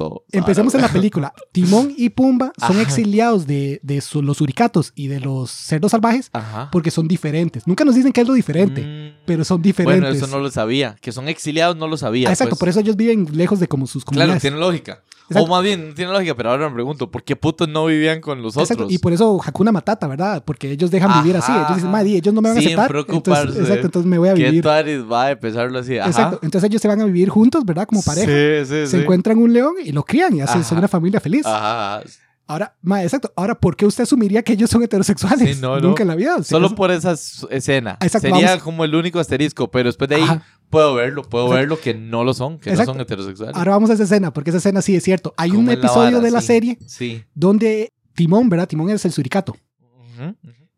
todo. 0.10 0.26
Empecemos 0.32 0.74
en 0.76 0.82
la 0.82 0.88
película. 0.90 1.34
Timón 1.52 1.94
y 1.98 2.10
Pumba 2.10 2.52
son 2.60 2.72
Ajá. 2.78 2.82
exiliados 2.82 3.46
de, 3.48 3.80
de 3.84 4.02
su- 4.02 4.22
los 4.22 4.38
suricatos 4.38 4.92
y 4.96 5.08
de 5.08 5.20
los 5.20 5.52
cerdos 5.52 5.92
salvajes 5.92 6.30
Ajá. 6.34 6.70
porque 6.72 6.92
son 6.92 7.08
diferentes. 7.08 7.68
Nunca 7.68 7.86
nos 7.86 7.96
dicen 7.96 8.12
que 8.12 8.22
es 8.22 8.28
lo 8.28 8.34
diferente, 8.34 8.82
Mm, 8.84 9.24
pero 9.26 9.44
son 9.44 9.62
diferentes. 9.62 10.02
Bueno, 10.02 10.16
eso 10.16 10.28
no 10.28 10.42
lo 10.42 10.50
sabía. 10.52 10.96
Que 11.02 11.12
son 11.12 11.28
exiliados 11.28 11.76
no 11.78 11.88
lo 11.88 11.98
sabía. 11.98 12.30
Ah, 12.30 12.32
exacto, 12.32 12.52
pues. 12.52 12.60
por 12.60 12.70
eso 12.70 12.80
ellos 12.80 12.96
viven 12.96 13.28
lejos 13.34 13.60
de 13.60 13.68
como 13.68 13.88
sus 13.88 14.04
Claro, 14.04 14.16
comunidades. 14.20 14.42
tiene 14.42 14.58
lógica. 14.58 15.04
Exacto. 15.30 15.44
O 15.44 15.48
más 15.48 15.64
bien, 15.64 15.90
no 15.90 15.94
tiene 15.94 16.12
lógica, 16.12 16.36
pero 16.36 16.50
ahora 16.52 16.68
me 16.70 16.74
pregunto, 16.76 17.10
¿por 17.10 17.24
qué 17.24 17.36
putos 17.36 17.68
no 17.70 17.86
vivían 17.86 18.20
con 18.22 18.42
los 18.42 18.58
Exacto, 18.58 18.84
otros? 18.86 18.92
Y 18.94 18.98
por 18.98 19.14
eso 19.14 19.40
Hakuna 19.44 19.72
Matata, 19.72 20.08
¿verdad? 20.08 20.44
Porque 20.46 20.72
ellos 20.72 20.92
dejan 20.92 21.22
vivir 21.24 21.38
así. 21.38 21.52
Ellos 21.52 21.76
dicen, 21.76 21.90
madre, 21.92 22.10
ellos 22.10 22.34
no 22.34 22.42
me 22.42 22.50
van 22.50 22.58
a 22.58 22.62
Sin 22.62 22.70
aceptar. 22.70 22.90
preocuparse. 22.90 23.42
Entonces, 23.44 23.62
exacto, 23.64 23.86
entonces 23.88 24.10
me 24.10 24.18
voy 24.18 24.30
a 24.30 24.34
¿Qué 24.34 24.44
vivir. 24.46 24.64
taris 24.64 25.00
va 25.10 25.24
a 25.26 25.32
empezarlo 25.32 25.80
así? 25.80 25.98
Ajá. 25.98 26.10
Exacto. 26.10 26.40
Entonces 26.42 26.70
ellos 26.70 26.82
se 26.82 26.88
van 26.88 27.00
a 27.02 27.06
vivir 27.06 27.30
juntos, 27.30 27.64
¿verdad? 27.66 27.86
Como 27.88 28.02
pareja. 28.02 28.28
Sí, 28.28 28.66
sí, 28.66 28.88
Se 28.88 28.88
sí. 28.88 28.98
encuentran 28.98 29.38
un 29.38 29.54
león 29.54 29.74
y 29.84 29.92
lo 29.92 30.04
crían 30.04 30.36
y 30.36 30.42
hacen 30.42 30.64
son 30.64 30.80
una 30.80 30.88
familia 30.88 31.20
feliz. 31.20 31.46
Ajá. 31.46 32.02
Ahora, 32.48 32.76
ma, 32.82 33.02
exacto. 33.02 33.32
Ahora, 33.38 33.56
¿por 33.56 33.78
qué 33.78 33.86
usted 33.86 34.04
asumiría 34.04 34.44
que 34.44 34.52
ellos 34.54 34.70
son 34.70 34.84
heterosexuales? 34.84 35.56
Sí, 35.56 35.62
no, 35.62 35.76
no. 35.76 35.82
Nunca 35.88 36.04
en 36.04 36.10
la 36.10 36.16
vida. 36.16 36.38
Si 36.44 36.50
Solo 36.50 36.76
por 36.76 36.92
esa 36.92 37.14
escena. 37.50 37.98
Exacto, 38.02 38.28
Sería 38.28 38.48
vamos. 38.50 38.64
como 38.64 38.84
el 38.84 38.94
único 38.94 39.20
asterisco, 39.20 39.72
pero 39.72 39.88
después 39.88 40.10
de 40.10 40.16
ahí 40.18 40.24
Ajá. 40.24 40.44
Puedo 40.72 40.96
verlo, 40.96 41.22
puedo 41.22 41.46
Exacto. 41.46 41.60
verlo 41.62 41.80
que 41.80 41.94
no 41.94 42.24
lo 42.24 42.34
son, 42.34 42.58
que 42.58 42.72
Exacto. 42.72 42.94
no 42.94 42.96
son 42.96 43.02
heterosexuales. 43.02 43.56
Ahora 43.56 43.72
vamos 43.72 43.90
a 43.92 43.94
esa 43.94 44.04
escena, 44.04 44.34
porque 44.34 44.50
esa 44.50 44.58
escena 44.58 44.82
sí 44.82 44.96
es 44.96 45.04
cierto. 45.04 45.34
Hay 45.38 45.52
un 45.52 45.58
¿Cómo 45.58 45.72
es 45.72 45.78
la 45.78 45.86
episodio 45.86 46.12
vara? 46.18 46.20
de 46.22 46.32
la 46.32 46.42
Sí, 46.42 46.48
serie 46.48 46.78
Sí. 46.88 47.24
donde 47.36 47.90
Timón, 48.16 48.50
¿verdad? 48.50 48.68
Timón 48.68 48.90
es 48.90 49.06
el 49.06 49.12
suricato. 49.12 49.56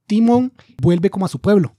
Timón 0.08 0.54
vuelve 0.82 1.10
como 1.10 1.26
a 1.26 1.30
su 1.30 1.40
pueblo. 1.40 1.76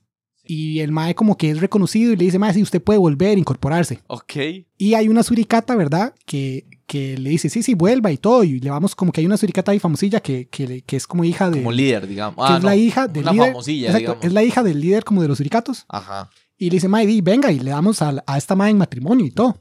Y 0.47 0.81
el 0.81 0.93
mae 0.93 1.15
como 1.15 1.39
que 1.39 1.51
es 1.51 1.61
reconocido 1.61 2.13
y 2.13 2.17
le 2.17 2.25
dice, 2.27 2.39
mae, 2.39 2.53
si 2.53 2.63
usted 2.63 2.83
puede 2.83 2.99
volver, 2.99 3.39
incorporarse. 3.39 4.01
Ok. 4.09 4.35
Y 4.77 4.93
hay 4.93 5.09
una 5.09 5.23
suricata, 5.23 5.75
¿verdad? 5.75 6.15
Que, 6.27 6.67
que 6.87 7.17
le 7.17 7.31
dice, 7.31 7.49
sí, 7.49 7.63
sí, 7.63 7.73
vuelva 7.73 8.13
y 8.13 8.19
todo. 8.19 8.45
Y 8.45 8.61
le 8.61 8.69
vamos 8.69 8.95
como 8.95 9.11
que 9.11 9.23
hay 9.23 9.27
una 9.27 9.39
suricata 9.39 9.73
ahí 9.73 9.79
famosilla 9.79 10.21
que, 10.21 10.47
que, 10.49 10.83
que 10.83 10.97
es 10.97 11.07
como 11.07 11.25
hija 11.25 11.49
de... 11.51 11.59
Como 11.59 11.73
líder, 11.73 12.07
digamos. 12.07 12.47
que 12.47 12.53
Ah, 12.53 12.57
es 12.59 12.63
no. 12.63 12.69
la 12.69 12.77
hija 12.77 13.09
del 13.09 13.23
Una 13.23 13.33
líder. 13.33 13.47
famosilla, 13.47 13.87
Exacto, 13.87 14.01
digamos. 14.03 14.25
es 14.27 14.33
la 14.35 14.43
hija 14.43 14.63
del 14.63 14.81
líder 14.83 15.05
como 15.05 15.23
de 15.23 15.29
los 15.29 15.39
suricatos. 15.39 15.87
Ajá. 15.89 16.29
Y 16.57 16.71
le 16.71 16.77
dice, 16.77 16.89
mae, 16.89 17.07
di, 17.07 17.21
venga, 17.21 17.51
y 17.51 17.59
le 17.59 17.71
damos 17.71 18.01
a, 18.03 18.23
a 18.27 18.39
esta 18.39 18.55
mae 18.55 18.71
en 18.71 18.79
matrimonio 18.79 19.27
y 19.27 19.31
todo. 19.31 19.61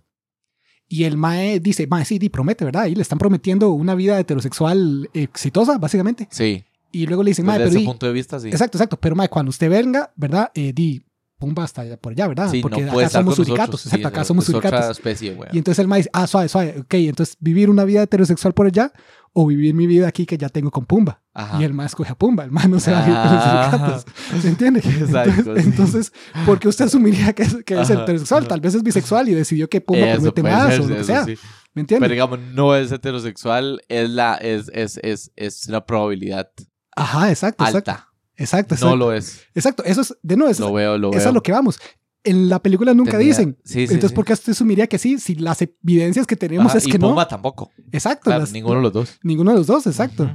Y 0.88 1.06
el 1.06 1.18
mae 1.18 1.60
dice, 1.60 1.88
mae, 1.88 2.06
sí, 2.06 2.20
di, 2.20 2.30
promete, 2.30 2.66
¿verdad? 2.66 2.86
Y 2.86 2.96
le 2.96 3.02
están 3.02 3.18
prometiendo 3.18 3.72
una 3.72 3.96
vida 3.96 4.20
heterosexual 4.20 5.10
exitosa, 5.14 5.78
básicamente. 5.78 6.28
Sí. 6.30 6.64
Y 6.92 7.08
luego 7.08 7.24
le 7.24 7.32
dicen, 7.32 7.46
mae, 7.46 7.58
Desde 7.58 7.70
pero 7.70 7.72
ese 7.72 7.80
di, 7.80 7.86
punto 7.88 8.06
de 8.06 8.14
vista, 8.14 8.40
sí. 8.40 8.50
Exacto, 8.50 8.78
exacto. 8.78 8.98
Pero, 9.00 9.16
mae, 9.16 9.30
cuando 9.30 9.50
usted 9.50 9.70
venga, 9.70 10.12
¿verdad? 10.16 10.52
Eh, 10.54 10.72
di, 10.74 11.04
pumba 11.40 11.64
hasta 11.64 11.82
allá- 11.82 11.98
por 11.98 12.12
allá, 12.14 12.28
¿verdad? 12.28 12.50
Sí, 12.52 12.62
Porque 12.62 12.82
no 12.82 12.92
acá 13.00 13.10
somos 13.10 13.36
suricatos. 13.36 13.70
nosotros. 13.72 13.86
Exacto, 13.88 14.08
Sí, 14.08 14.14
acá 14.14 14.22
es- 14.22 14.28
somos 14.28 14.44
es 14.50 14.56
otra 14.56 14.70
suricatos. 14.70 14.98
especie, 14.98 15.34
güey. 15.34 15.50
Y 15.52 15.58
entonces 15.58 15.80
el 15.80 15.88
mae 15.88 16.00
dice, 16.00 16.10
ah, 16.14 16.28
suave, 16.28 16.48
suave. 16.48 16.76
Ok, 16.82 16.94
entonces 16.94 17.36
vivir 17.40 17.70
una 17.72 17.84
vida 17.86 18.04
heterosexual 18.04 18.54
por 18.54 18.68
allá 18.68 18.94
o 19.36 19.48
vivir 19.48 19.74
mi 19.74 19.88
vida 19.88 20.08
aquí 20.08 20.26
que 20.26 20.38
ya 20.38 20.48
tengo 20.50 20.69
con 20.72 20.86
Pumba. 20.86 21.22
Ajá. 21.34 21.60
Y 21.60 21.63
el 21.63 21.74
mae 21.74 21.88
escoge 21.88 22.12
a 22.12 22.15
Pumba. 22.15 22.43
El 22.43 22.52
mae 22.52 22.67
no 22.67 22.80
se 22.80 22.91
va 22.91 23.00
a 23.04 23.06
vivir 23.06 23.19
con 23.24 23.32
los 23.34 23.43
Ah. 23.43 23.69
suricatos. 23.72 24.41
¿Se 24.41 24.48
entiende? 24.48 24.80
Exacto, 24.86 25.32
Entonces, 25.56 25.63
sí. 25.63 25.69
entonces, 25.69 26.13
¿por 26.46 26.60
qué 26.60 26.67
usted 26.67 26.86
asumiría 26.86 27.34
que 27.34 27.43
es, 27.43 27.56
que 27.65 27.74
es 27.74 27.89
Ajá, 27.89 28.04
heterosexual? 28.04 28.48
Tal 28.48 28.62
vez 28.62 28.76
es 28.76 28.84
bisexual 28.84 29.30
y 29.30 29.34
decidió 29.34 29.67
que 29.69 29.82
Pumba 29.82 30.12
Eso 30.12 30.34
puede 30.34 30.52
más 30.56 30.72
ser, 30.74 30.82
o 30.82 30.88
lo 30.88 30.96
que 30.98 31.04
sea. 31.04 31.26
sí. 31.26 31.36
¿Me 31.74 31.82
entiende? 31.82 32.04
Pero 32.06 32.13
digamos, 32.13 32.39
no 32.54 32.76
es 32.76 32.91
heterosexual, 32.91 33.82
es 33.88 34.10
la, 34.10 34.36
es, 34.36 34.69
es, 34.74 35.00
es, 35.02 35.32
es 35.36 35.67
una 35.67 35.84
probabilidad 35.86 36.50
Ajá, 36.96 37.30
exacto, 37.32 37.63
exacto. 37.65 37.89
alta. 37.91 38.10
Exacto, 38.36 38.76
No 38.76 38.78
exacto. 38.78 38.96
lo 38.98 39.13
es. 39.13 39.41
Exacto, 39.56 39.84
eso 39.84 40.02
es, 40.02 40.15
de 40.22 40.38
nuevo, 40.38 40.52
eso, 40.52 40.67
Lo 40.67 40.74
veo, 40.74 40.98
lo 41.00 41.08
eso 41.10 41.12
veo. 41.17 41.19
es 41.22 41.26
a 41.28 41.32
lo 41.32 41.41
que 41.41 41.52
vamos. 41.52 41.80
En 42.26 42.48
la 42.50 42.60
película 42.62 42.94
nunca 42.94 43.12
Tenía- 43.12 43.28
dicen. 43.28 43.58
Sí, 43.66 43.74
sí, 43.74 43.82
Entonces, 43.96 44.10
sí. 44.12 44.16
¿por 44.16 44.24
qué 44.26 44.34
usted 44.34 44.52
asumiría 44.54 44.88
que 44.88 44.98
sí? 44.98 45.20
Si 45.20 45.36
las 45.36 45.62
evidencias 45.62 46.26
que 46.26 46.36
tenemos 46.38 46.68
Ajá, 46.68 46.78
es 46.78 46.88
y 46.88 46.92
que 46.92 47.00
Pumba 47.00 47.24
no. 47.24 47.28
tampoco. 47.28 47.72
Exacto. 47.92 48.26
Claro, 48.26 48.42
las- 48.42 48.52
ninguno 48.54 48.76
de 48.78 48.82
los 48.84 48.94
dos. 48.94 49.20
ninguno 49.24 49.52
de 49.52 49.58
los 49.58 49.68
dos, 49.68 49.86
exacto. 49.88 50.30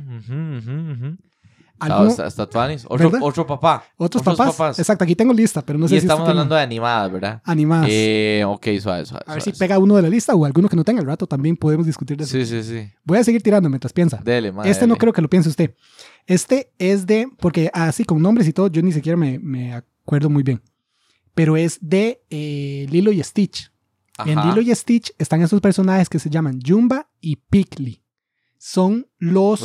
Ah, 1.80 2.04
está, 2.08 2.26
está 2.26 2.44
Tuanis. 2.46 2.84
Otro, 2.88 3.46
papá. 3.46 3.84
otros 3.96 4.20
papás. 4.22 4.78
Exacto, 4.80 5.04
aquí 5.04 5.14
tengo 5.14 5.32
lista, 5.32 5.62
pero 5.62 5.78
no 5.78 5.86
y 5.86 5.90
sé 5.90 5.94
si 5.94 5.98
estamos 6.06 6.22
tiene 6.24 6.30
hablando 6.32 6.56
de 6.56 6.60
animadas, 6.62 7.12
¿verdad? 7.12 7.40
animadas. 7.44 7.86
Eh, 7.88 8.42
ok, 8.44 8.66
suave, 8.80 9.06
suave. 9.06 9.22
a 9.26 9.34
ver 9.34 9.42
suave. 9.42 9.42
si 9.42 9.52
pega 9.52 9.78
uno 9.78 9.94
de 9.94 10.02
la 10.02 10.08
lista 10.08 10.34
o 10.34 10.44
alguno 10.44 10.68
que 10.68 10.74
no 10.74 10.82
tenga 10.82 11.00
el 11.00 11.06
rato 11.06 11.28
también 11.28 11.56
podemos 11.56 11.86
discutir 11.86 12.16
de 12.16 12.24
eso. 12.24 12.32
Sí, 12.36 12.44
sí, 12.46 12.64
sí. 12.64 12.90
Voy 13.04 13.18
a 13.18 13.24
seguir 13.24 13.42
tirando 13.44 13.68
mientras 13.68 13.92
piensa. 13.92 14.20
Dele, 14.24 14.50
madre. 14.50 14.70
este 14.72 14.88
no 14.88 14.96
creo 14.96 15.12
que 15.12 15.22
lo 15.22 15.30
piense 15.30 15.48
usted. 15.50 15.72
Este 16.26 16.72
es 16.78 17.06
de, 17.06 17.28
porque 17.38 17.70
así 17.72 18.04
con 18.04 18.20
nombres 18.20 18.48
y 18.48 18.52
todo, 18.52 18.66
yo 18.66 18.82
ni 18.82 18.90
siquiera 18.90 19.16
me, 19.16 19.38
me 19.38 19.72
acuerdo 19.72 20.28
muy 20.28 20.42
bien. 20.42 20.60
Pero 21.38 21.56
es 21.56 21.78
de 21.80 22.24
eh, 22.30 22.88
Lilo 22.90 23.12
y 23.12 23.22
Stitch. 23.22 23.70
En 24.26 24.40
Lilo 24.40 24.60
y 24.60 24.74
Stitch 24.74 25.12
están 25.18 25.40
esos 25.40 25.60
personajes 25.60 26.08
que 26.08 26.18
se 26.18 26.28
llaman 26.28 26.58
Jumba 26.66 27.08
y 27.20 27.36
Pigly. 27.36 28.02
Son 28.58 29.06
los, 29.18 29.62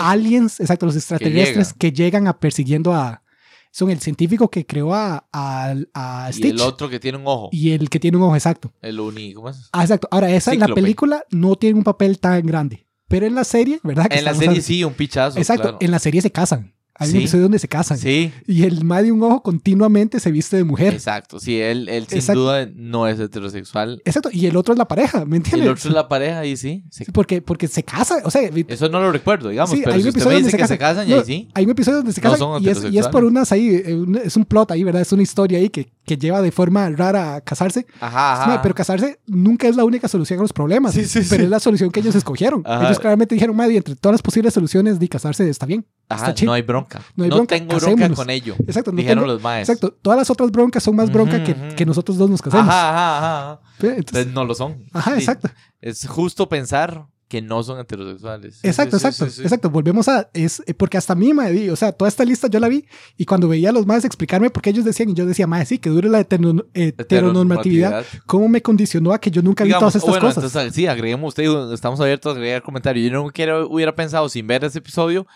aliens, 0.00 0.60
exacto, 0.60 0.86
los 0.86 0.94
extraterrestres 0.94 1.72
que 1.72 1.90
llegan, 1.90 2.28
a 2.28 2.38
persiguiendo 2.38 2.94
a... 2.94 3.24
Son 3.72 3.90
el 3.90 3.98
científico 3.98 4.48
que 4.48 4.64
creó 4.64 4.94
a, 4.94 5.28
a, 5.32 5.74
a 5.92 6.30
y 6.30 6.34
Stitch 6.34 6.52
el 6.52 6.60
otro 6.60 6.88
que 6.88 7.00
tiene 7.00 7.18
un 7.18 7.24
ojo. 7.26 7.48
y 7.50 7.72
el 7.72 7.90
que 7.90 7.98
tiene 7.98 8.16
un 8.16 8.22
ojo 8.22 8.36
exacto. 8.36 8.72
El 8.80 9.00
uni, 9.00 9.34
¿cómo 9.34 9.50
es? 9.50 9.70
Ah, 9.72 9.82
exacto. 9.82 10.06
Ahora, 10.12 10.30
esa 10.30 10.52
en 10.52 10.60
la 10.60 10.68
película 10.68 11.24
no 11.30 11.56
tiene 11.56 11.78
un 11.78 11.84
papel 11.84 12.20
tan 12.20 12.46
grande. 12.46 12.86
Pero 13.08 13.26
en 13.26 13.34
la 13.34 13.42
serie, 13.42 13.80
¿verdad? 13.82 14.06
que 14.06 14.18
En 14.18 14.24
la 14.24 14.34
serie 14.34 14.62
sí, 14.62 14.84
un 14.84 14.94
pichazo. 14.94 15.36
Exacto. 15.36 15.62
claro. 15.62 15.78
En 15.80 15.90
la 15.90 15.98
serie 15.98 16.22
se 16.22 16.30
casan. 16.30 16.77
Hay 17.00 17.08
Sí. 17.10 17.14
un 17.14 17.20
episodio 17.20 17.42
donde 17.44 17.58
se 17.60 17.68
casan. 17.68 17.96
Sí, 17.96 18.32
Y 18.46 18.64
el 18.64 18.84
ma 18.84 19.02
de 19.02 19.12
un 19.12 19.22
ojo 19.22 19.42
continuamente 19.42 20.18
se 20.20 20.30
viste 20.32 20.56
de 20.56 20.64
mujer. 20.64 20.94
exacto. 20.94 21.38
Sí, 21.38 21.60
él, 21.60 21.88
él 21.88 22.06
sin 22.08 22.18
Exacto. 22.18 22.40
duda 22.40 22.68
no 22.74 23.06
es 23.06 23.20
heterosexual. 23.20 24.02
Exacto. 24.04 24.30
Y 24.32 24.46
el 24.46 24.56
otro 24.56 24.74
es 24.74 24.78
la 24.78 24.88
pareja, 24.88 25.24
¿me 25.24 25.36
entiendes? 25.36 25.66
el 25.66 25.72
otro 25.72 25.88
es 25.88 25.94
la 25.94 26.08
pareja 26.08 26.44
y 26.44 26.56
sí. 26.56 26.84
se- 26.90 27.04
Sí, 27.04 27.12
porque, 27.12 27.40
porque 27.40 27.68
se 27.68 27.82
casa. 27.84 28.18
O 28.24 28.30
sea, 28.30 28.42
Eso 28.68 28.88
no 28.88 29.00
lo 29.00 29.12
recuerdo, 29.12 29.48
digamos. 29.48 29.70
Sí, 29.70 29.80
pero 29.84 29.92
hay 29.94 30.00
si 30.00 30.04
un 30.04 30.08
usted 30.08 30.20
episodio 30.20 30.36
me 30.38 30.42
donde 30.42 30.50
se 30.50 30.56
que 30.56 30.66
se 30.66 30.78
casan. 30.78 31.08
y 31.08 31.12
ahí 31.12 31.22
sí. 31.24 31.48
hay 31.54 31.64
un 31.64 31.70
episodio 31.70 31.98
donde 31.98 32.12
se 32.12 32.20
casan 32.20 32.38
y, 32.40 32.42
es, 32.42 32.62
y 32.62 32.68
es 32.70 32.76
heterosexuales. 32.78 33.08
por 33.12 33.24
unas 33.24 33.52
ahí, 33.52 33.68
eh, 33.68 34.04
es 34.24 34.36
un 34.36 34.44
plot 34.44 34.72
ahí, 34.72 34.82
¿verdad? 34.82 35.02
Es 35.02 35.12
una 35.12 35.22
historia 35.22 35.58
ahí 35.58 35.68
que, 35.68 35.92
que 36.04 36.16
lleva 36.16 36.42
de 36.42 36.50
forma 36.50 36.88
rara 36.90 37.36
a 37.36 37.40
casarse. 37.40 37.86
Ajá, 38.00 38.60
pero 38.62 38.74
casarse 38.74 39.20
nunca 39.26 39.68
es 39.68 39.76
la 39.76 39.84
única 39.84 40.08
solución 40.08 40.40
a 40.40 40.42
los 40.42 40.52
problemas. 40.52 40.94
Sí, 40.94 41.04
sí, 41.04 41.20
pero 41.30 41.44
es 41.44 41.50
la 41.50 41.60
solución 41.60 41.90
que 41.90 42.00
ellos 42.00 42.14
escogieron. 42.16 42.62
Ajá. 42.66 42.86
Ellos 42.86 42.98
claramente 42.98 43.34
dijeron, 43.34 43.54
madre, 43.54 43.76
entre 43.76 43.94
todas 43.94 44.14
las 44.14 44.22
posibles 44.22 44.52
soluciones, 44.52 44.98
de 44.98 45.08
casarse 45.08 45.48
está 45.48 45.64
bien. 45.66 45.84
Ajá, 46.10 46.34
no 46.42 46.52
hay 46.52 46.62
bronca. 46.62 46.98
No 46.98 47.04
No, 47.16 47.24
hay 47.24 47.30
bronca, 47.30 47.54
tengo 47.56 47.68
bronca 47.68 47.84
casémonos. 47.86 48.16
con 48.18 48.30
ello. 48.30 48.54
Exacto, 48.66 48.92
no 48.92 48.96
Dijeron 48.96 49.24
tengo- 49.24 49.34
los 49.34 49.42
maes. 49.42 49.68
Exacto. 49.68 49.92
Todas 50.00 50.18
las 50.18 50.30
otras 50.30 50.50
broncas 50.50 50.82
son 50.82 50.96
más 50.96 51.12
bronca 51.12 51.36
Ujú, 51.36 51.44
que, 51.44 51.52
ujú. 51.52 51.76
que 51.76 51.84
nosotros 51.86 52.16
dos 52.16 52.30
nos 52.30 52.40
casemos. 52.42 52.66
Ajá, 52.68 52.88
ajá, 52.90 53.18
ajá. 53.50 53.60
Entonces- 53.78 53.98
Entonces 53.98 54.26
no 54.32 54.44
lo 54.44 54.54
son. 54.54 54.84
ajá, 54.92 55.12
Sí. 55.12 55.18
exacto. 55.18 55.48
Es 55.80 56.06
justo 56.08 56.48
pensar 56.48 57.06
que 57.28 57.42
no 57.42 57.62
son 57.62 57.78
heterosexuales. 57.78 58.60
Exacto, 58.62 58.98
sí, 58.98 59.06
exacto, 59.06 59.30
sí, 59.30 59.42
exacto. 59.42 59.68
Volvemos 59.68 60.08
a, 60.08 60.30
es, 60.32 60.62
eh, 60.66 60.72
porque 60.72 60.96
hasta 60.96 61.12
a 61.12 61.16
mí, 61.16 61.34
mae, 61.34 61.52
di, 61.52 61.68
o 61.68 61.76
sea, 61.76 61.92
toda 61.92 62.08
esta 62.08 62.24
lista 62.24 62.48
yo 62.48 62.58
la 62.58 62.68
vi 62.68 62.86
y 63.18 63.26
cuando 63.26 63.48
veía 63.48 63.68
a 63.68 63.72
los 63.72 63.84
más 63.84 64.06
explicarme 64.06 64.48
por 64.48 64.62
qué 64.62 64.70
ellos 64.70 64.86
decían 64.86 65.10
y 65.10 65.14
yo 65.14 65.26
decía, 65.26 65.46
mae, 65.46 65.66
sí, 65.66 65.76
que 65.76 65.90
dure 65.90 66.08
la 66.08 66.20
heterono- 66.20 66.64
heteronormatividad, 66.72 68.04
cómo 68.26 68.48
me 68.48 68.62
condicionó 68.62 69.12
a 69.12 69.20
que 69.20 69.30
yo 69.30 69.42
nunca 69.42 69.64
vi 69.64 69.68
Digamos, 69.68 69.82
todas 69.92 69.96
estas 69.96 70.08
bueno, 70.10 70.26
cosas. 70.26 70.44
entonces 70.44 70.74
sí, 70.74 70.86
agreguemos, 70.86 71.28
usted, 71.28 71.44
estamos 71.72 72.00
abiertos 72.00 72.32
a 72.34 72.36
agregar 72.38 72.62
comentarios. 72.62 73.10
Yo 73.10 73.22
no 73.22 73.30
quiero, 73.30 73.68
hubiera 73.68 73.94
pensado 73.94 74.28
sin 74.28 74.46
ver 74.46 74.64
ese 74.64 74.78
episodio 74.78 75.26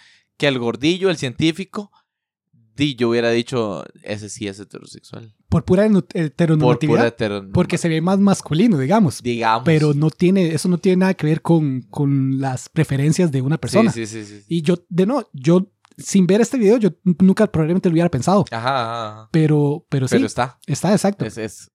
que 0.43 0.49
el 0.49 0.59
gordillo, 0.59 1.09
el 1.09 1.17
científico, 1.17 1.93
di, 2.75 2.97
yo 2.97 3.11
hubiera 3.11 3.31
dicho, 3.31 3.85
ese 4.03 4.29
sí 4.29 4.49
es 4.49 4.59
heterosexual. 4.59 5.33
por 5.49 5.65
pura 5.65 5.89
Por 5.89 6.05
heteronormatividad, 6.15 7.17
pura 7.17 7.47
porque 7.55 7.79
se 7.79 7.89
ve 7.89 8.01
más 8.01 8.19
masculino, 8.19 8.77
digamos. 8.77 9.23
digamos. 9.23 9.65
Pero 9.65 9.95
no 9.95 10.11
tiene, 10.11 10.49
eso 10.49 10.69
no 10.69 10.79
tiene 10.79 10.97
nada 10.97 11.15
que 11.15 11.29
ver 11.29 11.43
con, 11.43 11.83
con 11.83 12.41
las 12.41 12.69
preferencias 12.69 13.31
de 13.31 13.41
una 13.41 13.57
persona. 13.57 13.93
Sí, 13.93 14.05
sí, 14.05 14.25
sí, 14.25 14.41
sí. 14.41 14.45
Y 14.49 14.63
yo, 14.63 14.85
de 14.89 15.07
no, 15.07 15.29
yo 15.33 15.71
sin 15.97 16.27
ver 16.27 16.41
este 16.41 16.59
video, 16.59 16.77
yo 16.77 16.91
nunca 17.21 17.47
probablemente 17.47 17.89
lo 17.89 17.93
hubiera 17.93 18.11
pensado. 18.11 18.45
Ajá, 18.51 18.69
ajá, 18.69 19.13
ajá. 19.13 19.29
Pero, 19.31 19.87
pero 19.89 20.09
sí, 20.09 20.17
Pero 20.17 20.27
está, 20.27 20.59
está 20.67 20.91
exacto. 20.91 21.25
es, 21.25 21.39
es, 21.39 21.71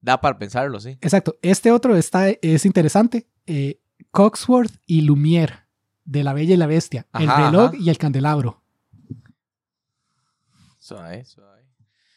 da 0.00 0.18
para 0.22 0.38
pensarlo, 0.38 0.80
sí. 0.80 0.96
Exacto. 1.02 1.36
Este 1.42 1.70
otro 1.70 1.94
está, 1.96 2.30
es 2.30 2.64
interesante. 2.64 3.28
Eh, 3.44 3.82
Coxworth 4.10 4.72
y 4.86 5.02
Lumière, 5.02 5.65
de 6.06 6.24
La 6.24 6.32
Bella 6.32 6.54
y 6.54 6.56
la 6.56 6.66
Bestia. 6.66 7.06
el 7.14 7.28
reloj 7.28 7.68
ajá. 7.68 7.76
y 7.78 7.90
el 7.90 7.98
candelabro. 7.98 8.62
Suave, 10.78 11.24
suave. 11.24 11.66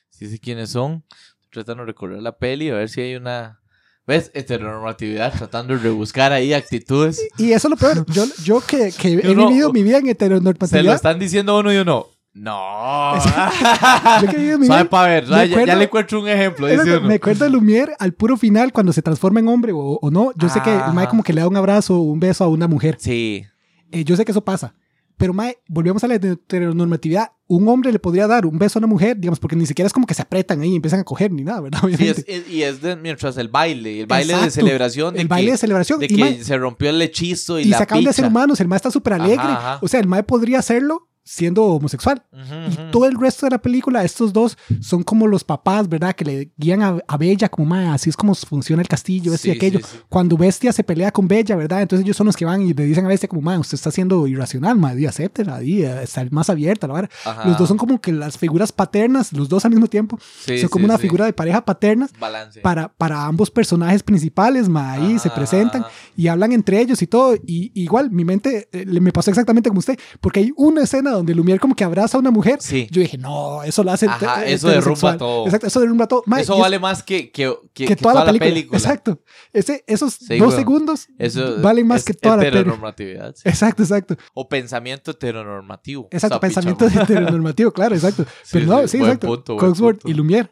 Sí 0.10 0.30
sé 0.30 0.39
quiénes 0.39 0.69
son. 0.69 1.04
Tratando 1.52 1.84
de 1.84 1.88
recordar 1.88 2.21
la 2.21 2.38
peli, 2.38 2.69
a 2.69 2.75
ver 2.75 2.89
si 2.89 3.02
hay 3.02 3.15
una... 3.15 3.60
¿Ves? 4.06 4.32
Heteronormatividad, 4.34 5.34
tratando 5.38 5.75
de 5.75 5.80
rebuscar 5.82 6.32
ahí 6.32 6.52
actitudes. 6.54 7.21
Y 7.38 7.52
eso 7.52 7.67
es 7.67 7.71
lo 7.71 7.78
peor. 7.78 8.06
Yo, 8.12 8.25
yo 8.43 8.62
que, 8.62 8.91
que 8.91 9.13
he 9.13 9.15
vivido 9.36 9.71
mi 9.71 9.84
vida 9.84 9.97
en 9.97 10.02
Se 10.02 10.06
lo 10.08 10.12
heteronormatividad. 10.12 10.95
están 10.95 11.19
diciendo 11.19 11.60
uno 11.60 11.71
y 11.71 11.78
uno. 11.78 12.08
No. 12.34 13.13
Yo 14.21 14.28
que 14.30 14.36
he 14.36 14.39
vivido 14.39 14.60
mi 14.60 14.67
vida. 14.67 14.86
para 14.86 15.10
ver. 15.10 15.25
Ya, 15.25 15.75
le 15.75 15.84
encuentro 15.84 16.21
un 16.21 16.28
ejemplo. 16.30 16.67
Dice 16.67 16.80
Exacto, 16.82 16.99
uno. 17.02 17.08
Me 17.08 17.15
acuerdo 17.15 17.45
de 17.45 17.52
Lumière 17.52 17.95
al 17.99 18.13
puro 18.13 18.38
final, 18.38 18.71
cuando 18.71 18.93
se 18.93 19.02
transforma 19.02 19.39
en 19.39 19.47
hombre 19.47 19.73
o, 19.73 19.99
o 20.02 20.12
no. 20.12 20.32
Yo 20.36 20.47
sé 20.47 20.62
que 20.62 20.71
el 20.71 20.78
Mae 20.93 21.04
Ajá. 21.06 21.10
como 21.10 21.23
que 21.23 21.34
le 21.34 21.41
da 21.41 21.47
un 21.47 21.58
abrazo 21.58 21.95
o 21.97 22.02
un 22.02 22.19
beso 22.19 22.43
a 22.43 22.47
una 22.47 22.67
mujer. 22.67 22.97
Sí. 22.99 23.45
Eh, 23.91 24.04
yo 24.04 24.15
sé 24.15 24.25
que 24.25 24.32
eso 24.32 24.43
pasa. 24.43 24.75
Pero, 25.17 25.34
Mae, 25.34 25.58
volvemos 25.67 26.02
a 26.04 26.08
la 26.08 26.15
heteronormatividad. 26.15 27.32
Un 27.47 27.67
hombre 27.67 27.91
le 27.91 27.99
podría 27.99 28.25
dar 28.28 28.45
un 28.45 28.58
beso 28.58 28.78
a 28.78 28.82
una 28.82 28.88
mujer, 28.88 29.17
digamos, 29.19 29.39
porque 29.39 29.56
ni 29.56 29.65
siquiera 29.65 29.88
es 29.88 29.91
como 29.93 30.06
que 30.08 30.13
se 30.13 30.21
apretan 30.21 30.62
ahí 30.62 30.71
y 30.71 30.75
empiezan 30.78 31.02
a 31.02 31.04
coger 31.04 31.32
ni 31.32 31.43
nada, 31.43 31.60
¿verdad? 31.60 31.82
Sí, 31.97 32.08
es- 32.08 32.23
es- 32.28 32.49
y 32.49 32.63
es 32.63 32.82
de, 32.82 32.95
mientras 32.95 33.36
el 33.38 33.49
baile. 33.49 34.02
El 34.02 34.06
baile 34.08 34.34
de 34.34 34.39
Exacto. 34.39 34.54
celebración. 34.65 35.13
De 35.15 35.21
el 35.21 35.28
que, 35.28 35.30
baile 35.30 35.52
de 35.52 35.58
celebración. 35.58 35.99
de 35.99 36.06
y, 36.06 36.10
que 36.10 36.17
mae, 36.17 36.43
se 36.43 36.58
rompió 36.58 36.89
el 36.89 37.02
hechizo 37.02 37.60
y, 37.60 37.63
y 37.63 37.65
la 37.65 37.78
se 37.78 37.84
acaban 37.84 38.04
de 38.06 38.13
ser 38.13 38.23
picha. 38.23 38.30
humanos. 38.30 38.62
El 38.62 38.67
mae 38.69 38.78
está 38.78 38.91
súper 38.91 39.13
alegre. 39.13 39.39
Ajá, 39.39 39.58
ajá. 39.73 39.80
O 39.82 39.88
sea, 39.89 39.99
el 39.99 40.08
mae 40.08 40.23
podría 40.23 40.60
hacerlo 40.60 41.09
siendo 41.29 41.63
homosexual. 41.65 42.23
Y 42.71 42.91
todo 42.91 43.05
el 43.05 43.19
resto 43.19 43.45
de 43.45 43.51
la 43.51 43.61
película, 43.61 44.03
estos 44.03 44.33
dos 44.33 44.57
son 44.81 45.03
como 45.03 45.27
los 45.27 45.43
papás, 45.43 45.87
¿verdad? 45.87 46.15
Que 46.15 46.25
le 46.25 46.51
guían 46.57 46.81
a, 46.81 46.97
a 47.07 47.17
Bella 47.17 47.49
como, 47.49 47.69
"Ma, 47.69 47.93
así 47.93 48.09
es 48.09 48.17
como 48.17 48.33
funciona 48.33 48.81
el 48.81 48.87
castillo, 48.87 49.31
esto 49.33 49.47
y 49.47 49.51
aquello. 49.51 49.77
sí, 49.79 49.85
sí. 49.91 49.99
Cuando 50.09 50.37
Bestia 50.37 50.73
se 50.73 50.83
pelea 50.83 51.11
con 51.11 51.27
Bella, 51.27 51.55
¿verdad? 51.55 51.83
Entonces 51.83 52.03
ellos 52.03 52.17
son 52.17 52.25
los 52.25 52.35
que 52.35 52.45
van 52.45 52.63
y 52.63 52.73
le 52.73 52.83
dicen 52.83 53.05
a 53.05 53.09
Bestia 53.09 53.29
como, 53.29 53.43
"Ma, 53.43 53.59
usted 53.59 53.75
está 53.75 53.91
siendo 53.91 54.25
irracional, 54.25 54.75
ma, 54.79 54.95
di, 54.95 55.05
acéptela, 55.05 55.59
di, 55.59 55.83
eh, 55.83 56.01
está 56.01 56.25
más 56.31 56.49
abierta, 56.49 56.87
la. 56.87 57.09
Ajá. 57.25 57.47
Los 57.47 57.59
dos 57.59 57.67
son 57.67 57.77
como 57.77 58.01
que 58.01 58.11
las 58.11 58.35
figuras 58.37 58.71
paternas, 58.71 59.31
los 59.31 59.47
dos 59.49 59.63
al 59.65 59.71
mismo 59.71 59.85
tiempo, 59.85 60.17
son 60.59 60.69
como 60.69 60.85
una 60.85 60.97
figura 60.97 61.25
de 61.25 61.33
pareja 61.33 61.63
paternas 61.63 62.11
balance. 62.19 62.59
para, 62.61 62.87
para 62.87 63.25
ambos 63.25 63.51
personajes 63.51 64.01
principales, 64.01 64.67
ma, 64.67 64.93
ahí 64.93 65.19
se 65.19 65.29
presentan 65.29 65.85
y 66.17 66.27
hablan 66.27 66.53
entre 66.53 66.81
ellos 66.81 67.03
y 67.03 67.07
todo. 67.07 67.35
Y 67.45 67.71
igual, 67.75 68.09
mi 68.09 68.25
mente 68.25 68.67
eh, 68.71 68.85
me 68.99 69.11
pasó 69.11 69.29
exactamente 69.29 69.69
como 69.69 69.77
usted, 69.79 69.97
porque 70.21 70.39
hay 70.39 70.53
una 70.55 70.81
escena 70.81 71.18
donde 71.19 71.36
Lumière 71.36 71.60
como 71.60 71.75
que 71.75 71.84
abraza 71.84 72.17
a 72.17 72.19
una 72.19 72.32
mujer. 72.32 72.58
Sí. 72.62 72.88
Yo 72.91 73.01
dije, 73.01 73.17
no, 73.17 73.63
eso 73.63 73.84
lo 73.84 73.91
hace. 73.91 74.08
Ajá, 74.08 74.45
eso 74.45 74.67
derrumba 74.69 75.17
todo. 75.17 75.45
Exacto, 75.45 75.67
eso 75.67 75.79
derrumba 75.79 76.08
todo. 76.08 76.23
Ma, 76.25 76.41
Eso 76.41 76.55
es- 76.55 76.60
vale 76.60 76.79
más 76.79 77.03
que, 77.03 77.32
que, 77.32 77.53
que, 77.73 77.86
que, 77.86 77.86
que 77.88 77.95
toda, 77.95 78.25
la 78.25 78.34
película. 78.34 78.77
Exacto. 78.77 79.21
Ese, 79.53 79.84
esos 79.88 80.13
Sí, 80.15 80.38
dos 80.38 80.53
segundos 80.55 81.08
Eso 81.17 81.62
valen 81.62 81.88
más 81.88 81.99
es 81.99 82.05
que 82.05 82.13
toda 82.13 82.38
la 82.38 82.43
peli. 82.43 82.58
heteronormatividad. 82.58 83.36
sí. 83.36 83.47
Exacto, 83.47 83.84
exacto. 83.84 84.15
O 84.34 84.49
pensamiento 84.49 85.12
heteronormativo. 85.12 86.08
Exacto, 86.12 86.39
pensamiento 86.39 86.86
heteronormativo, 86.93 87.71
claro, 87.71 87.95
exacto. 87.95 88.25
Pero 88.51 88.65
no, 88.65 88.88
sí, 88.88 88.97
exacto. 88.97 89.27
punto, 89.27 89.99
y 90.05 90.13
Lumière. 90.13 90.51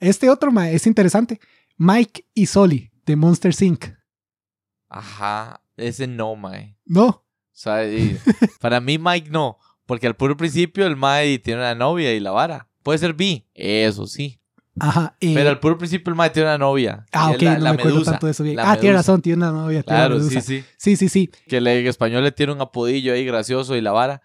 Este 0.00 0.28
otro 0.30 0.52
ma, 0.52 0.70
es 0.70 0.86
interesante. 0.86 1.40
Mike 1.76 2.26
y 2.34 2.46
Soli 2.46 2.90
de 3.06 3.16
Monster 3.16 3.54
Inc. 3.60 3.86
Ajá, 4.88 5.62
ese 5.76 6.06
no, 6.06 6.34
mae. 6.36 6.76
No. 6.84 7.06
O 7.06 7.24
sea, 7.52 7.78
para 8.60 8.80
mí 8.80 8.98
Mike 8.98 9.30
no, 9.30 9.58
porque 9.88 10.06
al 10.06 10.14
puro 10.16 10.36
principio 10.36 10.86
el 10.86 10.96
Mae 10.96 11.38
tiene 11.38 11.60
una 11.62 11.74
novia 11.74 12.12
y 12.12 12.20
la 12.20 12.30
vara. 12.30 12.68
Puede 12.82 12.98
ser 12.98 13.14
bi, 13.14 13.46
eso 13.54 14.06
sí. 14.06 14.38
Ajá. 14.78 15.16
eh, 15.20 15.32
Pero 15.34 15.48
al 15.48 15.58
puro 15.60 15.78
principio 15.78 16.10
el 16.10 16.14
Mae 16.14 16.28
tiene 16.28 16.48
una 16.50 16.58
novia. 16.58 17.06
ah, 17.12 17.30
ok, 17.30 17.40
la, 17.42 17.54
no 17.54 17.64
la 17.64 17.70
me 17.72 17.78
acuerdo 17.78 17.94
medusa, 17.96 18.10
tanto 18.12 18.26
de 18.26 18.32
eso 18.32 18.44
bien. 18.44 18.60
Ah, 18.60 18.76
tiene 18.78 18.94
razón, 18.96 19.22
tiene 19.22 19.38
una 19.38 19.50
novia. 19.50 19.82
tiene 19.82 19.98
Claro, 19.98 20.20
sí, 20.20 20.40
sí. 20.42 20.62
Sí, 20.76 20.96
sí, 20.96 21.08
sí. 21.08 21.30
Que 21.48 21.56
en 21.56 21.66
español 21.86 22.22
le 22.22 22.32
tiene 22.32 22.52
un 22.52 22.60
apodillo 22.60 23.14
ahí 23.14 23.24
gracioso 23.24 23.74
y 23.76 23.80
la 23.80 23.92
vara. 23.92 24.20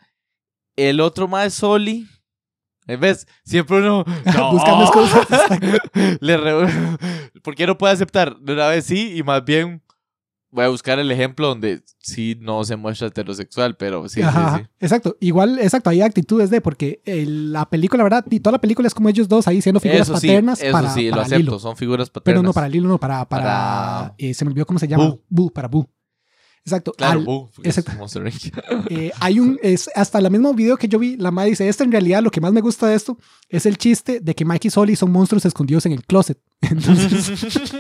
El 0.76 1.00
otro 1.00 1.28
Mae 1.30 1.48
es 1.48 1.54
Soli. 1.54 2.08
En 2.86 3.00
vez, 3.00 3.26
siempre 3.46 3.78
uno. 3.78 4.04
No. 4.36 4.52
Buscando 4.52 4.84
excusas. 4.84 5.28
Le 6.20 6.36
re- 6.38 6.68
¿Por 7.42 7.56
qué 7.56 7.66
no 7.66 7.78
puede 7.78 7.94
aceptar? 7.94 8.38
De 8.40 8.52
una 8.54 8.68
vez 8.68 8.86
sí, 8.86 9.16
y 9.18 9.24
más 9.24 9.44
bien 9.46 9.82
voy 10.54 10.64
a 10.66 10.70
buscar 10.70 11.00
el 11.00 11.12
ejemplo 11.12 11.48
donde 11.48 11.82
sí 12.00 12.38
no 12.40 12.64
se 12.64 12.76
muestra 12.76 13.08
heterosexual, 13.08 13.76
pero 13.76 14.08
sí, 14.08 14.22
Ajá, 14.22 14.58
sí, 14.58 14.64
sí. 14.64 14.70
Exacto, 14.80 15.18
igual, 15.20 15.60
exacto, 15.60 15.90
hay 15.90 16.02
actitudes 16.02 16.50
de, 16.50 16.62
porque 16.62 17.02
el- 17.06 17.52
la 17.52 17.70
película, 17.70 18.04
¿verdad? 18.04 18.24
Y 18.30 18.40
toda 18.40 18.52
la 18.54 18.62
película 18.62 18.88
es 18.88 18.94
como 18.94 19.10
ellos 19.10 19.28
dos 19.28 19.48
ahí 19.48 19.62
siendo 19.62 19.80
figuras 19.80 20.08
Eso 20.08 20.18
sí, 20.20 20.28
paternas 20.28 20.62
eso 20.62 20.72
para, 20.72 20.94
sí, 20.94 21.06
lo 21.06 21.12
para 21.12 21.24
acepto, 21.24 21.40
Lilo. 21.40 21.60
son 21.60 21.76
figuras 21.76 22.10
paternas. 22.10 22.40
Pero 22.40 22.44
no 22.44 22.54
para 22.54 22.70
Lilo, 22.70 22.88
no, 22.88 23.00
para, 23.00 23.28
para, 23.28 23.44
Para- 23.44 24.16
eh, 24.18 24.34
se 24.34 24.46
me 24.46 24.52
olvidó 24.52 24.66
cómo 24.66 24.80
se 24.80 24.88
llama. 24.88 25.06
Boo. 25.08 25.22
Boo, 25.28 25.50
para 25.52 25.68
Boo. 25.68 25.90
Exacto. 26.66 26.94
Claro, 26.94 27.20
Al- 27.20 27.26
Boo, 27.26 27.50
es 27.64 27.78
exacto. 27.78 28.06
Eh, 28.90 29.12
hay 29.20 29.40
un, 29.40 29.60
es, 29.62 29.90
hasta 29.96 30.20
el 30.20 30.30
mismo 30.32 30.54
video 30.54 30.78
que 30.78 30.88
yo 30.88 30.98
vi, 31.00 31.18
la 31.18 31.30
madre 31.32 31.50
dice, 31.50 31.68
esto 31.68 31.84
en 31.84 31.92
realidad 31.92 32.22
lo 32.24 32.32
que 32.32 32.40
más 32.40 32.54
me 32.54 32.62
gusta 32.62 32.88
de 32.88 32.96
esto 32.96 33.18
es 33.50 33.66
el 33.66 33.78
chiste 33.78 34.20
de 34.22 34.34
que 34.36 34.46
Mike 34.46 34.68
y 34.70 34.72
Soli 34.72 34.96
son 34.96 35.12
monstruos 35.12 35.44
escondidos 35.46 35.86
en 35.88 35.92
el 35.94 36.04
closet. 36.06 36.40
Entonces, 36.62 37.32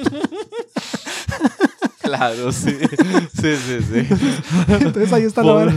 claro, 2.17 2.51
sí. 2.51 2.77
Sí, 3.41 3.55
sí, 3.55 3.77
sí. 3.81 4.07
entonces 4.69 5.11
ahí 5.13 5.23
está 5.23 5.43
la 5.43 5.53
vara. 5.53 5.73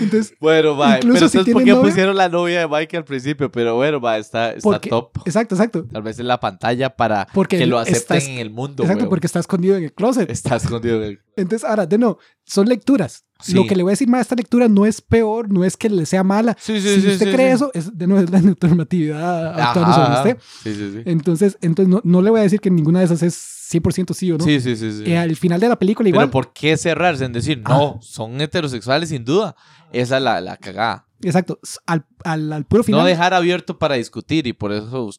Entonces, 0.00 0.34
Bueno, 0.40 0.76
va. 0.76 0.96
Incluso 0.96 1.14
Pero 1.14 1.28
si 1.28 1.36
entonces, 1.38 1.52
¿por 1.52 1.62
tienen 1.62 1.64
qué 1.64 1.70
novia- 1.72 1.88
pusieron 1.90 2.16
la 2.16 2.28
novia 2.28 2.60
de 2.60 2.68
Mike 2.68 2.96
al 2.96 3.04
principio? 3.04 3.50
Pero 3.52 3.76
bueno, 3.76 4.00
va, 4.00 4.18
está, 4.18 4.50
está 4.50 4.62
porque, 4.62 4.88
top. 4.90 5.10
exacto, 5.24 5.54
exacto. 5.54 5.84
Tal 5.92 6.02
vez 6.02 6.18
en 6.18 6.26
la 6.28 6.40
pantalla 6.40 6.90
para 6.96 7.26
Porque 7.34 7.58
que 7.58 7.66
lo 7.66 7.78
acepten 7.78 8.22
en 8.22 8.38
el 8.38 8.50
mundo. 8.50 8.82
Exacto, 8.82 9.00
weón. 9.04 9.10
porque 9.10 9.26
está 9.26 9.40
escondido 9.40 9.76
en 9.76 9.84
el 9.84 9.92
closet. 9.92 10.30
Está 10.30 10.56
escondido 10.56 10.96
en 10.96 11.02
el... 11.02 11.20
Entonces, 11.36 11.68
ahora, 11.68 11.86
de 11.86 11.98
nuevo, 11.98 12.18
son 12.44 12.66
lecturas. 12.66 13.25
Sí. 13.40 13.54
Lo 13.54 13.66
que 13.66 13.76
le 13.76 13.82
voy 13.82 13.90
a 13.90 13.92
decir 13.92 14.08
más 14.08 14.18
a 14.18 14.22
esta 14.22 14.34
lectura 14.34 14.68
no 14.68 14.86
es 14.86 15.00
peor, 15.00 15.50
no 15.50 15.62
es 15.64 15.76
que 15.76 15.90
le 15.90 16.06
sea 16.06 16.24
mala. 16.24 16.56
Sí, 16.58 16.80
sí, 16.80 17.00
si 17.00 17.08
usted 17.08 17.32
cree 17.32 17.52
eso, 17.52 17.70
es, 17.74 17.96
de 17.96 18.06
nuevo 18.06 18.24
es 18.24 18.30
la 18.30 18.40
normatividad 18.40 19.60
actuando 19.60 19.92
sobre 19.92 20.14
usted. 20.14 20.38
Sí, 20.62 20.74
sí, 20.74 20.90
sí. 20.94 21.02
Entonces, 21.04 21.58
entonces 21.60 21.92
no, 21.92 22.00
no 22.02 22.22
le 22.22 22.30
voy 22.30 22.40
a 22.40 22.44
decir 22.44 22.60
que 22.60 22.70
ninguna 22.70 23.00
de 23.00 23.04
esas 23.04 23.22
es 23.22 23.34
100% 23.70 24.14
sí 24.14 24.32
o 24.32 24.38
no. 24.38 24.44
Sí, 24.44 24.60
sí, 24.60 24.76
sí, 24.76 24.90
sí. 24.92 25.02
Eh, 25.04 25.18
al 25.18 25.36
final 25.36 25.60
de 25.60 25.68
la 25.68 25.78
película 25.78 26.08
igual. 26.08 26.26
Pero 26.26 26.32
¿por 26.32 26.52
qué 26.52 26.76
cerrarse 26.76 27.24
en 27.24 27.32
decir, 27.32 27.62
no, 27.66 27.98
son 28.00 28.40
heterosexuales 28.40 29.08
sin 29.10 29.24
duda? 29.24 29.54
Esa 29.92 30.16
es 30.16 30.22
la, 30.22 30.40
la 30.40 30.56
cagada. 30.56 31.06
Exacto. 31.22 31.58
Al, 31.86 32.06
al, 32.24 32.52
al 32.52 32.64
puro 32.64 32.84
final. 32.84 33.00
No 33.00 33.06
dejar 33.06 33.34
abierto 33.34 33.78
para 33.78 33.96
discutir 33.96 34.46
y 34.46 34.52
por 34.52 34.72
eso, 34.72 35.10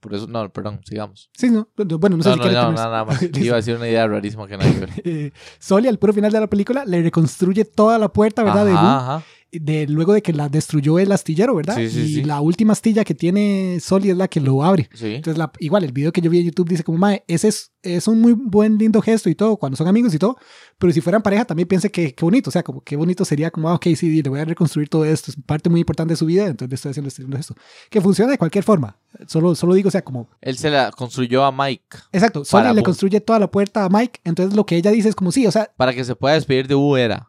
por 0.00 0.14
eso, 0.14 0.26
no, 0.26 0.48
perdón, 0.50 0.80
sigamos. 0.84 1.30
Sí, 1.36 1.50
no. 1.50 1.68
Bueno, 1.76 2.16
no 2.16 2.22
sé 2.22 2.30
No, 2.30 2.34
si 2.36 2.40
no, 2.40 2.44
no, 2.46 2.50
terminar. 2.52 2.74
nada 2.74 3.04
más. 3.04 3.22
Iba 3.34 3.54
a 3.54 3.56
decir 3.56 3.76
una 3.76 3.88
idea 3.88 4.06
rarísima 4.06 4.46
que 4.46 4.56
nadie. 4.56 4.86
Eh, 5.04 5.32
Soli 5.58 5.88
al 5.88 5.98
puro 5.98 6.12
final 6.12 6.32
de 6.32 6.40
la 6.40 6.46
película 6.46 6.84
le 6.84 7.02
reconstruye 7.02 7.64
toda 7.64 7.98
la 7.98 8.08
puerta, 8.12 8.42
¿verdad? 8.42 8.66
de 8.66 8.72
ajá. 8.72 9.22
De 9.52 9.86
luego 9.86 10.12
de 10.12 10.22
que 10.22 10.32
la 10.32 10.48
destruyó 10.48 10.98
el 10.98 11.12
astillero, 11.12 11.54
¿verdad? 11.54 11.76
Sí, 11.76 11.88
sí, 11.88 12.00
y 12.00 12.14
sí. 12.16 12.24
la 12.24 12.40
última 12.40 12.72
astilla 12.72 13.04
que 13.04 13.14
tiene 13.14 13.78
Soli 13.80 14.10
es 14.10 14.16
la 14.16 14.28
que 14.28 14.40
lo 14.40 14.62
abre. 14.62 14.88
Sí. 14.94 15.14
Entonces, 15.14 15.38
la- 15.38 15.52
igual, 15.60 15.84
el 15.84 15.92
video 15.92 16.12
que 16.12 16.20
yo 16.20 16.30
vi 16.30 16.40
en 16.40 16.46
YouTube 16.46 16.68
dice 16.68 16.84
como, 16.84 16.98
mae, 16.98 17.24
ese 17.28 17.48
es, 17.48 17.72
es 17.82 18.08
un 18.08 18.20
muy 18.20 18.32
buen, 18.32 18.76
lindo 18.78 19.00
gesto 19.00 19.30
y 19.30 19.34
todo, 19.34 19.56
cuando 19.56 19.76
son 19.76 19.86
amigos 19.88 20.12
y 20.14 20.18
todo, 20.18 20.36
pero 20.78 20.92
si 20.92 21.00
fueran 21.00 21.22
pareja 21.22 21.44
también 21.44 21.68
piense 21.68 21.90
que 21.90 22.14
qué 22.14 22.24
bonito, 22.24 22.50
o 22.50 22.52
sea, 22.52 22.62
como 22.62 22.82
qué 22.82 22.96
bonito 22.96 23.24
sería 23.24 23.50
como, 23.50 23.68
ah, 23.68 23.74
ok, 23.74 23.86
sí, 23.96 24.22
le 24.22 24.28
voy 24.28 24.40
a 24.40 24.44
reconstruir 24.44 24.88
todo 24.88 25.04
esto, 25.04 25.30
es 25.30 25.36
parte 25.46 25.70
muy 25.70 25.80
importante 25.80 26.12
de 26.12 26.16
su 26.16 26.26
vida, 26.26 26.46
entonces 26.46 26.70
le 26.70 26.74
estoy 26.74 26.90
haciendo 26.90 27.08
este 27.08 27.22
lindo 27.22 27.36
gesto. 27.36 27.54
Que 27.88 28.00
funciona 28.00 28.32
de 28.32 28.38
cualquier 28.38 28.64
forma, 28.64 28.98
solo, 29.26 29.54
solo 29.54 29.74
digo, 29.74 29.88
o 29.88 29.92
sea, 29.92 30.02
como, 30.02 30.28
Él 30.40 30.58
se 30.58 30.70
la 30.70 30.90
construyó 30.90 31.44
a 31.44 31.52
Mike 31.52 31.84
exacto, 32.12 32.44
Soli 32.44 32.74
le 32.74 32.82
construye 32.82 33.20
toda 33.20 33.38
la 33.38 33.50
puerta 33.50 33.84
a 33.84 33.88
Mike, 33.88 34.20
entonces 34.24 34.54
lo 34.56 34.66
que 34.66 34.76
ella 34.76 34.90
dice 34.90 35.08
es 35.08 35.14
como, 35.14 35.30
sí, 35.32 35.46
o 35.46 35.52
sea, 35.52 35.70
para 35.76 35.94
que 35.94 36.04
se 36.04 36.16
pueda 36.16 36.34
despedir 36.34 36.66
de 36.66 36.74
Boo 36.74 36.96
era. 36.96 37.28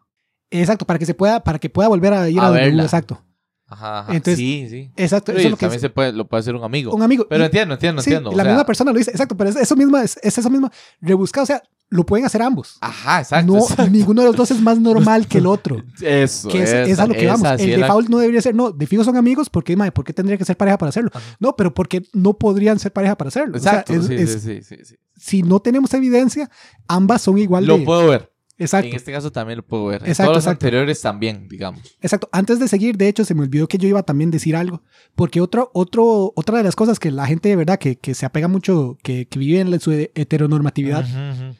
Exacto, 0.50 0.84
para 0.86 0.98
que 0.98 1.06
se 1.06 1.14
pueda, 1.14 1.42
para 1.42 1.58
que 1.58 1.70
pueda 1.70 1.88
volver 1.88 2.12
a 2.14 2.28
ir 2.28 2.38
A 2.38 2.44
a, 2.44 2.46
donde 2.48 2.60
verla. 2.62 2.82
Boo, 2.82 2.86
exacto, 2.86 3.22
Ajá, 3.70 3.98
ajá. 4.00 4.14
Entonces, 4.14 4.38
sí, 4.38 4.66
sí. 4.70 4.90
exacto, 4.96 5.26
Pero 5.26 5.38
eso 5.40 5.44
y 5.44 5.46
es 5.48 5.50
lo 5.50 5.56
que 5.58 5.66
también 5.66 5.80
se 5.80 5.90
puede, 5.90 6.12
lo 6.12 6.26
puede 6.26 6.40
hacer 6.40 6.54
un 6.54 6.64
amigo. 6.64 6.94
un 6.94 7.02
amigo. 7.02 7.26
Pero 7.28 7.42
Y- 7.42 7.46
entiendo, 7.46 7.74
entiendo, 7.74 8.00
sí, 8.00 8.08
entiendo. 8.10 8.30
o 8.30 8.34
la 8.36 8.42
sea, 8.42 8.52
misma 8.52 8.64
persona 8.64 8.92
lo 8.92 8.98
dice, 8.98 9.10
exacto, 9.10 9.36
pero 9.36 9.50
es 9.50 9.56
eso 9.56 9.76
misma, 9.76 10.02
es, 10.02 10.18
es 10.22 10.38
eso 10.38 10.48
mismo, 10.48 10.70
rebuscado, 11.02 11.42
o 11.42 11.46
sea, 11.46 11.62
lo 11.90 12.04
pueden 12.06 12.24
hacer 12.24 12.40
ambos. 12.40 12.78
Ajá, 12.80 13.20
exacto. 13.20 13.52
no, 13.52 13.58
exacto. 13.58 13.90
ninguno 13.90 14.22
de 14.22 14.28
los 14.28 14.36
dos 14.36 14.50
es 14.52 14.60
más 14.62 14.78
normal 14.78 15.26
que 15.26 15.36
el 15.38 15.46
otro. 15.46 15.82
Eso, 16.02 16.48
Que 16.48 16.62
es, 16.62 16.70
esa, 16.70 16.82
es 16.82 16.98
a 16.98 17.06
lo 17.06 17.12
que 17.14 17.26
vamos. 17.26 17.42
esa 17.46 17.58
sí 17.58 17.64
el 17.64 17.70
es 17.72 17.78
la- 17.78 17.86
default 17.86 18.08
no 18.08 18.18
debería 18.18 18.40
ser, 18.42 18.54
no, 18.54 18.70
de 18.72 18.86
fijo 18.86 19.04
son 19.04 19.16
amigos, 19.18 19.50
porque, 19.50 19.76
mae, 19.76 19.92
¿por 19.92 20.04
qué 20.04 20.12
tendría 20.14 20.38
que 20.38 20.44
ser 20.46 20.56
pareja 20.56 20.78
para 20.78 20.88
hacerlo? 20.90 21.10
Ajá. 21.12 21.36
No, 21.38 21.54
pero 21.56 21.72
porque 21.74 22.02
no 22.14 22.34
podrían 22.38 22.78
ser 22.78 22.92
pareja 22.94 23.16
para 23.18 23.28
hacerlo. 23.28 23.56
O 23.56 23.60
sea, 23.60 23.80
Exacto, 23.80 23.92
es- 23.94 24.06
sí, 24.06 24.14
es- 24.14 24.32
sí, 24.32 24.40
sí, 24.40 24.62
sí, 24.62 24.84
sí. 24.84 24.94
Si 25.16 25.42
no 25.42 25.60
tenemos 25.60 25.92
evidencia, 25.94 26.50
ambas 26.88 27.20
son 27.22 27.36
igual 27.38 27.66
Lo 27.66 27.76
de... 27.78 27.84
puedo 27.84 28.06
ver. 28.08 28.32
Exacto, 28.60 28.88
En 28.88 28.96
este 28.96 29.12
caso 29.12 29.30
también 29.30 29.58
lo 29.58 29.64
puedo 29.64 29.86
ver. 29.86 30.02
Exacto, 30.02 30.24
todos 30.32 30.36
los 30.38 30.44
exacto. 30.44 30.66
anteriores 30.66 31.00
también, 31.00 31.46
digamos. 31.48 31.80
exacto. 32.00 32.28
Antes 32.32 32.58
de 32.58 32.66
seguir, 32.66 32.96
de 32.96 33.06
hecho, 33.08 33.24
se 33.24 33.34
me 33.34 33.42
olvidó 33.42 33.68
que 33.68 33.78
yo 33.78 33.88
iba 33.88 34.02
también 34.02 34.30
a 34.30 34.32
decir 34.32 34.56
algo, 34.56 34.82
porque 35.14 35.40
otro, 35.40 35.70
otro, 35.74 36.32
otra 36.34 36.58
de 36.58 36.64
las 36.64 36.74
cosas 36.74 36.98
que 36.98 37.10
la 37.12 37.26
gente 37.26 37.48
de 37.48 37.56
verdad 37.56 37.78
que, 37.78 37.96
que 37.96 38.14
se 38.14 38.26
apega 38.26 38.48
mucho, 38.48 38.98
que, 39.02 39.26
que 39.28 39.38
vive 39.38 39.60
en 39.60 39.78
su 39.80 39.92
heteronormatividad, 39.92 41.04
Ujú, 41.04 41.44
ujú. 41.44 41.56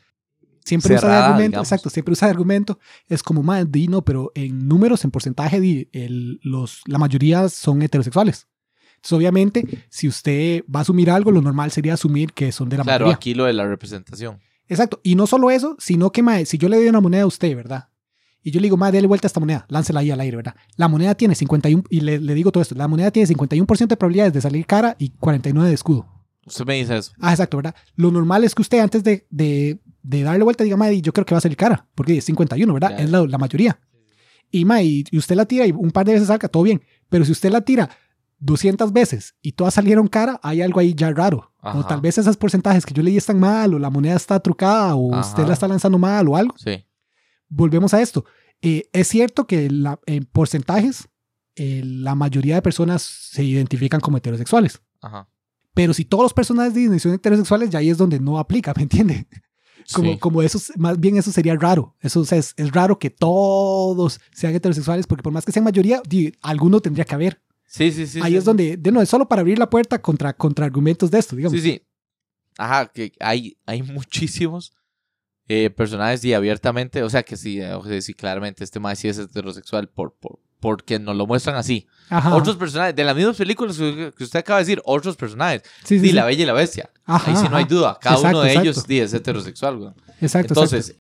siempre 0.64 0.94
usa 0.94 1.08
de 1.08 1.14
Cerrada, 1.14 1.26
argumento, 1.28 1.50
digamos. 1.52 1.68
exacto, 1.68 1.90
siempre 1.90 2.12
usa 2.12 2.26
de 2.28 2.32
argumento, 2.32 2.78
es 3.08 3.22
como 3.22 3.42
más 3.42 3.70
di, 3.70 3.86
no, 3.88 4.02
pero 4.04 4.32
en 4.34 4.66
números, 4.66 5.04
en 5.04 5.10
porcentaje, 5.12 5.60
di, 5.60 5.88
el, 5.92 6.40
los, 6.42 6.82
la 6.86 6.98
mayoría 6.98 7.48
son 7.48 7.80
heterosexuales. 7.82 8.48
Entonces, 8.96 9.12
obviamente, 9.12 9.64
si 9.88 10.08
usted 10.08 10.64
va 10.64 10.80
a 10.80 10.82
asumir 10.82 11.08
algo, 11.12 11.30
lo 11.30 11.40
normal 11.40 11.70
sería 11.70 11.94
asumir 11.94 12.32
que 12.32 12.50
son 12.50 12.68
de 12.68 12.76
la 12.78 12.82
Claro, 12.82 13.04
mayoría. 13.04 13.14
aquí 13.16 13.32
lo 13.34 13.44
de 13.44 13.52
la 13.52 13.64
representación. 13.64 14.40
Exacto, 14.68 15.00
y 15.02 15.14
no 15.14 15.26
solo 15.26 15.50
eso, 15.50 15.76
sino 15.78 16.10
que, 16.10 16.22
mae, 16.22 16.46
si 16.46 16.58
yo 16.58 16.68
le 16.68 16.76
doy 16.76 16.88
una 16.88 17.00
moneda 17.00 17.22
a 17.22 17.26
usted, 17.26 17.54
¿verdad? 17.56 17.88
Y 18.42 18.50
yo 18.50 18.60
le 18.60 18.66
digo, 18.66 18.76
mae, 18.76 18.92
déle 18.92 19.06
vuelta 19.06 19.26
a 19.26 19.28
esta 19.28 19.40
moneda, 19.40 19.66
láncela 19.68 20.00
ahí 20.00 20.10
al 20.10 20.20
aire, 20.20 20.36
¿verdad? 20.36 20.54
La 20.76 20.88
moneda 20.88 21.14
tiene 21.14 21.34
51, 21.34 21.84
y 21.90 22.00
le, 22.00 22.18
le 22.18 22.34
digo 22.34 22.52
todo 22.52 22.62
esto, 22.62 22.74
la 22.74 22.88
moneda 22.88 23.10
tiene 23.10 23.28
51% 23.28 23.86
de 23.86 23.96
probabilidades 23.96 24.32
de 24.32 24.40
salir 24.40 24.66
cara 24.66 24.94
y 24.98 25.10
49 25.10 25.68
de 25.68 25.74
escudo. 25.74 26.06
Usted 26.46 26.64
me 26.64 26.74
dice 26.74 26.96
eso. 26.96 27.12
Ah, 27.20 27.32
exacto, 27.32 27.56
¿verdad? 27.58 27.74
Lo 27.96 28.10
normal 28.10 28.44
es 28.44 28.54
que 28.54 28.62
usted 28.62 28.78
antes 28.78 29.04
de, 29.04 29.26
de, 29.30 29.80
de 30.02 30.22
darle 30.22 30.44
vuelta 30.44 30.64
diga, 30.64 30.76
mae, 30.76 31.00
yo 31.02 31.12
creo 31.12 31.26
que 31.26 31.34
va 31.34 31.38
a 31.38 31.42
salir 31.42 31.56
cara, 31.56 31.86
porque 31.94 32.18
es 32.18 32.24
51, 32.24 32.72
¿verdad? 32.72 32.98
Es 32.98 33.10
la, 33.10 33.26
la 33.26 33.38
mayoría. 33.38 33.78
Y, 34.50 34.64
mae, 34.64 34.84
y 34.84 35.04
y 35.10 35.18
usted 35.18 35.36
la 35.36 35.44
tira 35.44 35.66
y 35.66 35.72
un 35.72 35.90
par 35.90 36.06
de 36.06 36.12
veces 36.12 36.28
salga, 36.28 36.48
todo 36.48 36.62
bien. 36.62 36.82
Pero 37.08 37.24
si 37.24 37.32
usted 37.32 37.50
la 37.50 37.60
tira 37.60 37.90
200 38.40 38.92
veces 38.92 39.34
y 39.42 39.52
todas 39.52 39.74
salieron 39.74 40.08
cara, 40.08 40.40
hay 40.42 40.62
algo 40.62 40.80
ahí 40.80 40.94
ya 40.94 41.10
raro. 41.10 41.52
O 41.60 41.68
Ajá. 41.68 41.86
tal 41.88 42.00
vez 42.00 42.16
esos 42.18 42.36
porcentajes 42.36 42.86
que 42.86 42.94
yo 42.94 43.02
leí 43.02 43.16
están 43.16 43.40
mal, 43.40 43.74
o 43.74 43.78
la 43.78 43.90
moneda 43.90 44.14
está 44.16 44.38
trucada, 44.40 44.94
o 44.94 45.12
Ajá. 45.14 45.28
usted 45.28 45.46
la 45.46 45.54
está 45.54 45.66
lanzando 45.66 45.98
mal, 45.98 46.28
o 46.28 46.36
algo. 46.36 46.54
Sí. 46.56 46.84
Volvemos 47.48 47.92
a 47.94 48.00
esto. 48.00 48.24
Eh, 48.62 48.88
es 48.92 49.08
cierto 49.08 49.46
que 49.46 49.68
la- 49.70 49.98
en 50.06 50.24
porcentajes, 50.24 51.08
eh, 51.56 51.82
la 51.84 52.14
mayoría 52.14 52.54
de 52.56 52.62
personas 52.62 53.02
se 53.02 53.42
identifican 53.44 54.00
como 54.00 54.16
heterosexuales. 54.18 54.80
Ajá. 55.00 55.28
Pero 55.74 55.94
si 55.94 56.04
todos 56.04 56.22
los 56.24 56.34
personajes 56.34 56.74
de 56.74 56.80
Disney 56.80 56.98
son 57.00 57.12
heterosexuales, 57.14 57.70
ya 57.70 57.78
ahí 57.80 57.90
es 57.90 57.98
donde 57.98 58.20
no 58.20 58.38
aplica, 58.38 58.72
¿me 58.76 58.82
entiende? 58.82 59.26
Como, 59.94 60.12
Sí. 60.12 60.18
como 60.18 60.42
eso, 60.42 60.58
es- 60.58 60.72
más 60.76 60.98
bien 61.00 61.16
eso 61.16 61.32
sería 61.32 61.56
raro. 61.56 61.96
Eso 62.00 62.20
o 62.20 62.24
sea, 62.24 62.38
es, 62.38 62.52
es 62.56 62.70
raro 62.72 62.98
que 62.98 63.10
todos 63.10 64.20
sean 64.32 64.54
heterosexuales, 64.54 65.06
porque 65.06 65.22
por 65.22 65.32
más 65.32 65.44
que 65.44 65.52
sean 65.52 65.64
mayoría, 65.64 66.02
alguno 66.42 66.80
tendría 66.80 67.04
que 67.04 67.14
haber. 67.14 67.40
Sí, 67.68 67.92
sí, 67.92 68.06
sí. 68.06 68.20
Ahí 68.22 68.32
sí, 68.32 68.36
es 68.38 68.44
sí. 68.44 68.46
donde, 68.46 68.76
de 68.78 68.90
no, 68.90 69.02
es 69.02 69.08
solo 69.08 69.28
para 69.28 69.40
abrir 69.40 69.58
la 69.58 69.68
puerta 69.68 70.00
contra, 70.00 70.32
contra 70.32 70.64
argumentos 70.64 71.10
de 71.10 71.18
esto, 71.18 71.36
digamos. 71.36 71.60
Sí, 71.60 71.62
sí. 71.62 71.82
Ajá, 72.56 72.86
que 72.88 73.12
hay, 73.20 73.56
hay 73.66 73.82
muchísimos 73.82 74.72
eh, 75.48 75.70
personajes 75.70 76.24
y 76.24 76.34
abiertamente, 76.34 77.02
o 77.02 77.10
sea, 77.10 77.22
que 77.22 77.36
sí, 77.36 77.60
eh, 77.60 77.74
o 77.74 77.84
sea, 77.84 78.00
sí, 78.00 78.14
claramente 78.14 78.64
este 78.64 78.80
más 78.80 78.98
sí 78.98 79.08
es 79.08 79.18
heterosexual 79.18 79.88
por, 79.88 80.14
por, 80.14 80.40
porque 80.60 80.98
nos 80.98 81.14
lo 81.14 81.26
muestran 81.26 81.56
así. 81.56 81.86
Ajá. 82.08 82.34
Otros 82.34 82.56
personajes, 82.56 82.96
de 82.96 83.04
las 83.04 83.14
mismas 83.14 83.36
películas 83.36 83.76
que 83.76 84.24
usted 84.24 84.40
acaba 84.40 84.58
de 84.58 84.64
decir, 84.64 84.82
otros 84.84 85.16
personajes. 85.16 85.62
sí, 85.84 86.00
sí, 86.00 86.08
Sí. 86.08 86.12
La 86.12 86.24
Bella 86.24 86.42
y 86.42 86.46
la 86.46 86.54
Bestia. 86.54 86.90
Ajá, 87.04 87.30
Ahí 87.30 87.36
sí 87.36 87.48
no 87.50 87.56
hay 87.56 87.64
duda. 87.64 87.98
Cada 88.00 88.16
Exacto, 88.16 88.38
uno 88.38 88.46
de 88.46 88.52
ellos 88.52 88.66
exacto. 88.68 88.88
sí, 88.88 89.00
es 89.00 89.12
heterosexual, 89.14 89.76
güey. 89.76 89.90
Exacto, 90.20 90.54
Entonces, 90.54 90.88
exacto. 90.88 91.07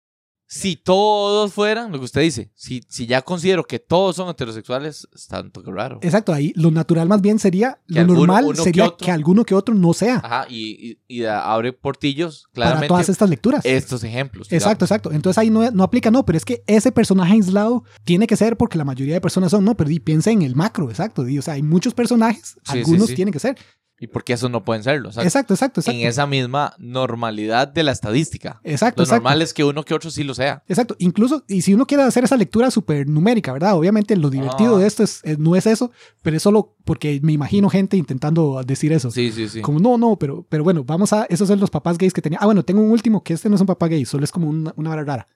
Si 0.48 0.76
todos 0.76 1.52
fueran, 1.52 1.90
lo 1.90 1.98
que 1.98 2.04
usted 2.04 2.20
dice, 2.20 2.52
si, 2.54 2.80
si 2.88 3.06
ya 3.06 3.22
considero 3.22 3.64
que 3.64 3.80
todos 3.80 4.14
son 4.16 4.28
heterosexuales, 4.28 5.08
está 5.12 5.40
un 5.40 5.50
toque 5.50 5.72
raro. 5.72 5.98
Exacto, 6.02 6.32
ahí 6.32 6.52
lo 6.54 6.70
natural 6.70 7.08
más 7.08 7.20
bien 7.20 7.38
sería, 7.40 7.80
Que 7.88 7.94
lo 7.94 8.00
alguno- 8.02 8.18
normal 8.20 8.44
uno 8.44 8.54
que 8.54 8.62
sería 8.62 8.84
otro- 8.84 9.04
que 9.04 9.10
alguno 9.10 9.44
que 9.44 9.54
otro 9.56 9.74
no 9.74 9.92
sea 9.92 10.16
Ajá, 10.22 10.46
y, 10.48 10.98
y, 11.08 11.18
y 11.18 11.20
da- 11.22 11.52
abre 11.52 11.72
portillos, 11.72 12.44
para 12.54 12.66
claramente, 12.66 12.88
todas 12.88 13.08
estas 13.08 13.28
lecturas. 13.28 13.64
estos 13.64 14.04
ejemplos. 14.04 14.46
Exacto, 14.52 14.84
digamos. 14.84 14.90
exacto. 14.90 15.12
Entonces 15.12 15.38
ahí 15.38 15.50
no, 15.50 15.68
no 15.72 15.82
aplica, 15.82 16.10
no, 16.12 16.24
pero 16.24 16.36
es 16.38 16.44
que 16.44 16.62
ese 16.68 16.92
personaje 16.92 17.32
aislado 17.32 17.82
tiene 18.04 18.26
que 18.28 18.36
ser 18.36 18.56
porque 18.56 18.78
la 18.78 18.84
mayoría 18.84 19.14
de 19.14 19.20
personas 19.20 19.50
son, 19.50 19.64
no, 19.64 19.76
pero 19.76 19.90
di, 19.90 19.98
piensa 19.98 20.30
en 20.30 20.42
el 20.42 20.54
macro, 20.54 20.88
exacto. 20.90 21.24
di, 21.24 21.38
o 21.38 21.42
sea, 21.42 21.54
hay 21.54 21.62
muchos 21.62 21.92
personajes, 21.92 22.54
Sí, 22.64 22.72
sí, 22.72 22.78
algunos 22.78 23.08
sí. 23.08 23.14
tienen 23.16 23.32
que 23.32 23.40
ser. 23.40 23.56
Y 23.98 24.08
porque 24.08 24.34
esos 24.34 24.50
no 24.50 24.62
pueden 24.62 24.82
serlo. 24.84 25.08
Exacto. 25.08 25.26
Exacto, 25.26 25.54
exacto, 25.54 25.80
exacto. 25.80 25.98
En 26.00 26.06
esa 26.06 26.26
misma 26.26 26.74
normalidad 26.78 27.66
de 27.66 27.82
la 27.82 27.92
estadística. 27.92 28.60
Exacto, 28.62 29.00
Lo 29.00 29.04
exacto. 29.04 29.22
normal 29.22 29.40
es 29.40 29.54
que 29.54 29.64
uno 29.64 29.84
que 29.84 29.94
otro 29.94 30.10
sí 30.10 30.22
lo 30.22 30.34
sea. 30.34 30.62
Exacto, 30.68 30.96
incluso, 30.98 31.44
y 31.48 31.62
si 31.62 31.72
uno 31.72 31.86
quiere 31.86 32.02
hacer 32.02 32.22
esa 32.24 32.36
lectura 32.36 32.70
súper 32.70 33.08
numérica, 33.08 33.54
¿verdad? 33.54 33.74
Obviamente 33.74 34.14
lo 34.16 34.28
divertido 34.28 34.76
Ah. 34.76 34.80
de 34.80 34.86
esto 34.86 35.02
es, 35.02 35.20
es- 35.24 35.38
no 35.38 35.56
es 35.56 35.66
eso, 35.66 35.90
pero 36.20 36.36
es 36.36 36.42
solo 36.42 36.76
porque 36.84 37.20
me 37.22 37.32
imagino 37.32 37.70
gente 37.70 37.96
intentando 37.96 38.62
decir 38.66 38.92
eso. 38.92 39.10
Sí, 39.10 39.32
sí, 39.32 39.48
sí. 39.48 39.62
Como, 39.62 39.78
no, 39.80 39.96
no, 39.96 40.16
pero, 40.18 40.44
pero 40.48 40.62
bueno, 40.62 40.84
vamos 40.84 41.14
a, 41.14 41.24
esos 41.30 41.48
son 41.48 41.58
los 41.58 41.70
papás 41.70 41.96
gays 41.96 42.12
que 42.12 42.20
tenía. 42.20 42.38
Ah, 42.42 42.44
bueno, 42.44 42.62
tengo 42.64 42.82
un 42.82 42.90
último, 42.90 43.22
que 43.24 43.32
este 43.32 43.48
no 43.48 43.54
es 43.54 43.60
un 43.62 43.66
papá 43.66 43.88
gay, 43.88 44.04
solo 44.04 44.24
es 44.24 44.30
como 44.30 44.48
una, 44.50 44.74
una 44.76 44.90
vara 44.90 45.04
rara. 45.04 45.28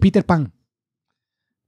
Peter 0.00 0.24
Pan. 0.24 0.52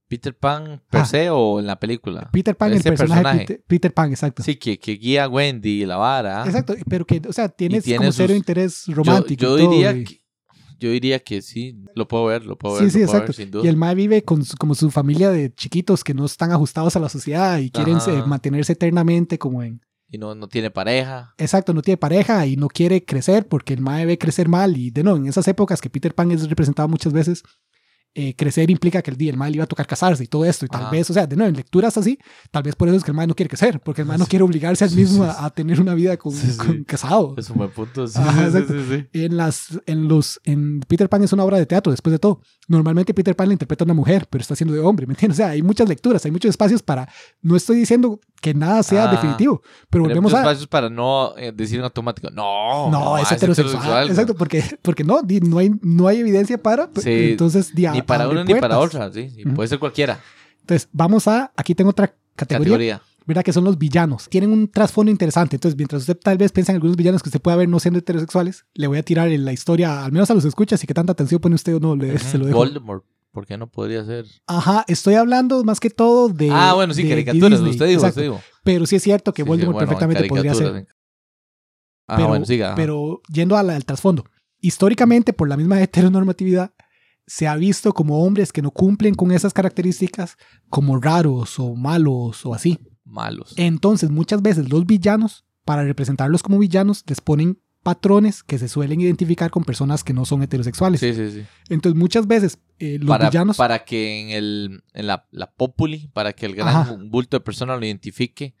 Peter 0.07 0.37
Pan 0.37 0.81
per 0.89 1.01
Ah. 1.01 1.05
se 1.05 1.29
o 1.29 1.59
en 1.59 1.65
la 1.67 1.79
película. 1.79 2.29
Peter 2.31 2.55
Pan, 2.55 2.71
el 2.71 2.77
Ese 2.79 2.89
personaje, 2.89 3.21
personaje. 3.21 3.45
Peter, 3.47 3.63
Peter 3.67 3.93
Pan, 3.93 4.09
exacto. 4.11 4.43
Sí, 4.43 4.55
que, 4.57 4.77
que 4.77 4.93
guía 4.93 5.23
a 5.23 5.27
Wendy 5.29 5.83
y 5.83 5.85
la 5.85 5.97
vara. 5.97 6.43
Exacto, 6.45 6.75
pero 6.89 7.05
que, 7.05 7.21
o 7.27 7.33
sea, 7.33 7.49
tiene, 7.49 7.77
Y 7.77 7.81
tiene 7.81 7.97
como 7.97 8.11
sus- 8.11 8.17
cero 8.17 8.35
interés 8.35 8.83
romántico. 8.87 9.41
yo 9.41 9.57
y 9.57 9.61
todo, 9.61 9.71
diría 9.71 9.91
y- 9.93 10.03
que, 10.03 10.21
yo 10.79 10.89
diría 10.91 11.19
que 11.19 11.41
sí, 11.41 11.77
lo 11.95 12.07
puedo 12.07 12.25
ver, 12.25 12.45
lo 12.45 12.57
puedo 12.57 12.77
Sí, 12.77 12.83
ver, 12.83 12.91
sí, 12.91 12.97
puedo 12.99 13.07
exacto. 13.11 13.27
ver, 13.27 13.35
sin 13.35 13.51
duda. 13.51 13.65
Y 13.65 13.67
el 13.69 13.77
Mae 13.77 13.95
vive 13.95 14.23
con 14.23 14.43
su- 14.45 14.57
como 14.57 14.75
su 14.75 14.91
familia 14.91 15.31
de 15.31 15.53
chiquitos 15.53 16.03
que 16.03 16.13
no 16.13 16.25
están 16.25 16.51
ajustados 16.51 16.95
a 16.95 16.99
la 16.99 17.09
sociedad 17.09 17.57
y 17.59 17.71
quieren 17.71 17.99
se- 18.01 18.11
mantenerse 18.23 18.73
eternamente 18.73 19.39
como 19.39 19.63
en... 19.63 19.81
Y 20.09 20.19
no, 20.19 20.35
no 20.35 20.47
tiene 20.47 20.69
pareja. 20.69 21.33
Exacto, 21.39 21.73
no 21.73 21.81
tiene 21.81 21.97
pareja 21.97 22.45
y 22.45 22.55
no 22.55 22.67
quiere 22.67 23.03
crecer 23.03 23.47
porque 23.47 23.73
el 23.73 23.81
Mae 23.81 24.05
ve 24.05 24.19
crecer 24.19 24.47
mal 24.47 24.77
y 24.77 24.91
de 24.91 25.03
no, 25.03 25.15
en 25.15 25.25
esas 25.25 25.47
épocas 25.47 25.81
que 25.81 25.89
Peter 25.89 26.13
Pan 26.13 26.29
es 26.31 26.47
representado 26.47 26.87
muchas 26.87 27.13
veces, 27.13 27.41
eh, 28.15 28.35
crecer 28.35 28.69
implica 28.69 29.01
que 29.01 29.09
el 29.11 29.17
día 29.17 29.31
el 29.31 29.37
Mae 29.37 29.49
le 29.49 29.55
iba 29.55 29.63
a 29.63 29.67
tocar 29.67 29.87
casarse 29.87 30.23
y 30.23 30.27
todo 30.27 30.45
esto 30.45 30.65
y 30.65 30.69
tal 30.69 30.89
vez, 30.91 31.09
o 31.09 31.13
sea, 31.13 31.25
de 31.25 31.35
nuevo, 31.35 31.49
en 31.49 31.55
lecturas 31.55 31.97
así, 31.97 32.19
tal 32.51 32.61
vez 32.61 32.75
por 32.75 32.87
eso 32.87 32.97
es 32.97 33.03
que 33.03 33.09
el 33.11 33.17
Mae 33.17 33.25
no 33.25 33.33
quiere 33.33 33.49
crecer, 33.49 33.79
porque 33.79 34.01
el 34.01 34.07
Mae 34.07 34.17
no 34.19 34.25
Sí. 34.25 34.29
quiere 34.29 34.43
obligarse 34.43 34.83
al 34.83 34.91
Sí, 34.91 34.97
mismo 34.97 35.23
sí, 35.25 35.31
a, 35.35 35.45
a 35.45 35.49
tener 35.49 35.81
una 35.81 35.95
vida 35.95 36.15
con, 36.17 36.31
con 36.57 36.83
casado. 36.83 37.33
Es 37.37 37.49
un 37.49 37.57
buen 37.57 37.71
punto. 37.71 38.07
Sí. 38.07 38.19
en 39.13 39.37
las 39.37 39.79
en 39.85 40.07
los 40.07 40.39
en 40.43 40.79
Peter 40.81 41.09
Pan 41.09 41.23
es 41.23 41.33
una 41.33 41.43
obra 41.43 41.57
de 41.57 41.65
teatro 41.65 41.91
después 41.91 42.11
de 42.11 42.19
todo 42.19 42.41
normalmente 42.67 43.13
Peter 43.13 43.35
Pan 43.35 43.49
le 43.49 43.53
interpreta 43.53 43.83
a 43.83 43.85
una 43.85 43.93
mujer 43.93 44.27
pero 44.29 44.41
está 44.41 44.53
haciendo 44.53 44.73
de 44.73 44.79
hombre 44.79 45.05
me 45.07 45.13
entiendes 45.13 45.37
o 45.37 45.41
sea 45.41 45.49
hay 45.49 45.61
muchas 45.61 45.87
lecturas 45.89 46.23
hay 46.25 46.31
muchos 46.31 46.49
espacios 46.49 46.81
para 46.81 47.09
no 47.41 47.55
estoy 47.55 47.77
diciendo 47.77 48.19
que 48.41 48.53
nada 48.53 48.83
sea 48.83 49.05
Ah. 49.05 49.11
definitivo 49.11 49.61
pero 49.89 50.03
Hay 50.03 50.09
volvemos 50.09 50.31
muchos 50.31 50.39
a 50.39 50.41
espacios 50.43 50.67
para 50.67 50.89
no 50.89 51.35
eh, 51.37 51.51
decir 51.53 51.79
en 51.79 51.85
automático, 51.85 52.29
no, 52.31 52.89
no, 52.89 53.17
es 53.17 53.31
ah, 53.31 53.35
heterosexual, 53.35 53.81
güey. 53.81 54.09
exacto 54.09 54.35
porque 54.35 54.63
porque 54.81 55.03
no 55.03 55.21
no 55.41 55.57
hay 55.57 55.71
no 55.81 56.07
hay 56.07 56.17
evidencia 56.19 56.57
para 56.61 56.89
entonces 57.05 57.73
di, 57.75 57.83
Ni 57.83 57.99
a- 57.99 58.02
para 58.03 58.27
uno 58.29 58.43
ni 58.43 58.55
para 58.55 58.79
otra, 58.79 59.11
sí. 59.11 59.29
Puede 59.55 59.67
ser 59.69 59.79
cualquiera. 59.79 60.19
entonces 60.61 60.89
vamos 60.91 61.27
a 61.27 61.51
aquí 61.55 61.75
tengo 61.75 61.89
otra 61.91 62.07
categoría, 62.35 62.63
Categoría. 62.65 63.01
¿verdad? 63.25 63.43
Que 63.43 63.53
son 63.53 63.63
los 63.63 63.77
villanos. 63.77 64.27
Tienen 64.29 64.51
un 64.51 64.67
trasfondo 64.69 65.11
interesante. 65.11 65.55
Entonces, 65.55 65.77
mientras 65.77 66.01
usted 66.01 66.17
tal 66.17 66.37
vez 66.37 66.51
piensa 66.51 66.71
en 66.71 66.75
algunos 66.77 66.97
villanos 66.97 67.21
que 67.23 67.29
usted 67.29 67.41
pueda 67.41 67.55
ver 67.57 67.69
no 67.69 67.79
siendo 67.79 67.99
heterosexuales, 67.99 68.65
le 68.73 68.87
voy 68.87 68.97
a 68.97 69.03
tirar 69.03 69.29
en 69.29 69.45
la 69.45 69.53
historia, 69.53 70.03
al 70.03 70.11
menos 70.11 70.29
a 70.29 70.33
los 70.33 70.43
escuchas 70.45 70.83
y 70.83 70.87
que 70.87 70.93
tanta 70.93 71.13
atención 71.13 71.39
pone 71.39 71.55
usted 71.55 71.75
o 71.75 71.79
no, 71.79 71.95
le, 71.95 72.17
se 72.19 72.37
lo 72.37 72.45
dejo. 72.45 72.57
Voldemort, 72.57 73.05
¿por 73.31 73.45
qué 73.45 73.57
no 73.57 73.67
podría 73.67 74.03
ser? 74.03 74.25
Ajá, 74.47 74.83
estoy 74.87 75.13
hablando 75.15 75.63
más 75.63 75.79
que 75.79 75.89
todo 75.89 76.27
de. 76.29 76.49
ah, 76.51 76.73
bueno, 76.73 76.93
sí, 76.93 77.03
de- 77.03 77.09
de 77.09 77.13
caricaturas. 77.25 77.51
Disney, 77.59 77.71
usted 77.71 77.85
dijo, 77.87 77.99
exacto. 78.01 78.19
usted 78.19 78.31
dijo. 78.31 78.41
Pero 78.63 78.85
sí 78.87 78.95
es 78.97 79.03
cierto 79.03 79.33
que 79.33 79.43
Sí, 79.43 79.45
sí, 79.45 79.49
Voldemort 79.49 79.73
bueno, 79.75 79.87
perfectamente 79.89 80.27
podría 80.27 80.53
ser. 80.55 80.87
Ah, 82.07 82.15
pero, 82.17 82.27
bueno, 82.27 82.45
siga. 82.45 82.75
pero 82.75 83.21
yendo 83.29 83.55
al, 83.55 83.69
al 83.69 83.85
trasfondo, 83.85 84.25
históricamente, 84.59 85.31
por 85.33 85.47
la 85.47 85.55
misma 85.55 85.81
heteronormatividad, 85.83 86.73
se 87.27 87.47
ha 87.47 87.55
visto 87.55 87.93
como 87.93 88.23
hombres 88.23 88.51
que 88.51 88.61
no 88.61 88.71
cumplen 88.71 89.15
con 89.15 89.31
esas 89.31 89.53
características 89.53 90.37
como 90.69 90.99
raros 90.99 91.59
o 91.59 91.75
malos 91.75 92.45
o 92.45 92.53
así. 92.53 92.79
Malos. 93.05 93.53
Entonces, 93.57 94.09
muchas 94.09 94.41
veces 94.41 94.69
los 94.69 94.85
villanos, 94.85 95.45
para 95.65 95.83
representarlos 95.83 96.43
como 96.43 96.59
villanos, 96.59 97.03
les 97.07 97.21
ponen 97.21 97.59
patrones 97.83 98.43
que 98.43 98.57
se 98.57 98.69
suelen 98.69 99.01
identificar 99.01 99.51
con 99.51 99.63
personas 99.65 100.03
que 100.05 100.13
no 100.13 100.23
son 100.25 100.41
heterosexuales. 100.41 100.99
Sí, 101.01 101.13
sí, 101.13 101.31
sí. 101.31 101.43
Entonces, 101.69 101.99
muchas 101.99 102.27
veces 102.27 102.57
eh, 102.79 102.97
los 102.99 103.07
Para, 103.09 103.29
villanos... 103.29 103.57
para 103.57 103.83
que 103.83 104.21
en, 104.21 104.29
el, 104.29 104.83
en 104.93 105.07
la, 105.07 105.27
la 105.31 105.51
populi, 105.51 106.07
para 106.13 106.31
que 106.33 106.45
el 106.45 106.55
gran 106.55 106.69
Ajá. 106.69 106.97
bulto 107.09 107.37
de 107.37 107.41
personas 107.41 107.79
lo 107.79 107.85
identifique 107.85 108.55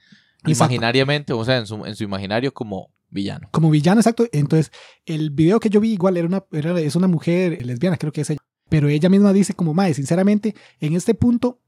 Exacto. 0.45 0.51
imaginariamente, 0.73 1.31
o 1.33 1.43
sea, 1.45 1.57
en 1.57 1.65
su, 1.67 1.85
en 1.85 1.95
su 1.95 2.03
imaginario 2.03 2.53
como 2.53 2.91
villano. 3.09 3.47
Como 3.51 3.69
villano, 3.69 4.01
exacto. 4.01 4.25
Entonces, 4.33 4.71
el 5.05 5.29
video 5.29 5.59
que 5.61 5.69
yo 5.69 5.79
vi 5.79 5.93
igual 5.93 6.17
era 6.17 6.27
una, 6.27 6.43
era- 6.51 6.77
es 6.81 6.95
una 6.97 7.07
mujer 7.07 7.65
lesbiana, 7.65 7.95
creo 7.97 8.11
que 8.11 8.21
es 8.21 8.29
ella. 8.29 8.39
Pero 8.73 8.89
ella 8.89 9.07
misma 9.07 9.31
dice 9.33 9.53
como, 9.53 9.75
madre, 9.75 9.93
sinceramente, 9.93 10.55
en 10.79 10.95
este 10.95 11.13
punto, 11.13 11.59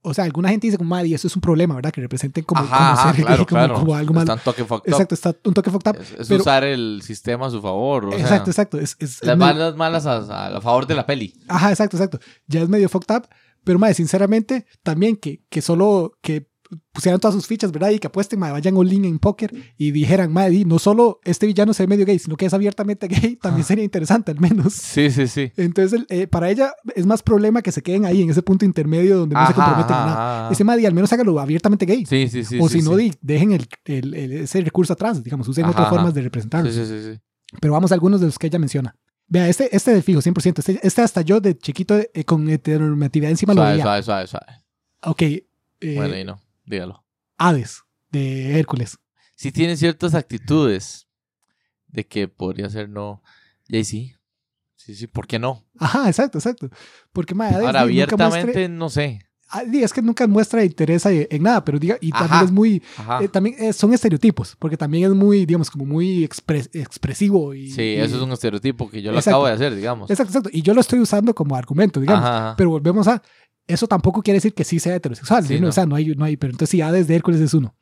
o 0.00 0.14
sea, 0.14 0.24
alguna 0.24 0.48
gente 0.48 0.66
dice 0.66 0.78
como, 0.78 0.88
madre, 0.88 1.08
y 1.08 1.14
eso 1.14 1.26
es 1.26 1.36
un 1.36 1.42
problema, 1.42 1.74
¿verdad? 1.74 1.92
Que 1.92 2.00
representen 2.00 2.42
como, 2.42 2.62
Ajá, 2.62 3.02
como 3.02 3.14
ser 3.14 3.24
claro, 3.26 3.46
como, 3.46 3.58
claro. 3.58 3.74
como 3.74 3.94
algo 3.94 4.14
un 4.18 4.26
toque 4.42 4.64
fucked 4.64 4.88
up. 4.88 4.94
Exacto, 4.94 5.14
está 5.14 5.36
un 5.44 5.52
toque 5.52 5.70
fucked 5.70 5.90
up. 5.90 6.00
Es, 6.00 6.12
es 6.20 6.28
pero- 6.28 6.40
usar 6.40 6.64
el 6.64 7.02
sistema 7.04 7.48
a 7.48 7.50
su 7.50 7.60
favor. 7.60 8.06
O 8.06 8.12
exacto, 8.14 8.50
sea, 8.50 8.62
exacto. 8.62 8.78
Es, 8.78 8.96
es- 8.98 9.20
es 9.20 9.24
Las 9.24 9.36
medio- 9.36 9.52
malas 9.52 9.76
malas 9.76 10.06
a, 10.06 10.56
a 10.56 10.60
favor 10.62 10.86
de 10.86 10.94
la 10.94 11.04
peli. 11.04 11.34
Ajá, 11.48 11.68
exacto, 11.68 11.98
exacto. 11.98 12.18
Ya 12.46 12.62
es 12.62 12.68
medio 12.70 12.88
fucked 12.88 13.14
up. 13.14 13.28
Pero, 13.62 13.78
madre, 13.78 13.92
sinceramente, 13.92 14.64
también 14.82 15.16
que, 15.16 15.44
que 15.50 15.60
solo 15.60 16.14
que 16.22 16.50
pusieran 16.92 17.20
todas 17.20 17.34
sus 17.34 17.46
fichas, 17.46 17.72
¿verdad? 17.72 17.90
Y 17.90 17.98
que 17.98 18.06
apuesten, 18.06 18.38
madre, 18.38 18.52
vayan 18.52 18.76
all 18.76 18.92
in 18.92 19.04
en 19.04 19.18
póker 19.18 19.52
y 19.76 19.90
dijeran, 19.90 20.32
madre, 20.32 20.64
no 20.64 20.78
solo 20.78 21.20
este 21.24 21.46
villano 21.46 21.72
se 21.74 21.82
ve 21.82 21.86
medio 21.88 22.04
gay, 22.06 22.18
sino 22.18 22.36
que 22.36 22.46
es 22.46 22.54
abiertamente 22.54 23.08
gay, 23.08 23.36
también 23.42 23.62
Ah. 23.64 23.66
sería 23.66 23.84
interesante 23.84 24.30
al 24.30 24.40
menos. 24.40 24.72
Sí, 24.74 25.10
sí, 25.10 25.26
sí. 25.28 25.52
Entonces, 25.56 26.02
eh, 26.08 26.26
para 26.26 26.50
ella 26.50 26.72
es 26.94 27.06
más 27.06 27.22
problema 27.22 27.62
que 27.62 27.72
se 27.72 27.82
queden 27.82 28.04
ahí 28.04 28.22
en 28.22 28.30
ese 28.30 28.42
punto 28.42 28.64
intermedio 28.64 29.18
donde 29.18 29.34
no 29.34 29.46
se 29.46 29.54
comprometen 29.54 29.96
en 29.96 30.06
nada. 30.06 30.50
Ese 30.52 30.64
madre, 30.64 30.86
al 30.86 30.94
menos 30.94 31.12
hágalo 31.12 31.38
abiertamente 31.40 31.86
gay. 31.86 32.04
Sí, 32.06 32.28
sí, 32.28 32.44
sí. 32.44 32.58
o 32.60 32.68
sí, 32.68 32.80
si 32.80 32.88
no, 32.88 32.96
sí. 32.96 33.12
dejen 33.20 33.52
el, 33.52 33.66
el- 33.84 34.14
el- 34.14 34.32
ese 34.32 34.60
recurso 34.60 34.92
atrás, 34.92 35.22
digamos, 35.22 35.46
usen 35.48 35.64
Ajá, 35.64 35.70
otras 35.72 35.86
ajá. 35.86 35.94
formas 35.96 36.14
de 36.14 36.22
representarlo. 36.22 36.70
Sí, 36.70 36.78
sí, 36.78 36.86
sí, 36.86 37.12
sí. 37.14 37.20
Pero 37.60 37.72
vamos 37.74 37.90
a 37.92 37.94
algunos 37.94 38.20
de 38.20 38.26
los 38.26 38.38
que 38.38 38.46
ella 38.46 38.58
menciona. 38.58 38.96
Vea, 39.28 39.48
este, 39.48 39.74
este 39.74 39.94
de 39.94 40.02
fijo, 40.02 40.20
100%. 40.20 40.58
Este, 40.58 40.78
este 40.82 41.00
hasta 41.00 41.22
yo 41.22 41.40
de 41.40 41.56
chiquito 41.56 41.96
eh, 41.96 42.24
con 42.24 42.48
heteronormatividad 42.50 43.30
encima 43.30 43.54
lo 43.54 43.60
Suave, 43.62 43.72
veía. 43.72 43.82
suave, 43.84 44.02
suave, 44.02 44.26
suave. 44.26 44.46
Ok. 45.04 45.22
eh, 45.22 45.44
Bueno, 45.96 46.16
y 46.18 46.24
no, 46.24 46.38
dígalo. 46.64 47.04
Hades, 47.38 47.82
de 48.10 48.58
Hércules. 48.58 48.98
Sí 49.36 49.50
tiene 49.52 49.76
ciertas 49.76 50.14
actitudes 50.14 51.08
de 51.88 52.06
que 52.06 52.28
podría 52.28 52.68
ser 52.70 52.88
no. 52.88 53.22
Y 53.68 53.76
ahí 53.76 53.84
sí. 53.84 54.14
Sí, 54.76 54.94
sí, 54.94 55.06
¿por 55.06 55.26
qué 55.26 55.38
no? 55.38 55.64
Ajá, 55.78 56.08
exacto, 56.08 56.38
exacto. 56.38 56.68
Porque, 57.12 57.34
madre, 57.34 57.54
Hades 57.56 57.66
Ahora, 57.66 57.80
abiertamente, 57.82 58.68
no 58.68 58.88
sé. 58.90 59.20
ah, 59.48 59.62
es 59.72 59.92
que 59.92 60.02
nunca 60.02 60.26
muestra 60.26 60.64
interés 60.64 61.06
en 61.06 61.42
nada, 61.42 61.64
pero 61.64 61.78
diga, 61.78 61.98
y 62.00 62.10
también 62.10 62.32
Ajá. 62.32 62.44
es 62.44 62.50
muy, 62.50 62.82
eh, 63.20 63.28
también 63.28 63.54
eh, 63.60 63.72
son 63.72 63.92
estereotipos, 63.94 64.56
porque 64.58 64.76
también 64.76 65.04
es 65.10 65.16
muy, 65.16 65.46
digamos, 65.46 65.70
como 65.70 65.84
muy 65.84 66.24
expres- 66.26 66.68
expresivo. 66.72 67.54
Y, 67.54 67.70
sí, 67.70 67.80
y- 67.82 67.94
eso 68.00 68.16
es 68.16 68.22
un 68.22 68.32
estereotipo 68.32 68.90
que 68.90 69.02
yo 69.02 69.12
lo 69.12 69.18
Exacto. 69.18 69.36
acabo 69.36 69.46
de 69.46 69.52
hacer, 69.52 69.74
digamos. 69.76 70.10
Exacto, 70.10 70.30
exacto. 70.30 70.50
Y 70.52 70.62
yo 70.62 70.74
lo 70.74 70.80
estoy 70.80 70.98
usando 70.98 71.32
como 71.32 71.54
argumento, 71.54 72.00
digamos. 72.00 72.24
Ajá, 72.24 72.38
ajá. 72.48 72.56
Pero 72.56 72.70
volvemos 72.70 73.06
a, 73.06 73.22
eso 73.66 73.86
tampoco 73.86 74.22
quiere 74.22 74.36
decir 74.38 74.54
que 74.54 74.64
sí 74.64 74.78
sea 74.80 74.94
heterosexual, 74.96 75.46
Sí, 75.46 75.54
¿no? 75.56 75.62
no. 75.62 75.68
O 75.68 75.72
sea, 75.72 75.86
no 75.86 75.94
hay, 75.96 76.06
no 76.14 76.24
hay, 76.24 76.36
pero 76.36 76.50
entonces 76.52 76.70
sí, 76.70 76.80
Hades 76.80 77.06
de 77.06 77.14
Hércules 77.16 77.40
es 77.40 77.54
uno. 77.54 77.74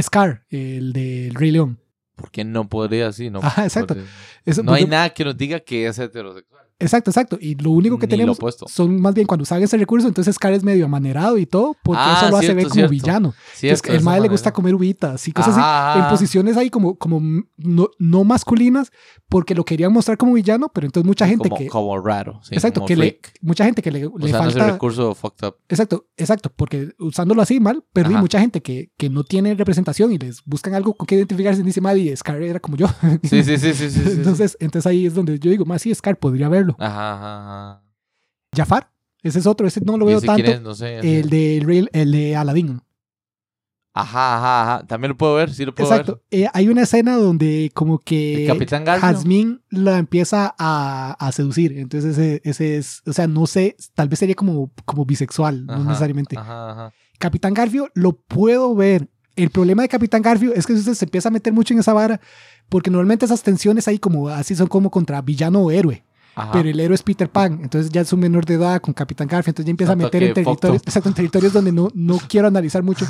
Scar, 0.00 0.44
el 0.50 0.92
del 0.92 1.34
Rey 1.34 1.50
León. 1.50 1.80
¿Por 2.16 2.30
qué 2.30 2.44
no 2.44 2.68
podría 2.68 3.08
así? 3.08 3.30
No, 3.30 3.40
Ajá, 3.42 3.64
exacto. 3.64 3.94
podría- 3.94 4.10
Eso, 4.44 4.62
No 4.62 4.72
hay 4.74 4.86
nada 4.86 5.10
que 5.10 5.24
nos 5.24 5.36
diga 5.36 5.60
que 5.60 5.86
es 5.86 5.98
heterosexual. 5.98 6.66
Exacto, 6.80 7.10
exacto. 7.10 7.38
Y 7.40 7.54
lo 7.56 7.70
único 7.70 7.98
que 7.98 8.06
Ni 8.06 8.12
tenemos 8.12 8.38
son 8.66 9.00
más 9.00 9.14
bien 9.14 9.26
cuando 9.26 9.42
usan 9.42 9.62
ese 9.62 9.76
recurso, 9.76 10.08
entonces 10.08 10.34
Scar 10.34 10.52
es 10.54 10.64
medio 10.64 10.86
amanerado 10.86 11.38
y 11.38 11.46
todo, 11.46 11.76
porque 11.84 12.00
Ah, 12.02 12.14
eso 12.16 12.30
lo 12.30 12.36
hace 12.38 12.46
cierto, 12.46 12.56
ver 12.56 12.64
como 12.64 12.74
cierto. 12.74 12.90
villano. 12.90 13.34
Sí, 13.54 13.68
Entonces, 13.68 13.94
el 13.96 14.02
mae 14.02 14.20
le 14.20 14.28
gusta 14.28 14.52
comer 14.52 14.74
uvitas 14.74 15.28
y 15.28 15.32
cosas 15.32 15.52
así. 15.52 15.60
Ajá, 15.62 15.98
En 16.04 16.08
posiciones 16.10 16.56
ahí 16.56 16.70
como, 16.70 16.96
como 16.96 17.20
no, 17.58 17.88
no 17.98 18.24
masculinas, 18.24 18.90
porque 19.28 19.54
lo 19.54 19.64
querían 19.64 19.92
mostrar 19.92 20.16
como 20.16 20.32
villano, 20.32 20.70
pero 20.74 20.86
entonces 20.86 21.06
mucha 21.06 21.26
gente 21.28 21.48
como, 21.48 21.58
que. 21.60 21.66
como 21.68 22.00
raro. 22.00 22.40
sí, 22.42 22.54
exacto, 22.54 22.80
como 22.80 22.88
que 22.88 22.96
le, 22.96 23.20
mucha 23.42 23.64
gente 23.64 23.82
que 23.82 23.90
le, 23.90 24.00
le 24.00 24.06
Usando 24.08 24.48
ese 24.48 24.58
falta. 24.58 24.72
recurso 24.72 25.14
fucked 25.14 25.46
up. 25.48 25.56
Exacto, 25.68 26.06
exacto, 26.16 26.50
porque 26.56 26.92
usándolo 26.98 27.42
así 27.42 27.60
mal, 27.60 27.84
perdí 27.92 28.14
mucha 28.14 28.40
gente 28.40 28.62
que, 28.62 28.90
que 28.96 29.10
no 29.10 29.22
tiene 29.22 29.54
representación 29.54 30.12
y 30.12 30.18
les 30.18 30.42
buscan 30.44 30.74
algo 30.74 30.94
con 30.94 31.06
que 31.06 31.14
identificarse 31.16 31.60
y 31.60 31.64
dice, 31.64 31.80
madre, 31.80 32.16
Scar 32.16 32.42
era 32.42 32.58
como 32.58 32.76
yo. 32.76 32.86
Sí, 33.22 33.42
sí, 33.44 33.56
sí, 33.56 33.58
sí, 33.58 33.74
sí. 33.74 33.90
sí, 33.90 34.00
sí. 34.00 34.10
entonces, 34.16 34.56
entonces 34.60 34.86
ahí 34.86 35.04
es 35.06 35.14
donde 35.14 35.38
yo 35.38 35.50
digo, 35.50 35.64
más 35.66 35.82
sí, 35.82 35.94
Scar 35.94 36.16
podría 36.18 36.48
verlo. 36.48 36.69
Ajá, 36.78 37.14
ajá, 37.14 37.40
ajá. 37.72 37.82
Jafar, 38.56 38.90
ese 39.22 39.38
es 39.38 39.46
otro, 39.46 39.66
ese 39.66 39.80
no 39.80 39.96
lo 39.96 40.04
¿Y 40.06 40.08
veo 40.08 40.18
ese 40.18 40.26
tanto. 40.26 40.42
quién 40.42 40.56
es? 40.56 40.62
No 40.62 40.74
sé. 40.74 40.98
El 41.20 41.28
de, 41.30 41.62
Rey- 41.64 41.88
el 41.92 42.12
de 42.12 42.36
Aladdin. 42.36 42.80
Ajá, 43.92 44.36
ajá, 44.36 44.62
ajá. 44.76 44.86
También 44.86 45.10
lo 45.10 45.16
puedo 45.16 45.34
ver, 45.34 45.52
sí 45.52 45.64
lo 45.64 45.74
puedo 45.74 45.90
Exacto. 45.90 46.22
Eh, 46.30 46.46
hay 46.52 46.68
una 46.68 46.82
escena 46.82 47.16
donde 47.16 47.70
como 47.74 47.96
ver. 47.98 48.04
que 48.04 48.42
El 48.42 48.46
Capitán. 48.46 48.84
Jazmín 48.86 49.62
la 49.68 49.98
empieza 49.98 50.54
a, 50.58 51.16
a 51.18 51.32
seducir. 51.32 51.76
Entonces 51.76 52.16
ese, 52.16 52.40
ese 52.44 52.76
es, 52.78 53.02
o 53.06 53.12
sea, 53.12 53.26
no 53.26 53.46
sé, 53.46 53.76
tal 53.94 54.08
vez 54.08 54.20
sería 54.20 54.36
como, 54.36 54.70
como 54.84 55.04
bisexual, 55.04 55.66
no 55.66 55.84
necesariamente. 55.84 56.38
Ajá, 56.38 56.70
ajá. 56.70 56.92
Capitán 57.18 57.52
Garfio 57.52 57.88
lo 57.94 58.12
puedo 58.12 58.74
ver. 58.76 59.08
El 59.36 59.50
problema 59.50 59.82
de 59.82 59.88
Capitán 59.88 60.22
Garfio 60.22 60.52
es 60.54 60.66
que 60.66 60.72
usted 60.74 60.94
se 60.94 61.04
empieza 61.04 61.28
a 61.28 61.32
meter 61.32 61.52
mucho 61.52 61.74
en 61.74 61.80
esa 61.80 61.92
vara, 61.92 62.20
porque 62.68 62.90
normalmente 62.90 63.24
esas 63.24 63.42
tensiones 63.42 63.88
ahí 63.88 63.98
como 63.98 64.28
así 64.28 64.54
son 64.54 64.66
como 64.68 64.90
contra 64.90 65.20
villano 65.22 65.60
o 65.62 65.70
héroe, 65.70 66.04
Ajá. 66.34 66.52
pero 66.52 66.68
el 66.68 66.78
héroe 66.80 66.94
es 66.94 67.02
Peter 67.02 67.28
Pan, 67.28 67.60
entonces 67.62 67.90
ya 67.90 68.00
es 68.02 68.12
un 68.12 68.20
menor 68.20 68.46
de 68.46 68.54
edad 68.54 68.80
con 68.80 68.94
Capitán 68.94 69.26
Garfio, 69.28 69.50
entonces 69.50 69.66
ya 69.66 69.70
empieza 69.70 69.92
a 69.92 69.96
meter 69.96 70.22
en 70.22 70.32
territorios, 70.34 70.82
exacto, 70.86 71.08
en 71.08 71.14
territorios 71.14 71.52
donde 71.52 71.72
no, 71.72 71.88
no 71.94 72.18
quiero 72.28 72.46
analizar 72.48 72.82
mucho, 72.82 73.06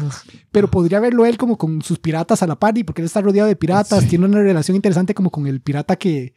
pero 0.50 0.68
podría 0.70 0.98
verlo 1.00 1.24
él 1.26 1.36
como 1.38 1.56
con 1.58 1.82
sus 1.82 1.98
piratas 1.98 2.42
a 2.42 2.46
la 2.46 2.56
par, 2.58 2.76
y 2.78 2.82
porque 2.84 3.02
él 3.02 3.06
está 3.06 3.20
rodeado 3.20 3.48
de 3.48 3.56
piratas, 3.56 4.02
Sí. 4.02 4.08
tiene 4.10 4.24
una 4.26 4.38
relación 4.40 4.74
interesante 4.74 5.14
como 5.14 5.30
con 5.30 5.46
el 5.46 5.60
pirata 5.60 5.96
que, 5.96 6.34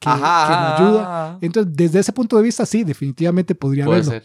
que, 0.00 0.08
Ajá, 0.08 0.18
que 0.18 0.52
ajá, 0.54 0.76
ayuda. 0.76 1.38
Entonces, 1.40 1.72
desde 1.76 2.00
ese 2.00 2.12
punto 2.12 2.36
de 2.36 2.42
vista, 2.42 2.66
sí, 2.66 2.84
definitivamente 2.84 3.54
podría 3.54 3.84
Puede 3.84 4.00
verlo. 4.00 4.12
ser. 4.12 4.24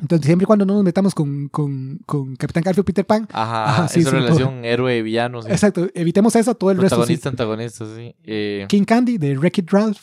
Entonces, 0.00 0.26
siempre 0.26 0.44
y 0.44 0.46
cuando 0.46 0.64
no 0.66 0.74
nos 0.74 0.84
metamos 0.84 1.14
con, 1.14 1.48
con, 1.48 1.98
con 2.06 2.36
Capitán 2.36 2.62
Garfio 2.62 2.84
Peter 2.84 3.04
Pan, 3.06 3.28
Ajá, 3.32 3.64
Ajá, 3.64 3.72
ajá. 3.82 3.88
sí, 3.88 4.00
esa 4.00 4.10
sí, 4.10 4.16
relación 4.16 4.64
héroe-villano. 4.64 5.42
Sí. 5.42 5.50
exacto, 5.50 5.88
evitemos 5.94 6.34
eso, 6.36 6.54
todo 6.54 6.70
el 6.70 6.78
resto 6.78 6.96
sí. 7.06 7.16
Protagonista, 7.18 7.28
antagonista, 7.28 7.84
sí. 7.96 8.14
Eh, 8.24 8.66
King 8.68 8.84
Candy 8.84 9.18
de 9.18 9.36
Wreck-It 9.36 9.70
Ralph. 9.70 9.98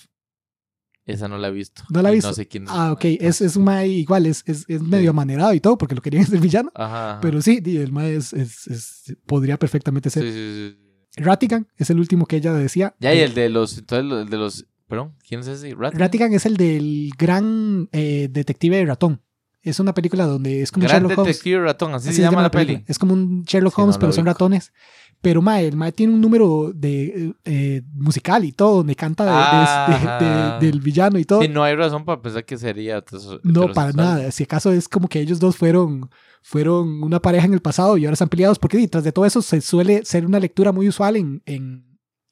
esa 1.06 1.28
no 1.28 1.38
la 1.38 1.48
he 1.48 1.52
visto. 1.52 1.84
¿No 1.90 2.02
la 2.02 2.10
he 2.12 2.16
visto? 2.16 2.28
No 2.30 2.34
sé 2.34 2.48
quién 2.48 2.64
es. 2.66 2.70
Ah, 2.72 2.92
ok, 2.92 3.06
es, 3.06 3.42
es 3.42 3.56
un 3.56 3.64
mae 3.64 3.88
igual, 3.88 4.26
es, 4.26 4.44
es, 4.46 4.66
es 4.68 4.82
medio 4.82 5.12
amanerado 5.12 5.54
y 5.54 5.60
todo, 5.60 5.78
porque 5.78 5.96
lo 5.96 6.02
querían 6.02 6.26
ser 6.28 6.40
villano. 6.40 6.72
Ajá. 6.76 7.12
ajá. 7.12 7.22
Pero 7.22 7.42
sí, 7.42 7.62
el 7.66 7.92
mae 7.92 8.16
es, 8.16 8.34
es- 8.34 9.16
podría 9.26 9.58
perfectamente 9.58 10.10
ser. 10.10 10.24
sí, 10.24 10.32
sí, 10.32 10.76
sí. 10.78 10.84
Ratigan 11.24 11.68
es 11.78 11.90
el 11.90 12.00
último 12.00 12.28
que 12.28 12.36
ella 12.36 12.54
decía. 12.54 12.94
Ya, 13.00 13.12
y 13.14 13.18
Eh, 13.20 13.24
el 13.24 13.34
de 13.34 13.50
los. 13.50 13.78
Entonces, 13.80 14.20
el 14.26 14.30
de 14.30 14.38
los. 14.38 14.68
Perdón, 14.88 15.16
¿quién 15.28 15.40
es 15.42 15.48
ese? 15.48 15.74
Rat? 15.76 15.96
Ratigan 15.96 16.32
es 16.34 16.46
el 16.46 16.56
del 16.58 17.10
gran 17.18 17.90
eh, 17.92 18.28
detective 18.32 18.78
de 18.78 18.86
ratón. 18.86 19.22
Es 19.70 19.80
una 19.80 19.94
película 19.94 20.26
donde 20.26 20.62
es 20.62 20.72
como 20.72 20.86
Gran 20.88 21.02
Sherlock 21.04 21.20
Holmes. 21.20 21.44
Ratón, 21.64 21.94
así, 21.94 22.10
Así 22.10 22.18
se 22.18 22.22
llama 22.24 22.42
la 22.42 22.52
peli. 22.52 22.66
película. 22.66 22.86
Es 22.88 23.00
como 23.00 23.14
un 23.14 23.44
Sherlock 23.44 23.76
Sí, 23.76 23.82
Holmes, 23.82 23.96
no 23.96 24.00
pero 24.00 24.12
son 24.14 24.26
ratones. 24.26 24.72
Pero 25.20 25.42
mae, 25.42 25.68
el 25.68 25.76
mae 25.76 25.92
tiene 25.92 26.14
un 26.14 26.22
número 26.22 26.72
de 26.76 27.34
eh, 27.44 27.82
musical 27.96 28.46
y 28.46 28.52
todo, 28.52 28.78
donde 28.78 28.96
canta 28.96 29.26
de- 29.26 29.32
de- 29.32 29.38
Ah. 29.40 30.58
de- 30.60 30.66
de- 30.66 30.72
del 30.72 30.80
villano 30.82 31.18
y 31.18 31.26
todo. 31.26 31.42
Sí, 31.42 31.48
no 31.48 31.64
hay 31.64 31.76
razón 31.76 32.06
para 32.06 32.22
pensar 32.22 32.46
que 32.46 32.56
sería. 32.58 33.04
No, 33.44 33.72
para 33.74 33.92
nada. 33.94 34.30
Si 34.32 34.44
acaso 34.44 34.72
es 34.72 34.88
como 34.88 35.08
que 35.08 35.20
ellos 35.20 35.40
dos 35.40 35.58
fueron, 35.58 36.10
fueron 36.44 37.02
una 37.04 37.20
pareja 37.20 37.48
en 37.48 37.54
el 37.54 37.62
pasado 37.62 37.98
y 37.98 38.06
ahora 38.06 38.14
están 38.14 38.30
peleados, 38.30 38.60
porque 38.60 38.78
detrás 38.78 39.04
de 39.04 39.12
todo 39.12 39.26
eso 39.26 39.42
se 39.42 39.60
suele 39.62 40.06
ser 40.06 40.24
una 40.26 40.40
lectura 40.40 40.72
muy 40.72 40.88
usual 40.88 41.16
en, 41.16 41.42
en, 41.48 41.84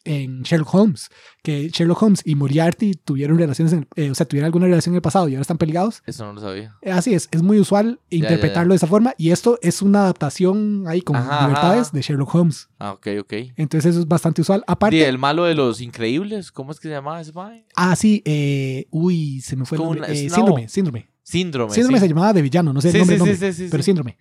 en 0.06 0.44
Sherlock 0.44 0.74
Holmes, 0.74 1.10
que 1.44 1.70
Sherlock 1.70 2.02
Holmes 2.02 2.22
y 2.24 2.36
Moriarty 2.36 2.94
tuvieron 2.94 3.38
relaciones, 3.38 3.74
en- 3.74 3.88
eh, 3.96 4.12
o 4.12 4.16
sea, 4.16 4.26
tuvieron 4.26 4.46
alguna 4.46 4.68
relación 4.68 4.94
en 4.94 4.98
el 4.98 5.02
pasado 5.02 5.28
y 5.28 5.34
ahora 5.34 5.42
están 5.42 5.58
peleados. 5.58 6.02
Eso 6.06 6.26
no 6.26 6.34
lo 6.34 6.42
sabía. 6.42 6.76
Eh, 6.82 6.92
Así 6.92 7.14
es, 7.14 7.28
es 7.32 7.42
muy 7.44 7.60
usual 7.60 8.00
ya, 8.10 8.18
interpretarlo 8.18 8.70
ya. 8.70 8.74
de 8.74 8.76
esa 8.78 8.88
forma 8.88 9.14
y 9.18 9.32
esto 9.32 9.60
es 9.62 9.82
una 9.82 10.04
adaptación 10.04 10.86
ahí 10.88 11.02
con 11.02 11.16
Ajá, 11.18 11.48
libertades 11.48 11.88
ajá. 11.88 11.92
de 11.98 12.02
Sherlock 12.02 12.34
Holmes. 12.36 12.70
Ah, 12.80 12.94
ok, 12.94 13.08
ok. 13.22 13.34
Entonces 13.58 13.92
eso 13.92 14.00
es 14.00 14.08
bastante 14.08 14.42
usual. 14.42 14.64
Aparte, 14.68 14.96
Y 14.98 15.02
el 15.02 15.18
malo 15.18 15.44
de 15.46 15.56
los 15.56 15.82
increíbles, 15.82 16.52
¿cómo 16.52 16.72
es 16.72 16.80
que 16.80 16.88
se 16.88 16.94
llamaba 16.94 17.20
ese 17.22 17.32
ah, 17.76 17.96
sí, 17.96 18.22
eh, 18.26 18.86
uy, 18.92 19.42
se 19.42 19.56
me 19.56 19.66
fue 19.66 19.78
el 19.78 19.84
nombre. 19.84 20.00
una- 20.02 20.08
Eh, 20.10 20.30
síndrome, 20.30 20.70
síndrome. 20.70 21.10
Síndrome. 21.24 21.74
Síndrome 21.74 21.98
sí. 21.98 22.04
se 22.04 22.10
llamaba 22.10 22.34
de 22.34 22.42
villano, 22.44 22.72
no 22.72 22.82
sé 22.82 22.92
Sí, 22.92 22.98
el 22.98 23.02
nombre, 23.02 23.16
sí, 23.18 23.22
el 23.22 23.26
sí, 23.26 23.32
nombre, 23.42 23.54
sí, 23.54 23.64
sí, 23.64 23.68
pero 23.72 23.82
sí. 23.82 23.86
síndrome. 23.88 24.18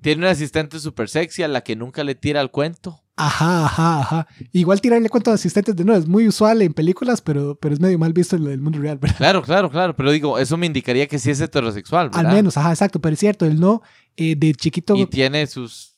Tiene 0.00 0.22
una 0.22 0.30
asistente 0.30 0.78
súper 0.78 1.08
sexy 1.08 1.42
a 1.42 1.48
la 1.48 1.62
que 1.62 1.76
nunca 1.76 2.04
le 2.04 2.14
tira 2.14 2.40
el 2.40 2.50
cuento. 2.50 3.02
Ajá, 3.16 3.66
ajá, 3.66 4.00
ajá. 4.00 4.26
Igual 4.52 4.80
tirarle 4.80 5.10
cuento 5.10 5.30
a 5.30 5.34
asistentes 5.34 5.76
de 5.76 5.84
nuevo 5.84 6.00
es 6.00 6.08
muy 6.08 6.26
usual 6.26 6.62
en 6.62 6.72
películas, 6.72 7.20
pero, 7.20 7.54
pero 7.54 7.74
es 7.74 7.80
medio 7.80 7.98
mal 7.98 8.14
visto 8.14 8.36
en 8.36 8.46
el 8.46 8.60
mundo 8.60 8.78
real, 8.78 8.96
¿verdad? 8.98 9.16
Claro, 9.18 9.42
claro, 9.42 9.70
claro. 9.70 9.94
Pero 9.94 10.10
digo, 10.10 10.38
eso 10.38 10.56
me 10.56 10.64
indicaría 10.66 11.06
que 11.06 11.18
sí 11.18 11.30
es 11.30 11.40
heterosexual, 11.40 12.06
Al 12.14 12.24
¿verdad? 12.24 12.32
menos, 12.32 12.56
ajá, 12.56 12.70
exacto, 12.70 12.98
pero 13.00 13.12
es 13.12 13.20
cierto, 13.20 13.44
el 13.44 13.60
no 13.60 13.82
eh, 14.16 14.36
de 14.36 14.54
chiquito 14.54 14.96
Y 14.96 15.04
tiene 15.06 15.46
sus 15.46 15.89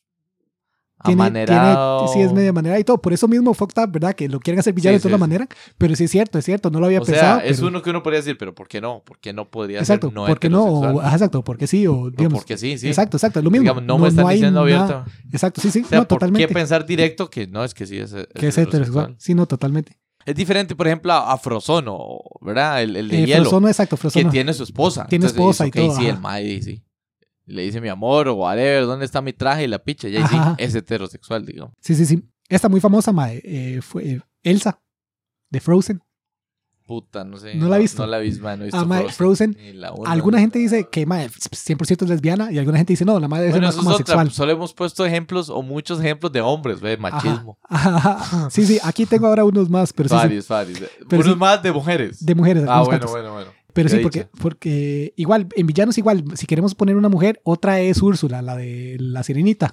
tiene, 1.04 1.22
amanerado. 1.22 1.98
tiene- 2.06 2.12
sí 2.12 2.20
es 2.20 2.32
media 2.32 2.52
manera 2.52 2.78
y 2.78 2.84
todo, 2.84 2.98
por 3.00 3.12
eso 3.12 3.28
mismo 3.28 3.52
fucked 3.54 3.82
up, 3.82 3.90
¿verdad? 3.92 4.14
Que 4.14 4.28
lo 4.28 4.40
quieren 4.40 4.60
hacer 4.60 4.72
villano 4.72 4.96
Sí, 4.98 5.02
de 5.02 5.08
toda 5.08 5.16
sí, 5.16 5.20
manera, 5.20 5.48
pero 5.78 5.94
sí 5.96 6.04
es 6.04 6.10
cierto, 6.10 6.38
es 6.38 6.44
cierto, 6.44 6.70
no 6.70 6.80
lo 6.80 6.86
había 6.86 7.00
O 7.00 7.04
pensado. 7.04 7.40
sea, 7.40 7.46
es 7.48 7.56
pero- 7.56 7.68
uno 7.68 7.82
que 7.82 7.90
uno 7.90 8.02
podría 8.02 8.20
decir, 8.20 8.36
pero 8.38 8.54
¿por 8.54 8.68
qué 8.68 8.80
no? 8.80 9.02
¿Por 9.04 9.18
qué 9.18 9.32
no 9.32 9.50
podría 9.50 9.78
Exacto, 9.80 10.08
ser 10.08 10.14
no 10.14 10.26
¿por 10.26 10.38
qué 10.38 10.48
no? 10.50 10.64
O, 10.64 11.02
exacto, 11.02 11.42
porque 11.44 11.66
sí, 11.66 11.86
o 11.86 11.92
No, 12.04 12.10
digamos. 12.10 12.40
porque 12.40 12.56
sí, 12.58 12.78
sí. 12.78 12.88
Exacto, 12.88 13.16
exacto, 13.16 13.38
es 13.40 13.44
lo 13.44 13.50
mismo. 13.50 13.62
Digamos, 13.62 13.82
no, 13.84 13.98
me 13.98 14.08
están 14.08 14.28
diciendo 14.28 14.60
abierta. 14.60 15.04
Exacto, 15.32 15.60
sí, 15.60 15.70
sí, 15.70 15.82
O 15.84 15.88
sea, 15.88 15.98
no, 15.98 16.08
¿por 16.08 16.18
totalmente. 16.18 16.46
qué 16.48 16.52
pensar 16.54 16.86
directo 16.86 17.28
que 17.30 17.46
no 17.46 17.64
es 17.64 17.74
que 17.74 17.86
sí 17.86 17.98
es, 17.98 18.14
que 18.34 18.48
es 18.48 18.58
heterosexual. 18.58 19.14
Sí, 19.18 19.34
no, 19.34 19.46
totalmente. 19.46 19.98
Es 20.24 20.36
diferente, 20.36 20.76
por 20.76 20.86
ejemplo, 20.86 21.12
a, 21.12 21.36
Frozono, 21.36 21.98
¿verdad? 22.40 22.80
El, 22.82 22.94
el 22.94 23.08
de 23.08 23.22
Eh, 23.24 23.26
hielo, 23.26 23.42
Frozono, 23.42 23.66
exacto, 23.66 23.96
que 23.96 24.00
Frozono. 24.02 24.30
tiene 24.30 24.52
su 24.54 24.62
esposa. 24.62 25.06
Tiene 25.08 25.26
Entonces, 25.26 25.36
esposa 25.40 25.66
y 25.66 25.70
todo, 25.72 25.96
sí, 25.96 26.02
ajá. 26.06 26.10
el 26.14 26.20
mae, 26.20 26.62
sí. 26.62 26.82
Le 27.46 27.62
dice 27.62 27.80
mi 27.80 27.88
amor 27.88 28.28
o 28.28 28.34
whatever, 28.34 28.86
¿dónde 28.86 29.04
está 29.04 29.20
mi 29.20 29.32
traje 29.32 29.64
y 29.64 29.66
la 29.66 29.78
picha? 29.80 30.08
Y 30.08 30.16
ahí 30.16 30.24
sí, 30.28 30.36
es 30.58 30.74
heterosexual, 30.74 31.44
digamos. 31.44 31.74
Sí, 31.80 31.94
sí, 31.94 32.06
sí. 32.06 32.22
Esta 32.48 32.68
muy 32.68 32.80
famosa, 32.80 33.12
mae, 33.12 33.40
eh, 33.44 33.80
fue 33.82 34.04
eh, 34.08 34.20
Elsa, 34.42 34.80
de 35.50 35.60
Frozen. 35.60 36.02
Puta, 36.86 37.24
no 37.24 37.36
sé. 37.36 37.54
¿No 37.54 37.68
la 37.68 37.76
has 37.76 37.82
visto? 37.82 38.02
No 38.02 38.08
la 38.08 38.18
he 38.18 38.22
visto, 38.22 38.42
mae, 38.42 38.56
no 38.56 38.64
he 38.64 38.66
visto 38.66 38.78
Ah, 38.78 38.84
mae, 38.84 39.08
Frozen. 39.08 39.56
Ni 39.58 39.72
la 39.72 39.92
uno, 39.92 40.10
Alguna 40.10 40.40
gente 40.40 40.58
dice 40.58 40.88
que 40.90 41.06
mae, 41.06 41.28
100% 41.28 42.02
es 42.02 42.08
lesbiana 42.08 42.52
y 42.52 42.58
alguna 42.58 42.76
gente 42.76 42.92
dice 42.92 43.04
no, 43.04 43.18
la 43.20 43.28
madre 43.28 43.46
debe 43.46 43.60
Bueno, 43.60 43.82
más 43.82 44.00
es. 44.00 44.34
Solo 44.34 44.52
hemos 44.52 44.74
puesto 44.74 45.06
ejemplos 45.06 45.48
o 45.48 45.62
muchos 45.62 46.00
ejemplos 46.00 46.32
de 46.32 46.40
hombres, 46.40 46.80
¿ve? 46.80 46.96
Machismo. 46.96 47.56
Ajá, 47.62 47.96
ajá. 48.20 48.50
Sí, 48.50 48.66
sí, 48.66 48.78
aquí 48.82 49.06
tengo 49.06 49.28
ahora 49.28 49.44
unos 49.44 49.70
más, 49.70 49.92
pero 49.92 50.08
sí, 50.08 50.14
varios, 50.14 50.48
varios. 50.48 50.80
Pero 51.08 51.22
Unos 51.22 51.34
sí. 51.34 51.38
más 51.38 51.62
de 51.62 51.72
mujeres. 51.72 52.24
de 52.26 52.34
mujeres. 52.34 52.64
ah, 52.68 52.82
bueno, 52.82 53.06
bueno, 53.06 53.32
bueno. 53.32 53.50
Pero 53.72 53.88
sí, 53.88 53.98
porque, 54.02 54.26
porque 54.40 55.14
igual, 55.16 55.48
en 55.56 55.66
villanos 55.66 55.96
igual, 55.98 56.24
si 56.34 56.46
queremos 56.46 56.74
poner 56.74 56.96
una 56.96 57.08
mujer, 57.08 57.40
otra 57.44 57.80
es 57.80 58.02
Úrsula, 58.02 58.42
la 58.42 58.56
de 58.56 58.96
la 59.00 59.22
sirenita. 59.22 59.72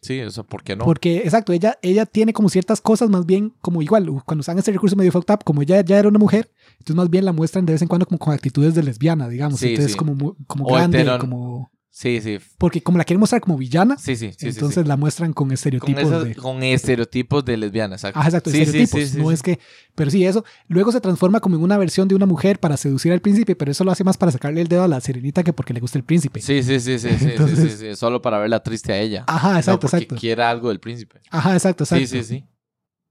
Sí, 0.00 0.20
o 0.20 0.30
sea, 0.30 0.44
¿por 0.44 0.62
qué 0.62 0.76
no? 0.76 0.84
Porque, 0.84 1.18
exacto, 1.18 1.52
ella, 1.52 1.76
ella 1.82 2.06
tiene 2.06 2.32
como 2.32 2.48
ciertas 2.48 2.80
cosas 2.80 3.10
más 3.10 3.26
bien 3.26 3.52
como 3.60 3.82
igual, 3.82 4.06
cuando 4.24 4.40
usan 4.40 4.56
este 4.56 4.70
recurso 4.70 4.94
medio 4.94 5.10
fucked 5.10 5.34
up, 5.34 5.44
como 5.44 5.60
ella 5.60 5.80
ya 5.84 5.98
era 5.98 6.08
una 6.08 6.20
mujer, 6.20 6.50
entonces 6.74 6.94
más 6.94 7.10
bien 7.10 7.24
la 7.24 7.32
muestran 7.32 7.66
de 7.66 7.72
vez 7.72 7.82
en 7.82 7.88
cuando 7.88 8.06
como 8.06 8.18
con 8.18 8.32
actitudes 8.32 8.74
de 8.76 8.84
lesbiana, 8.84 9.28
digamos. 9.28 9.58
Sí, 9.58 9.70
entonces 9.70 9.92
sí. 9.92 9.98
como, 9.98 10.36
como 10.46 10.66
O 10.66 10.74
grande, 10.74 11.00
hetero- 11.02 11.18
como... 11.18 11.70
Sí, 12.00 12.20
sí. 12.20 12.38
Porque 12.58 12.80
como 12.80 12.96
la 12.96 13.02
quieren 13.04 13.18
mostrar 13.18 13.40
como 13.40 13.56
villana, 13.58 13.98
Sí, 13.98 14.14
sí, 14.14 14.26
entonces 14.42 14.84
sí. 14.84 14.88
la 14.88 14.96
muestran 14.96 15.32
con 15.32 15.48
Con, 15.48 15.54
estereotipos 15.54 16.00
esas- 16.04 16.24
de... 16.26 16.36
con 16.36 16.62
estereotipos 16.62 17.44
de 17.44 17.56
lesbiana, 17.56 17.96
exacto. 17.96 18.20
Ah, 18.22 18.26
exacto, 18.26 18.50
estereotipos. 18.50 19.14
no 19.16 19.32
es 19.32 19.42
que, 19.42 19.58
pero 19.96 20.08
sí, 20.08 20.24
eso. 20.24 20.44
Luego 20.68 20.92
se 20.92 21.00
transforma 21.00 21.40
como 21.40 21.56
en 21.56 21.62
una 21.62 21.76
versión 21.76 22.06
de 22.06 22.14
una 22.14 22.24
mujer 22.24 22.60
para 22.60 22.76
seducir 22.76 23.10
al 23.12 23.20
príncipe, 23.20 23.56
pero 23.56 23.72
eso 23.72 23.82
lo 23.82 23.90
hace 23.90 24.04
más 24.04 24.16
para 24.16 24.30
sacarle 24.30 24.60
el 24.60 24.68
dedo 24.68 24.84
a 24.84 24.88
la 24.88 25.00
sirenita 25.00 25.42
que 25.42 25.52
porque 25.52 25.74
le 25.74 25.80
gusta 25.80 25.98
el 25.98 26.04
príncipe. 26.04 26.40
Sí, 26.40 26.62
sí, 26.62 26.78
sí, 26.78 27.00
sí, 27.00 27.08
sí, 27.10 27.18
sí, 27.18 27.24
Entonces- 27.30 27.78
sí, 27.80 27.96
Solo 27.96 28.22
para 28.22 28.38
verla 28.38 28.62
triste 28.62 28.92
a 28.92 28.98
ella. 29.00 29.24
Ajá, 29.26 29.56
exacto, 29.58 29.72
no 29.72 29.90
porque 29.90 29.96
exacto. 30.04 30.20
quiera 30.20 30.50
algo 30.50 30.68
del 30.68 30.78
príncipe. 30.78 31.20
Ajá, 31.30 31.54
exacto, 31.54 31.82
exacto. 31.82 32.06
Sí, 32.06 32.22
sí, 32.22 32.22
sí. 32.22 32.44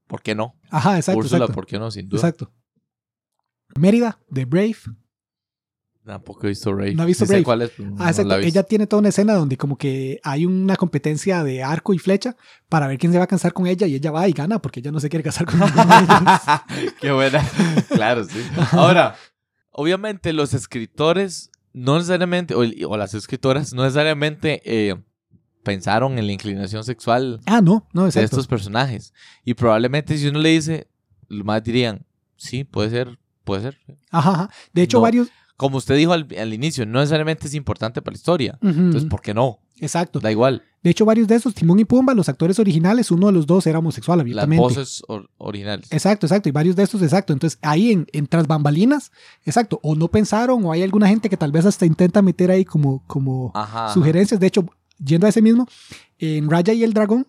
¿Por 0.07 0.21
qué 0.21 0.33
no? 0.33 0.55
Ajá, 0.69 0.95
exacto, 0.95 1.19
Úrsula, 1.19 1.39
exacto. 1.39 1.53
¿por 1.55 1.65
qué 1.65 1.77
no? 1.77 1.91
Sin 1.91 2.07
duda. 2.07 2.19
Exacto. 2.21 2.53
Mérida, 3.75 4.17
de 4.29 4.45
Brave. 4.45 4.77
Tampoco 6.07 6.45
he 6.45 6.49
visto 6.49 6.73
Brave. 6.73 6.95
¿No 6.95 7.03
ha 7.03 7.05
visto 7.05 7.25
Brave? 7.25 7.43
cuál 7.43 7.61
es, 7.63 7.77
no 7.77 7.95
Ah, 7.99 8.13
la 8.23 8.39
he. 8.39 8.47
Ella 8.47 8.63
tiene 8.63 8.87
toda 8.87 9.01
una 9.01 9.09
escena 9.09 9.33
donde 9.33 9.57
como 9.57 9.77
que 9.77 10.21
hay 10.23 10.45
una 10.45 10.77
competencia 10.77 11.43
de 11.43 11.61
arco 11.63 11.93
y 11.93 11.99
flecha 11.99 12.37
para 12.69 12.87
ver 12.87 12.97
quién 12.97 13.11
se 13.11 13.17
va 13.17 13.25
a 13.25 13.27
casar 13.27 13.51
con 13.51 13.67
ella 13.67 13.87
y 13.87 13.95
ella 13.95 14.09
va 14.11 14.25
y 14.27 14.31
gana 14.31 14.59
porque 14.59 14.79
ella 14.79 14.91
no 14.91 15.01
se 15.01 15.09
quiere 15.09 15.21
casar 15.23 15.45
con 15.45 15.61
ellos. 15.61 15.69
Qué 17.01 17.11
buena. 17.11 17.45
claro, 17.89 18.23
sí. 18.23 18.41
Ahora, 18.71 19.15
obviamente 19.71 20.31
los 20.31 20.53
escritores 20.53 21.51
no 21.73 21.95
necesariamente, 21.95 22.55
o, 22.55 22.61
o 22.89 22.97
las 22.97 23.13
escritoras 23.13 23.73
no 23.73 23.83
necesariamente 23.83 24.61
eh, 24.63 24.95
pensaron 25.63 26.17
en 26.17 26.25
la 26.25 26.31
inclinación 26.31 26.85
sexual 26.85 27.41
Ah, 27.45 27.59
no, 27.61 27.85
no, 27.91 28.09
de 28.09 28.23
estos 28.23 28.47
personajes. 28.47 29.13
Y 29.43 29.55
probablemente 29.55 30.17
si 30.17 30.27
uno 30.29 30.39
le 30.39 30.49
dice, 30.49 30.87
más 31.27 31.61
dirían, 31.63 32.05
sí, 32.37 32.63
puede 32.63 32.91
ser, 32.91 33.19
puede 33.43 33.61
ser. 33.63 33.77
Ajá, 34.09 34.31
ajá. 34.31 34.49
De 34.71 34.83
hecho, 34.83 34.99
No. 34.99 35.01
varios... 35.01 35.27
Como 35.57 35.77
usted 35.77 35.95
dijo 35.97 36.13
al, 36.13 36.27
al 36.39 36.53
inicio, 36.53 36.85
no 36.85 36.99
necesariamente 36.99 37.47
es 37.47 37.53
importante 37.55 38.01
para 38.01 38.13
la 38.13 38.17
historia. 38.17 38.57
Entonces. 38.61 39.05
¿por 39.05 39.21
qué 39.21 39.33
no? 39.33 39.59
Exacto. 39.79 40.19
Da 40.19 40.31
igual. 40.31 40.63
De 40.83 40.91
hecho, 40.91 41.03
varios 41.03 41.27
de 41.27 41.35
esos, 41.35 41.53
Timón 41.55 41.79
y 41.79 41.85
Pumba, 41.85 42.13
los 42.13 42.29
actores 42.29 42.59
originales, 42.59 43.09
uno 43.11 43.27
de 43.27 43.33
los 43.33 43.45
dos 43.47 43.65
era 43.67 43.79
homosexual 43.79 44.19
Las 44.19 44.23
abiertamente. 44.23 44.61
voces 44.61 45.03
or- 45.07 45.29
originales. 45.37 45.91
Exacto, 45.91 46.27
exacto. 46.27 46.47
Y 46.47 46.51
varios 46.51 46.75
de 46.75 46.83
estos, 46.83 47.01
exacto. 47.01 47.33
Entonces, 47.33 47.57
ahí 47.63 47.91
en, 47.91 48.07
en 48.13 48.27
tras 48.27 48.47
bambalinas, 48.47 49.11
exacto. 49.45 49.79
O 49.83 49.95
no 49.95 50.07
pensaron, 50.07 50.63
o 50.63 50.71
hay 50.71 50.83
alguna 50.83 51.07
gente 51.09 51.29
que 51.29 51.37
tal 51.37 51.51
vez 51.51 51.65
hasta 51.65 51.85
intenta 51.85 52.21
meter 52.21 52.51
ahí 52.51 52.63
como, 52.63 53.03
como 53.07 53.51
Ajá. 53.55 53.85
ajá. 53.85 53.93
sugerencias. 53.93 54.39
De 54.39 54.47
hecho, 54.47 54.65
yendo 55.03 55.25
a 55.25 55.29
ese 55.29 55.41
mismo, 55.41 55.67
en 56.19 56.49
Raya 56.49 56.73
y 56.73 56.83
el 56.83 56.93
Dragón, 56.93 57.27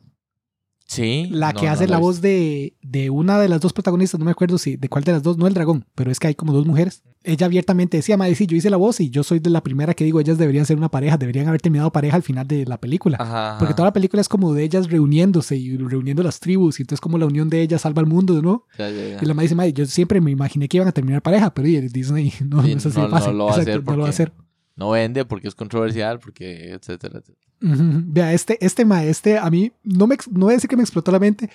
Sí. 0.88 1.28
la 1.30 1.52
no, 1.52 1.60
que 1.60 1.66
no 1.66 1.72
hace 1.72 1.86
la 1.86 1.98
voz 1.98 2.20
de, 2.22 2.74
de 2.82 3.10
una 3.10 3.38
de 3.38 3.48
las 3.48 3.60
dos 3.60 3.72
protagonistas, 3.74 4.18
no 4.18 4.24
me 4.24 4.30
acuerdo 4.32 4.56
si 4.56 4.76
de 4.76 4.88
cuál 4.88 5.04
de 5.04 5.12
las 5.12 5.22
dos, 5.22 5.36
no 5.36 5.46
el 5.46 5.52
dragón, 5.54 5.84
pero 5.94 6.10
es 6.10 6.18
que 6.18 6.28
hay 6.28 6.34
como 6.34 6.52
dos 6.54 6.66
mujeres. 6.66 7.02
Ella 7.24 7.44
abiertamente 7.46 7.98
decía, 7.98 8.16
madre, 8.16 8.34
sí, 8.34 8.46
yo 8.46 8.56
hice 8.56 8.70
la 8.70 8.78
voz 8.78 9.00
y 9.00 9.10
yo 9.10 9.22
soy 9.22 9.38
de 9.38 9.50
la 9.50 9.62
primera 9.62 9.92
que 9.92 10.04
digo, 10.04 10.18
ellas 10.18 10.38
deberían 10.38 10.64
ser 10.64 10.78
una 10.78 10.88
pareja, 10.88 11.18
deberían 11.18 11.46
haber 11.46 11.60
terminado 11.60 11.92
pareja 11.92 12.16
al 12.16 12.22
final 12.22 12.48
de 12.48 12.64
la 12.64 12.80
película. 12.80 13.18
Ajá. 13.20 13.48
ajá. 13.50 13.58
Porque 13.58 13.74
toda 13.74 13.88
la 13.88 13.92
película 13.92 14.22
es 14.22 14.28
como 14.30 14.54
de 14.54 14.64
ellas 14.64 14.88
reuniéndose 14.90 15.56
y 15.56 15.76
reuniendo 15.76 16.22
las 16.22 16.40
tribus, 16.40 16.80
y 16.80 16.84
entonces 16.84 17.00
como 17.02 17.18
la 17.18 17.26
unión 17.26 17.50
de 17.50 17.60
ellas 17.60 17.82
salva 17.82 18.00
al 18.00 18.06
mundo. 18.06 18.64
Ya, 18.78 18.88
ya, 18.88 19.08
ya. 19.08 19.18
Y 19.20 19.26
la 19.26 19.34
madre 19.34 19.44
dice, 19.44 19.54
madre, 19.56 19.72
yo 19.74 19.84
siempre 19.84 20.20
me 20.22 20.30
imaginé 20.30 20.68
que 20.68 20.78
iban 20.78 20.88
a 20.88 20.92
terminar 20.92 21.20
pareja, 21.20 21.52
pero 21.52 21.68
y 21.68 21.80
Disney 21.88 22.32
no, 22.48 22.62
Sí, 22.62 22.70
no 22.72 22.76
es 22.78 22.86
así 22.86 22.98
no- 22.98 23.04
de 23.04 23.10
fácil. 23.10 23.32
no 23.32 23.38
lo 23.38 23.44
va 23.44 23.50
a 23.50 23.60
hacer 23.60 23.84
no 23.84 23.92
lo 23.96 24.02
va 24.02 24.06
a 24.06 24.10
hacer. 24.10 24.32
No 24.78 24.90
vende 24.90 25.24
porque 25.24 25.48
es 25.48 25.54
controversial, 25.54 26.20
porque 26.20 26.70
etcétera, 26.72 27.18
etcétera. 27.18 27.48
Vea, 27.60 28.32
este, 28.32 28.64
este 28.64 28.84
ma, 28.84 29.02
este 29.04 29.36
a 29.36 29.50
mí 29.50 29.72
no 29.82 30.06
me 30.06 30.16
no 30.30 30.46
voy 30.46 30.52
a 30.52 30.56
decir 30.56 30.70
que 30.70 30.76
me 30.76 30.82
explotó 30.84 31.10
la 31.10 31.18
mente. 31.18 31.50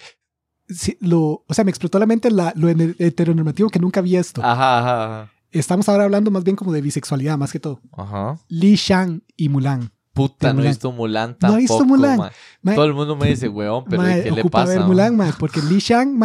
Lo, 1.00 1.44
o 1.48 1.54
sea, 1.54 1.64
me 1.64 1.72
explotó 1.72 2.00
la 2.00 2.06
mente 2.06 2.32
la- 2.32 2.54
lo 2.56 2.68
heteronormativo 2.70 3.70
que 3.70 3.80
nunca 3.80 4.00
había 4.00 4.20
esto. 4.20 4.42
Ajá, 4.44 4.80
ajá, 4.80 5.06
ajá. 5.22 5.32
Estamos 5.52 5.88
ahora 5.88 6.06
hablando 6.06 6.32
más 6.32 6.44
bien 6.44 6.56
como 6.56 6.72
de 6.74 6.82
bisexualidad, 6.82 7.38
más 7.38 7.52
que 7.52 7.60
todo. 7.60 7.80
Ajá. 7.92 8.40
Li 8.50 8.76
Shang 8.76 9.22
y 9.38 9.50
Mulan. 9.50 9.92
Puta, 10.14 10.52
no 10.54 10.64
he 10.64 10.68
visto 10.68 10.92
Mulan 10.92 11.32
¿No 11.32 11.36
tampoco, 11.38 11.56
ha 11.56 11.60
visto 11.60 11.86
Mulan? 11.86 12.18
ma. 12.18 12.32
Ma, 12.62 12.76
Todo 12.76 12.86
el 12.86 12.94
mundo 12.94 13.16
me 13.16 13.28
dice, 13.30 13.48
weón, 13.48 13.86
pero 13.86 14.02
ma, 14.02 14.16
¿qué 14.16 14.32
le 14.32 14.44
pasa? 14.46 14.74
ver? 14.74 14.82
Mulan, 14.82 15.18
porque 15.40 15.62
Li 15.62 15.80
Shang, 15.80 16.22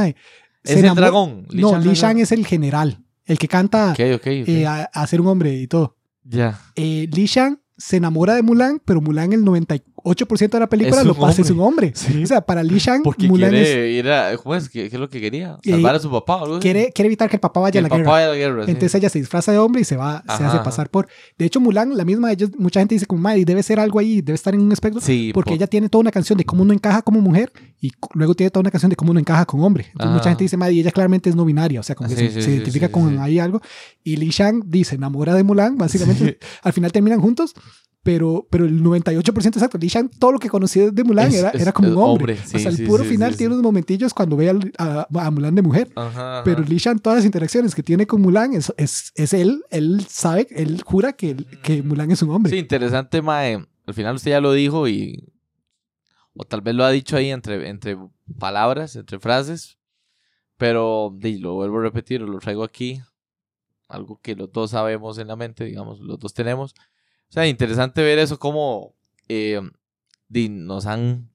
Es 0.64 0.76
el 0.82 0.94
dragón. 0.94 1.46
no, 1.52 1.72
Shang 1.72 1.84
Li 1.84 1.94
Shang 1.94 2.18
es 2.18 2.32
el 2.32 2.46
general, 2.46 3.04
el 3.24 3.38
que 3.38 3.48
canta 3.48 3.92
Ok, 3.92 4.00
ok, 4.16 4.26
ok. 4.42 4.48
eh, 4.48 4.66
a, 4.66 4.84
a 4.92 5.06
ser 5.06 5.20
un 5.20 5.26
hombre 5.28 5.54
y 5.54 5.66
todo. 5.66 5.97
Ya. 6.28 6.58
Eh, 6.76 7.08
Li 7.12 7.26
Shang 7.26 7.58
se 7.76 7.96
enamora 7.96 8.34
de 8.34 8.42
Mulan, 8.42 8.80
pero 8.84 9.00
Mulan 9.00 9.32
el 9.32 9.44
98% 10.04 10.50
de 10.50 10.60
la 10.60 10.68
película 10.68 11.00
Es 11.00 11.06
lo 11.06 11.14
pasa 11.14 11.42
es 11.42 11.50
un 11.50 11.60
hombre. 11.60 11.92
Sí. 11.94 12.22
O 12.22 12.26
sea, 12.26 12.40
para 12.40 12.62
Li 12.62 12.78
Shang, 12.78 13.02
Porque 13.02 13.26
Mulan 13.28 13.54
es- 13.54 13.66
quiere 13.68 13.90
ir 13.92 14.08
a... 14.10 14.36
¿Cómo 14.36 14.54
es? 14.54 14.68
¿Qué, 14.68 14.88
qué 14.88 14.96
es 14.96 15.00
lo 15.00 15.08
que 15.08 15.20
quería? 15.20 15.58
Eh, 15.64 15.70
¿Salvar 15.70 15.94
a 15.96 15.98
su 15.98 16.10
papá 16.10 16.36
o 16.36 16.44
algo 16.44 16.58
quiere, 16.60 16.92
quiere 16.92 17.06
evitar 17.06 17.28
que 17.28 17.36
el 17.36 17.40
papá 17.40 17.60
vaya 17.60 17.72
Que 17.72 17.78
a 17.78 17.80
el 17.80 17.82
la 17.84 17.88
papá 17.88 17.98
guerra. 17.98 18.10
vaya 18.12 18.26
a 18.26 18.28
la 18.30 18.36
guerra, 18.36 18.64
sí. 18.64 18.70
Entonces 18.70 18.94
ella 18.94 19.08
se 19.08 19.18
disfraza 19.18 19.52
de 19.52 19.58
hombre 19.58 19.82
y 19.82 19.84
se 19.84 19.96
va, 19.96 20.22
se 20.26 20.32
Ajá, 20.32 20.46
hace 20.48 20.56
ajá. 20.56 20.62
pasar 20.62 20.90
por. 20.90 21.08
De 21.36 21.44
hecho, 21.44 21.60
Mulan, 21.60 21.96
la 21.96 22.04
misma, 22.04 22.32
ellos, 22.32 22.50
mucha 22.58 22.80
gente 22.80 22.94
dice 22.94 23.06
como, 23.06 23.20
madre, 23.22 23.44
debe 23.44 23.62
ser 23.62 23.80
algo 23.80 23.98
ahí, 23.98 24.20
debe 24.20 24.34
estar 24.34 24.54
en 24.54 24.60
un 24.60 24.72
espectro. 24.72 25.00
Sí, 25.00 25.30
porque 25.34 25.50
por- 25.50 25.56
ella 25.56 25.66
tiene 25.66 25.88
toda 25.88 26.00
una 26.00 26.10
canción 26.10 26.36
de 26.36 26.44
cómo 26.44 26.64
no 26.64 26.72
encaja 26.72 27.02
como 27.02 27.20
mujer 27.20 27.52
y 27.80 27.90
luego 28.14 28.34
tiene 28.34 28.50
toda 28.50 28.60
una 28.62 28.70
canción 28.70 28.90
de 28.90 28.96
cómo 28.96 29.12
no 29.14 29.20
encaja 29.20 29.44
con 29.46 29.60
hombre. 29.62 29.84
Entonces 29.86 30.06
Ajá. 30.06 30.14
mucha 30.16 30.28
gente 30.30 30.44
dice, 30.44 30.56
madre, 30.56 30.74
ella 30.74 30.90
claramente 30.92 31.30
es 31.30 31.36
no 31.36 31.44
binaria, 31.44 31.80
o 31.80 31.82
sea, 31.82 31.94
como 31.94 32.08
que 32.08 32.16
Sí, 32.16 32.26
se, 32.28 32.28
sí, 32.28 32.34
se 32.34 32.42
sí, 32.42 32.50
identifica 32.56 32.86
sí, 32.86 32.92
con 32.92 33.10
sí. 33.10 33.16
ahí 33.20 33.38
algo. 33.38 33.60
Y 34.04 34.16
Li 34.16 34.30
Shang 34.30 34.62
dice, 34.66 34.94
enamora 34.96 35.34
de 35.34 35.42
Mulan, 35.44 35.76
básicamente. 35.76 36.38
Al 36.62 36.72
final 36.72 36.92
terminan 36.92 37.20
juntos. 37.20 37.54
Pero, 38.04 38.46
pero 38.50 38.64
el 38.64 38.80
98% 38.82 39.46
exacto, 39.56 39.76
Li 39.76 39.88
Shang, 39.88 40.08
todo 40.18 40.32
lo 40.32 40.38
que 40.38 40.48
conocía 40.48 40.90
de 40.90 41.04
Mulan 41.04 41.28
Es- 41.28 41.34
era, 41.34 41.50
es- 41.50 41.60
era 41.60 41.72
como 41.72 41.88
un 41.88 41.96
hombre. 41.96 42.34
hombre, 42.34 42.36
sí, 42.46 42.56
Hasta 42.56 42.68
el 42.70 42.76
sí, 42.76 42.86
puro 42.86 43.02
sí, 43.02 43.10
final 43.10 43.36
tiene 43.36 43.52
unos 43.54 43.62
momentillos 43.64 44.14
cuando 44.14 44.36
ve 44.36 44.48
al- 44.50 44.72
a, 44.78 45.06
a 45.12 45.30
Mulan 45.30 45.54
de 45.54 45.62
mujer. 45.62 45.90
Ajá. 45.96 46.42
Pero 46.44 46.62
Li 46.62 46.78
Shan, 46.78 47.00
todas 47.00 47.18
las 47.18 47.24
interacciones 47.26 47.74
que 47.74 47.82
tiene 47.82 48.06
con 48.06 48.22
Mulan, 48.22 48.54
es, 48.54 48.72
es, 48.76 49.12
es 49.16 49.34
él, 49.34 49.62
él 49.70 50.06
sabe, 50.08 50.46
él 50.50 50.80
jura 50.84 51.12
que, 51.14 51.36
que 51.62 51.82
Mulan 51.82 52.10
es 52.12 52.22
un 52.22 52.30
hombre. 52.30 52.52
Sí, 52.52 52.58
interesante, 52.58 53.20
mae. 53.20 53.66
Al 53.86 53.94
final 53.94 54.14
usted 54.16 54.30
ya 54.30 54.40
lo 54.40 54.52
dijo 54.52 54.86
y... 54.88 55.32
O 56.34 56.44
tal 56.44 56.60
vez 56.60 56.74
lo 56.76 56.84
ha 56.84 56.90
dicho 56.90 57.16
ahí 57.16 57.30
entre, 57.30 57.68
entre 57.68 57.98
palabras, 58.38 58.94
entre 58.96 59.18
frases. 59.18 59.76
Pero 60.56 61.16
lo 61.20 61.54
vuelvo 61.54 61.78
a 61.78 61.82
repetir, 61.82 62.20
lo 62.20 62.38
traigo 62.38 62.62
aquí. 62.64 63.00
Algo 63.88 64.20
que 64.22 64.34
los 64.36 64.52
dos 64.52 64.70
sabemos 64.70 65.18
en 65.18 65.28
la 65.28 65.36
mente, 65.36 65.64
digamos, 65.64 65.98
los 66.00 66.18
dos 66.18 66.34
tenemos. 66.34 66.74
O 67.28 67.32
sea, 67.32 67.46
interesante 67.46 68.02
ver 68.02 68.18
eso 68.18 68.38
como 68.38 68.94
eh, 69.28 69.60
nos 70.30 70.86
han 70.86 71.30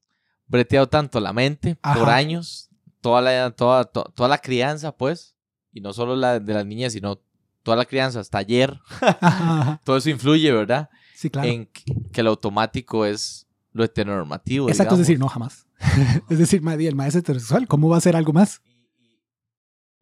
breteado 0.46 0.88
tanto 0.88 1.20
la 1.20 1.32
mente 1.32 1.76
por 1.76 2.08
años. 2.10 2.68
Toda 3.00 3.20
la, 3.20 3.50
toda, 3.50 3.84
to- 3.84 4.10
toda 4.14 4.28
la 4.28 4.38
crianza, 4.38 4.96
pues. 4.96 5.34
Y 5.72 5.80
no 5.80 5.92
solo 5.92 6.16
la 6.16 6.40
de 6.40 6.54
las 6.54 6.64
niñas, 6.66 6.92
sino 6.94 7.20
toda 7.62 7.76
la 7.76 7.84
crianza 7.84 8.20
hasta 8.20 8.38
ayer. 8.38 8.80
Todo 9.84 9.96
eso 9.96 10.10
influye, 10.10 10.52
¿verdad? 10.52 10.88
Sí, 11.14 11.30
claro. 11.30 11.48
en 11.48 11.68
que 12.12 12.22
lo 12.22 12.30
automático 12.30 13.04
es 13.06 13.46
lo 13.72 13.84
heteronormativo. 13.84 14.68
Exacto, 14.68 14.94
es 14.94 15.00
decir, 15.00 15.18
no, 15.18 15.28
jamás. 15.28 15.66
es 16.30 16.38
decir, 16.38 16.62
el 16.66 16.94
maestro 16.94 17.20
heterosexual, 17.20 17.66
¿cómo 17.66 17.88
va 17.88 17.96
a 17.96 17.98
hacer 17.98 18.16
algo 18.16 18.32
más? 18.32 18.62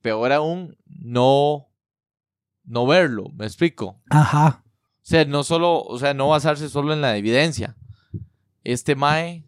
Peor 0.01 0.33
aún, 0.33 0.77
no, 0.87 1.69
no 2.65 2.87
verlo, 2.87 3.29
me 3.35 3.47
explico. 3.47 4.01
Ajá. 4.11 4.65
O 5.03 5.05
sea, 5.05 5.25
no 5.25 5.43
solo, 5.43 5.83
o 5.83 5.99
sea, 5.99 6.15
no 6.15 6.29
basarse 6.29 6.69
solo 6.69 6.93
en 6.93 7.01
la 7.01 7.17
evidencia. 7.17 7.77
Este 8.63 8.95
Mae, 8.95 9.45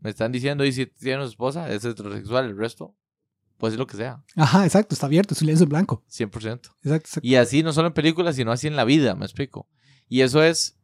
me 0.00 0.10
están 0.10 0.32
diciendo, 0.32 0.64
y 0.64 0.72
si 0.72 0.86
tiene 0.86 1.18
una 1.18 1.26
esposa, 1.26 1.70
es 1.72 1.84
heterosexual, 1.84 2.46
el 2.46 2.56
resto, 2.56 2.96
pues 3.58 3.72
es 3.72 3.78
lo 3.78 3.86
que 3.86 3.96
sea, 3.96 4.22
Ajá, 4.36 4.64
exacto, 4.64 4.94
está 4.94 5.06
abierto, 5.06 5.34
es 5.34 5.40
un 5.40 5.46
lienzo 5.46 5.64
en 5.64 5.70
blanco. 5.70 6.04
100%. 6.10 6.34
Exacto, 6.36 6.70
exacto. 6.82 7.20
Y 7.22 7.36
así, 7.36 7.62
no 7.62 7.72
solo 7.72 7.88
en 7.88 7.94
películas, 7.94 8.36
sino 8.36 8.50
así 8.50 8.66
en 8.66 8.76
la 8.76 8.84
vida, 8.84 9.14
me 9.14 9.24
explico. 9.24 9.68
Y 10.08 10.22
eso 10.22 10.42
es, 10.42 10.78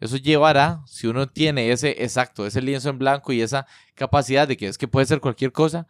eso 0.00 0.16
llevará, 0.16 0.82
si 0.86 1.06
uno 1.06 1.28
tiene 1.28 1.70
ese, 1.70 2.02
exacto, 2.02 2.46
ese 2.46 2.60
lienzo 2.60 2.88
en 2.88 2.98
blanco 2.98 3.32
y 3.32 3.40
esa 3.40 3.66
capacidad 3.94 4.48
de 4.48 4.56
que 4.56 4.66
es 4.66 4.78
que 4.78 4.88
puede 4.88 5.06
ser 5.06 5.20
cualquier 5.20 5.52
cosa, 5.52 5.86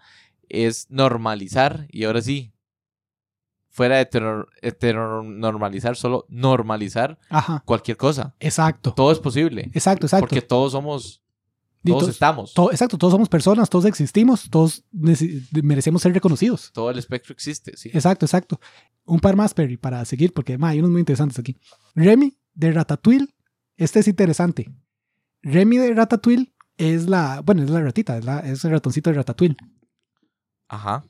es 0.51 0.91
normalizar, 0.91 1.87
y 1.91 2.05
ahora 2.05 2.20
sí, 2.20 2.53
fuera 3.74 3.96
de 3.96 4.08
heteror- 4.08 4.46
heteronormalizar, 4.60 5.96
solo 5.96 6.26
normalizar 6.28 7.18
Ajá, 7.30 7.62
cualquier 7.66 7.96
cosa. 7.96 8.34
exacto. 8.38 8.92
Todo 8.94 9.10
es 9.12 9.18
posible, 9.18 9.70
Exacto, 9.72 10.06
exacto. 10.06 10.26
porque 10.28 10.42
todos 10.42 10.72
somos, 10.72 11.22
todos 11.84 12.04
to- 12.04 12.10
estamos, 12.10 12.54
to- 12.54 12.70
exacto, 12.70 12.98
todos 12.98 13.12
somos 13.12 13.28
personas, 13.28 13.68
todos 13.70 13.86
existimos, 13.86 14.48
todos 14.50 14.84
merecemos 14.92 16.02
ser 16.02 16.12
reconocidos. 16.12 16.70
todo 16.72 16.90
el 16.90 16.98
espectro 16.98 17.32
existe, 17.32 17.76
sí. 17.76 17.90
Exacto, 17.92 18.26
exacto. 18.26 18.60
Un 19.04 19.18
par 19.20 19.34
más, 19.36 19.52
Perry, 19.54 19.76
para 19.78 20.04
seguir, 20.04 20.32
porque 20.32 20.58
ma, 20.58 20.68
hay 20.68 20.78
unos 20.78 20.90
muy 20.92 21.00
interesantes 21.00 21.38
aquí. 21.38 21.56
Remy 21.94 22.36
de 22.54 22.72
Ratatouille, 22.72 23.26
este 23.76 24.00
es 24.00 24.06
interesante. 24.06 24.70
Remy 25.42 25.78
de 25.78 25.94
Ratatouille 25.94 26.52
es 26.76 27.08
la, 27.08 27.40
bueno, 27.40 27.62
es 27.62 27.70
la 27.70 27.80
ratita, 27.80 28.16
es, 28.18 28.24
la- 28.24 28.40
es 28.40 28.64
el 28.64 28.70
ratoncito 28.70 29.10
de 29.10 29.16
Ratatouille. 29.16 29.56
Ajá. 30.68 31.04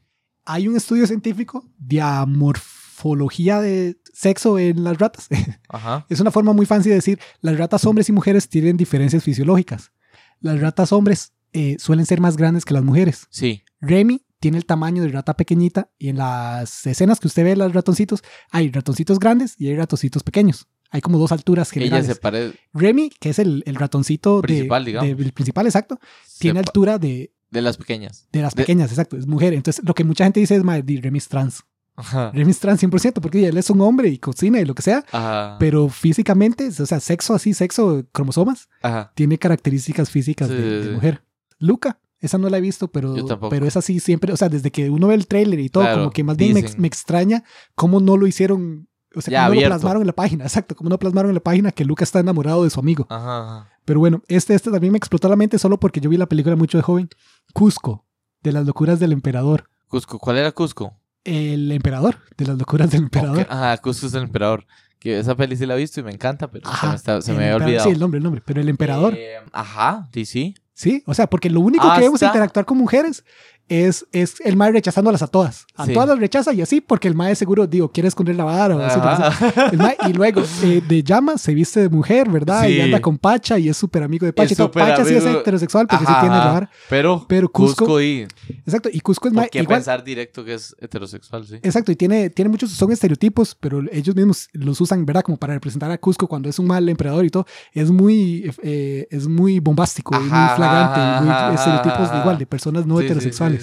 Hay 0.45 0.69
un 0.69 0.77
estudio 0.77 1.07
científico 1.07 1.65
de 1.79 2.01
amorfología 2.01 3.61
de 3.61 3.99
sexo 4.13 4.59
en 4.59 4.85
las 4.85 4.99
ratas. 4.99 5.29
Ajá. 5.69 6.07
es 6.09 6.21
una 6.21 6.31
forma 6.31 6.53
muy 6.53 6.67
fancy 6.67 6.89
de 6.89 6.97
decir, 6.97 7.21
las 7.41 7.57
ratas 7.57 7.85
hombres 7.85 8.09
y 8.09 8.13
mujeres 8.13 8.49
tienen 8.49 8.77
diferencias 8.77 9.23
fisiológicas. 9.23 9.93
Las 10.41 10.61
ratas 10.61 10.93
hombres 10.93 11.33
eh, 11.53 11.77
suelen 11.79 12.07
ser 12.07 12.21
más 12.21 12.37
grandes 12.37 12.65
que 12.65 12.75
las 12.75 12.83
mujeres. 12.83 13.27
Sí. 13.31 13.63
Remy 13.81 14.25
tiene 14.41 14.59
el 14.59 14.67
tamaño 14.67 15.03
de 15.03 15.09
rata 15.09 15.35
pequeñita 15.35 15.91
y 15.99 16.09
en 16.09 16.17
las 16.17 16.85
escenas 16.87 17.21
que 17.21 17.29
usted 17.29 17.45
ve 17.45 17.51
de 17.51 17.57
los 17.57 17.73
ratoncitos, 17.73 18.23
hay 18.51 18.71
ratoncitos 18.71 19.21
grandes 19.21 19.55
y 19.57 19.69
hay 19.69 19.77
ratoncitos 19.77 20.25
pequeños. 20.25 20.67
Hay 20.93 21.01
como 21.01 21.19
dos 21.19 21.33
alturas 21.33 21.69
Ella 21.73 21.75
generales. 21.87 22.07
se 22.07 22.15
parece 22.17 22.57
Remy, 22.75 23.11
que 23.19 23.31
es 23.31 23.39
el, 23.41 23.63
el 23.67 23.75
ratoncito 23.75 24.37
de- 24.37 24.43
Principal, 24.43 24.85
de- 24.85 24.91
digamos. 24.91 25.11
el 25.21 25.33
principal, 25.33 25.67
exacto, 25.67 25.99
tiene 26.39 26.61
se 26.61 26.65
pa- 26.65 26.69
altura 26.69 26.99
de, 26.99 27.33
de 27.51 27.63
las 27.63 27.77
pequeñas. 27.77 28.29
de 28.31 28.43
las 28.43 28.55
De- 28.55 28.63
pequeñas, 28.63 28.91
exacto, 28.91 29.17
es 29.17 29.27
mujer. 29.27 29.55
Entonces, 29.55 29.83
lo 29.85 29.95
que 29.95 30.05
mucha 30.05 30.25
gente 30.25 30.39
dice 30.41 30.55
es, 30.55 30.63
"Mae, 30.63 30.83
di, 30.83 31.01
Remy 31.01 31.19
es 31.19 31.29
trans. 31.29 31.65
Ajá. 31.97 32.31
Remy 32.33 32.51
es 32.51 32.59
trans 32.59 32.81
100%, 32.81 33.21
porque 33.21 33.47
él 33.49 33.57
es 33.59 33.69
un 33.71 33.81
hombre 33.83 34.09
y 34.09 34.19
cocina 34.19 34.61
y 34.61 34.65
lo 34.65 34.75
que 34.75 34.83
sea, 34.83 35.05
Ajá. 35.13 35.57
pero 35.59 35.89
físicamente, 35.89 36.69
o 36.69 36.87
sea, 36.87 37.01
sexo 37.01 37.35
así, 37.35 37.53
sexo, 37.55 38.07
cromosomas, 38.13 38.69
Ajá. 38.83 39.13
tiene 39.15 39.39
características 39.39 40.09
físicas 40.11 40.49
Sí, 40.49 40.55
de, 40.55 40.63
de 40.63 40.85
sí. 40.85 40.91
mujer. 40.91 41.23
Luca, 41.59 42.01
esa 42.19 42.39
no 42.39 42.49
la 42.49 42.59
he 42.59 42.61
visto, 42.61 42.89
pero, 42.91 43.15
pero 43.51 43.67
es 43.67 43.77
así 43.77 43.99
siempre, 44.01 44.33
o 44.33 44.37
sea, 44.37 44.49
desde 44.49 44.71
que 44.71 44.89
uno 44.91 45.09
ve 45.09 45.15
el 45.15 45.27
tráiler 45.27 45.59
y 45.61 45.69
todo, 45.69 45.85
Claro, 45.85 45.99
como 46.03 46.11
que 46.13 46.25
más 46.25 46.37
bien 46.37 46.55
me, 46.55 46.65
me 46.79 46.87
extraña 46.87 47.45
cómo 47.75 48.01
no 48.01 48.17
lo 48.17 48.27
hicieron, 48.27 48.89
o 49.15 49.21
sea, 49.21 49.33
Ya, 49.33 49.43
cómo 49.49 49.55
no 49.55 49.61
lo 49.63 49.67
plasmaron 49.69 50.03
en 50.03 50.07
la 50.07 50.13
página, 50.13 50.45
exacto, 50.45 50.75
cómo 50.77 50.91
no 50.91 50.99
plasmaron 50.99 51.31
en 51.31 51.35
la 51.35 51.41
página 51.43 51.73
que 51.73 51.85
Luca 51.85 52.05
está 52.05 52.21
enamorado 52.21 52.65
de 52.65 52.71
su 52.71 52.81
amigo. 52.81 53.07
Ajá. 53.11 53.39
ajá. 53.59 53.69
Pero 53.85 54.01
bueno, 54.01 54.23
este, 54.29 54.55
este 54.55 54.71
también 54.71 54.93
me 54.93 54.99
explotó 54.99 55.29
la 55.29 55.37
mente 55.37 55.59
solo 55.59 55.79
porque 55.79 56.01
yo 56.01 56.09
vi 56.11 56.17
la 56.17 56.27
película 56.27 56.55
mucho 56.57 56.79
de 56.79 56.83
joven, 56.83 57.09
Cusco, 57.53 58.05
de 58.43 58.53
las 58.53 58.67
locuras 58.67 59.01
del 59.01 59.13
emperador. 59.13 59.69
Cusco. 59.89 60.19
¿Cuál 60.19 60.39
era 60.39 60.53
Cusco? 60.53 60.95
El 61.25 61.71
emperador, 61.73 62.17
de 62.37 62.47
las 62.47 62.59
locuras 62.59 62.91
del 62.91 63.03
emperador. 63.05 63.41
Ok, 63.43 63.47
Ajá, 63.51 63.77
Cusco 63.79 64.07
es 64.07 64.15
el 64.15 64.23
emperador. 64.25 64.67
Que 64.99 65.19
esa 65.19 65.35
peli 65.35 65.57
sí 65.57 65.67
la 65.67 65.75
he 65.75 65.79
visto 65.79 65.99
y 65.99 66.05
me 66.05 66.13
encanta, 66.13 66.49
pero 66.49 66.71
se 66.81 66.87
me, 66.87 66.95
está- 66.95 67.21
se 67.23 67.33
me 67.33 67.51
había 67.51 67.57
olvidado. 67.57 67.85
Sí, 67.87 67.91
el 67.91 67.99
nombre, 67.99 68.19
el 68.19 68.25
nombre, 68.25 68.41
pero 68.45 68.61
el 68.61 68.69
emperador. 68.69 69.15
Eh, 69.17 69.35
ajá, 69.53 70.09
sí, 70.15 70.25
sí. 70.25 70.55
Sí, 70.75 71.03
o 71.07 71.13
sea, 71.15 71.27
porque 71.29 71.51
lo 71.51 71.61
único 71.61 71.93
que 71.95 72.01
vemos 72.01 72.15
Hasta- 72.23 72.27
interactuar 72.27 72.65
con 72.65 72.79
mujeres 72.79 73.25
es, 73.69 74.07
es 74.13 74.35
el 74.45 74.57
mae 74.57 74.71
rechazándolas 74.73 75.23
a 75.23 75.27
todas. 75.29 75.67
A 75.77 75.87
Sí. 75.87 75.95
todas 75.95 76.09
las 76.11 76.19
rechaza 76.19 76.53
y 76.53 76.61
así 76.61 76.81
porque 76.81 77.09
el 77.09 77.15
mae 77.15 77.35
seguro, 77.35 77.67
digo, 77.67 77.91
quiere 77.91 78.09
esconder 78.09 78.37
la 78.37 78.45
vara 78.45 78.77
o 78.77 78.81
así. 78.81 78.99
Ajá. 79.03 79.69
El 79.73 79.79
mae- 79.79 79.97
y 80.09 80.13
luego 80.13 80.43
eh, 80.63 80.83
de 80.87 81.03
llama 81.03 81.39
se 81.39 81.55
viste 81.55 81.81
de 81.81 81.89
mujer, 81.89 82.29
¿verdad? 82.29 82.67
Y 82.69 82.81
anda 82.81 83.01
con 83.01 83.17
Pacha 83.19 83.59
y 83.59 83.69
es 83.69 83.77
súper 83.77 84.03
amigo 84.03 84.27
de 84.27 84.33
Pacha. 84.33 84.53
Y 84.53 84.57
todo. 84.57 84.71
Pacha 84.71 85.05
sí 85.05 85.15
es 85.15 85.25
heterosexual 85.25 85.87
porque 85.87 86.05
Ajá, 86.05 86.15
sí 86.15 86.21
tiene 86.21 86.37
la 86.37 86.53
vara. 86.53 86.71
Pero, 86.91 87.25
Pero 87.29 87.49
Cusco- 87.51 87.77
Cusco, 87.87 88.01
y... 88.03 88.27
Exacto. 88.67 88.89
Y 88.93 89.01
Cusco 89.01 89.29
es 89.29 89.35
¿Por 89.35 89.43
mae 89.43 89.51
igual. 89.55 89.79
pensar 89.79 90.05
directo 90.05 90.45
que 90.45 90.55
es 90.55 90.77
heterosexual? 90.79 91.47
Sí. 91.47 91.55
Exacto, 91.63 91.91
y 91.93 91.97
tiene, 91.97 92.29
tiene 92.31 92.51
muchos, 92.51 92.71
son 92.73 92.93
estereotipos, 92.93 93.55
pero 93.59 93.81
ellos 93.91 94.15
mismos 94.15 94.49
los 94.53 94.81
usan, 94.81 95.07
¿verdad? 95.07 95.23
Como 95.23 95.39
para 95.39 95.55
representar 95.55 95.91
a 95.91 95.99
Cusco 95.99 96.27
cuando 96.27 96.49
es 96.51 96.59
un 96.59 96.67
mal 96.67 96.87
emperador 96.89 97.25
y 97.25 97.31
todo. 97.31 97.47
Es 97.73 97.91
muy, 97.91 98.53
eh, 98.63 99.07
es 99.11 99.27
muy 99.29 99.61
bombástico 99.61 100.15
y 100.17 100.21
muy 100.21 100.29
flagrante 100.29 101.01
ajá, 101.01 101.19
y 101.21 101.25
muy 101.25 101.31
ajá, 101.33 101.55
estereotipos 101.55 102.21
igual, 102.21 102.39
de 102.39 102.47
personas 102.47 102.87
no 102.87 102.99
sí, 102.99 103.05
heterosexuales. 103.07 103.62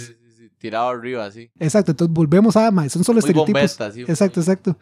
Tirado 0.59 0.89
arriba, 0.89 1.31
sí. 1.31 1.49
Exacto, 1.57 1.91
entonces 1.91 2.13
volvemos 2.13 2.55
a, 2.57 2.69
mae, 2.69 2.89
son 2.89 3.03
solo 3.03 3.15
Muy 3.21 3.29
estereotipos. 3.29 3.77
bombeta, 3.77 3.91
sí. 3.91 4.01
Exacto, 4.01 4.41
exacto. 4.41 4.77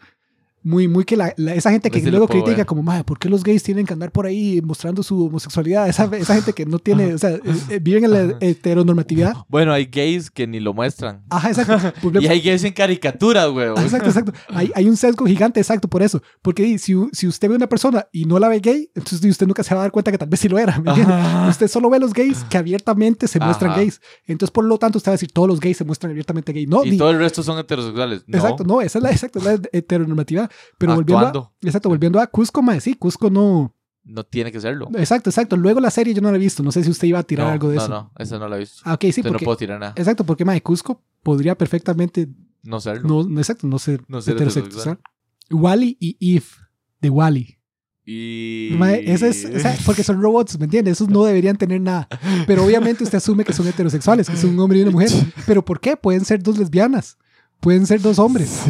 Muy, 0.62 0.88
muy 0.88 1.04
que 1.04 1.16
la, 1.16 1.32
la- 1.36 1.54
esa 1.54 1.70
gente 1.70 1.90
que 1.90 2.02
luego 2.02 2.26
critica 2.28 2.56
ver. 2.58 2.66
como, 2.66 2.82
madre, 2.82 3.04
¿por 3.04 3.18
qué 3.18 3.28
los 3.28 3.42
gays 3.44 3.62
tienen 3.62 3.86
que 3.86 3.92
andar 3.92 4.10
por 4.10 4.26
ahí 4.26 4.60
mostrando 4.62 5.02
su 5.02 5.26
homosexualidad? 5.26 5.88
Esa, 5.88 6.04
esa 6.16 6.34
gente 6.34 6.52
que 6.52 6.66
no 6.66 6.78
tiene, 6.78 7.14
o 7.14 7.18
sea, 7.18 7.30
eh, 7.30 7.40
eh, 7.70 7.78
viven 7.80 8.04
en 8.04 8.10
la 8.10 8.36
heteronormatividad. 8.40 9.34
Bueno, 9.48 9.72
hay 9.72 9.86
gays 9.86 10.30
que 10.30 10.46
ni 10.46 10.60
lo 10.60 10.74
muestran. 10.74 11.22
Ajá, 11.30 11.48
exacto. 11.50 11.92
Y 12.20 12.26
hay 12.26 12.40
gays 12.40 12.64
en 12.64 12.72
caricaturas, 12.72 13.48
güey. 13.50 13.68
Exacto, 13.68 14.08
exacto. 14.08 14.32
Hay, 14.48 14.70
hay 14.74 14.88
un 14.88 14.96
sesgo 14.96 15.26
gigante, 15.26 15.60
exacto, 15.60 15.88
por 15.88 16.02
eso. 16.02 16.22
Porque 16.42 16.78
si, 16.78 16.94
si 17.12 17.26
usted 17.26 17.48
ve 17.48 17.54
una 17.56 17.68
persona 17.68 18.06
y 18.12 18.24
no 18.24 18.38
la 18.38 18.48
ve 18.48 18.60
gay, 18.60 18.90
entonces 18.94 19.24
usted 19.24 19.46
nunca 19.46 19.62
se 19.62 19.74
va 19.74 19.80
a 19.80 19.84
dar 19.84 19.92
cuenta 19.92 20.10
que 20.10 20.18
tal 20.18 20.28
vez 20.28 20.40
sí 20.40 20.48
lo 20.48 20.58
era, 20.58 20.78
¿me 20.80 20.90
entiende? 20.90 21.14
Usted 21.48 21.68
solo 21.68 21.88
ve 21.90 21.98
los 21.98 22.12
gays 22.12 22.44
que 22.50 22.58
abiertamente 22.58 23.26
se 23.28 23.38
muestran 23.40 23.76
gays. 23.76 24.00
Entonces, 24.26 24.50
por 24.52 24.64
lo 24.64 24.76
tanto, 24.78 24.98
usted 24.98 25.10
va 25.10 25.14
a 25.14 25.16
decir, 25.16 25.30
todos 25.32 25.48
los 25.48 25.60
gays 25.60 25.76
se 25.78 25.84
muestran 25.84 26.10
abiertamente 26.10 26.52
gay. 26.52 26.66
No, 26.66 26.84
Y 26.84 26.90
di- 26.90 26.98
todo 26.98 27.10
el 27.10 27.18
resto 27.18 27.42
son 27.42 27.58
heterosexuales. 27.58 28.24
No. 28.26 28.36
exacto, 28.38 28.64
no, 28.64 28.80
esa 28.80 28.98
es 28.98 29.02
la, 29.02 29.10
exacto, 29.10 29.40
la 29.40 29.58
heteronormatividad. 29.72 30.47
Pero 30.78 30.94
volviendo 30.94 31.26
a, 31.26 31.66
exacto, 31.66 31.88
volviendo 31.88 32.20
a 32.20 32.26
Cusco, 32.26 32.62
mae, 32.62 32.80
sí, 32.80 32.94
Cusco 32.94 33.30
no... 33.30 33.74
No 34.04 34.24
tiene 34.24 34.50
que 34.50 34.60
serlo. 34.60 34.88
Exacto, 34.94 35.28
exacto. 35.28 35.56
Luego 35.56 35.80
la 35.80 35.90
serie 35.90 36.14
yo 36.14 36.22
no 36.22 36.30
la 36.30 36.36
he 36.38 36.40
visto. 36.40 36.62
No 36.62 36.72
sé 36.72 36.82
si 36.82 36.90
usted 36.90 37.08
iba 37.08 37.18
a 37.18 37.24
tirar 37.24 37.46
no, 37.46 37.52
algo 37.52 37.68
de 37.68 37.76
no, 37.76 37.82
eso. 37.82 37.90
no, 37.90 38.12
esa 38.16 38.38
no 38.38 38.48
la 38.48 38.56
he 38.56 38.60
visto. 38.60 38.80
Ah, 38.84 38.94
ok, 38.94 39.00
sí, 39.00 39.06
Entonces 39.06 39.24
no 39.24 39.32
porque... 39.32 39.44
puedo 39.44 39.56
tirar 39.58 39.78
nada. 39.78 39.92
Exacto, 39.96 40.24
porque 40.24 40.46
mae, 40.46 40.62
Cusco 40.62 41.02
podría 41.22 41.58
perfectamente 41.58 42.26
No 42.62 42.80
serlo. 42.80 43.06
no, 43.06 43.28
no, 43.28 43.38
exacto, 43.38 43.66
no 43.66 43.78
ser, 43.78 44.02
No 44.08 44.22
ser 44.22 44.36
heterosexual. 44.36 44.98
Wally 45.50 45.96
y 46.00 46.16
Eve 46.36 46.46
de 47.00 47.10
Wally. 47.10 47.58
Y... 48.06 48.70
Mae, 48.78 49.12
ese 49.12 49.28
es, 49.28 49.46
porque 49.84 50.02
son 50.02 50.22
robots, 50.22 50.58
¿me 50.58 50.64
entiendes? 50.64 50.92
Esos 50.92 51.10
no 51.10 51.24
deberían 51.24 51.58
tener 51.58 51.82
nada. 51.82 52.08
Pero 52.46 52.64
obviamente 52.64 53.04
usted 53.04 53.18
asume 53.18 53.44
que 53.44 53.52
son 53.52 53.68
heterosexuales, 53.68 54.30
que 54.30 54.36
son 54.38 54.50
un 54.50 54.60
hombre 54.60 54.78
y 54.78 54.82
una 54.82 54.90
mujer. 54.90 55.10
Pero 55.46 55.62
¿por 55.62 55.78
qué? 55.80 55.98
Pueden 55.98 56.24
ser 56.24 56.42
dos 56.42 56.56
lesbianas. 56.56 57.18
Pueden 57.60 57.86
ser 57.86 58.00
dos 58.00 58.18
hombres. 58.18 58.62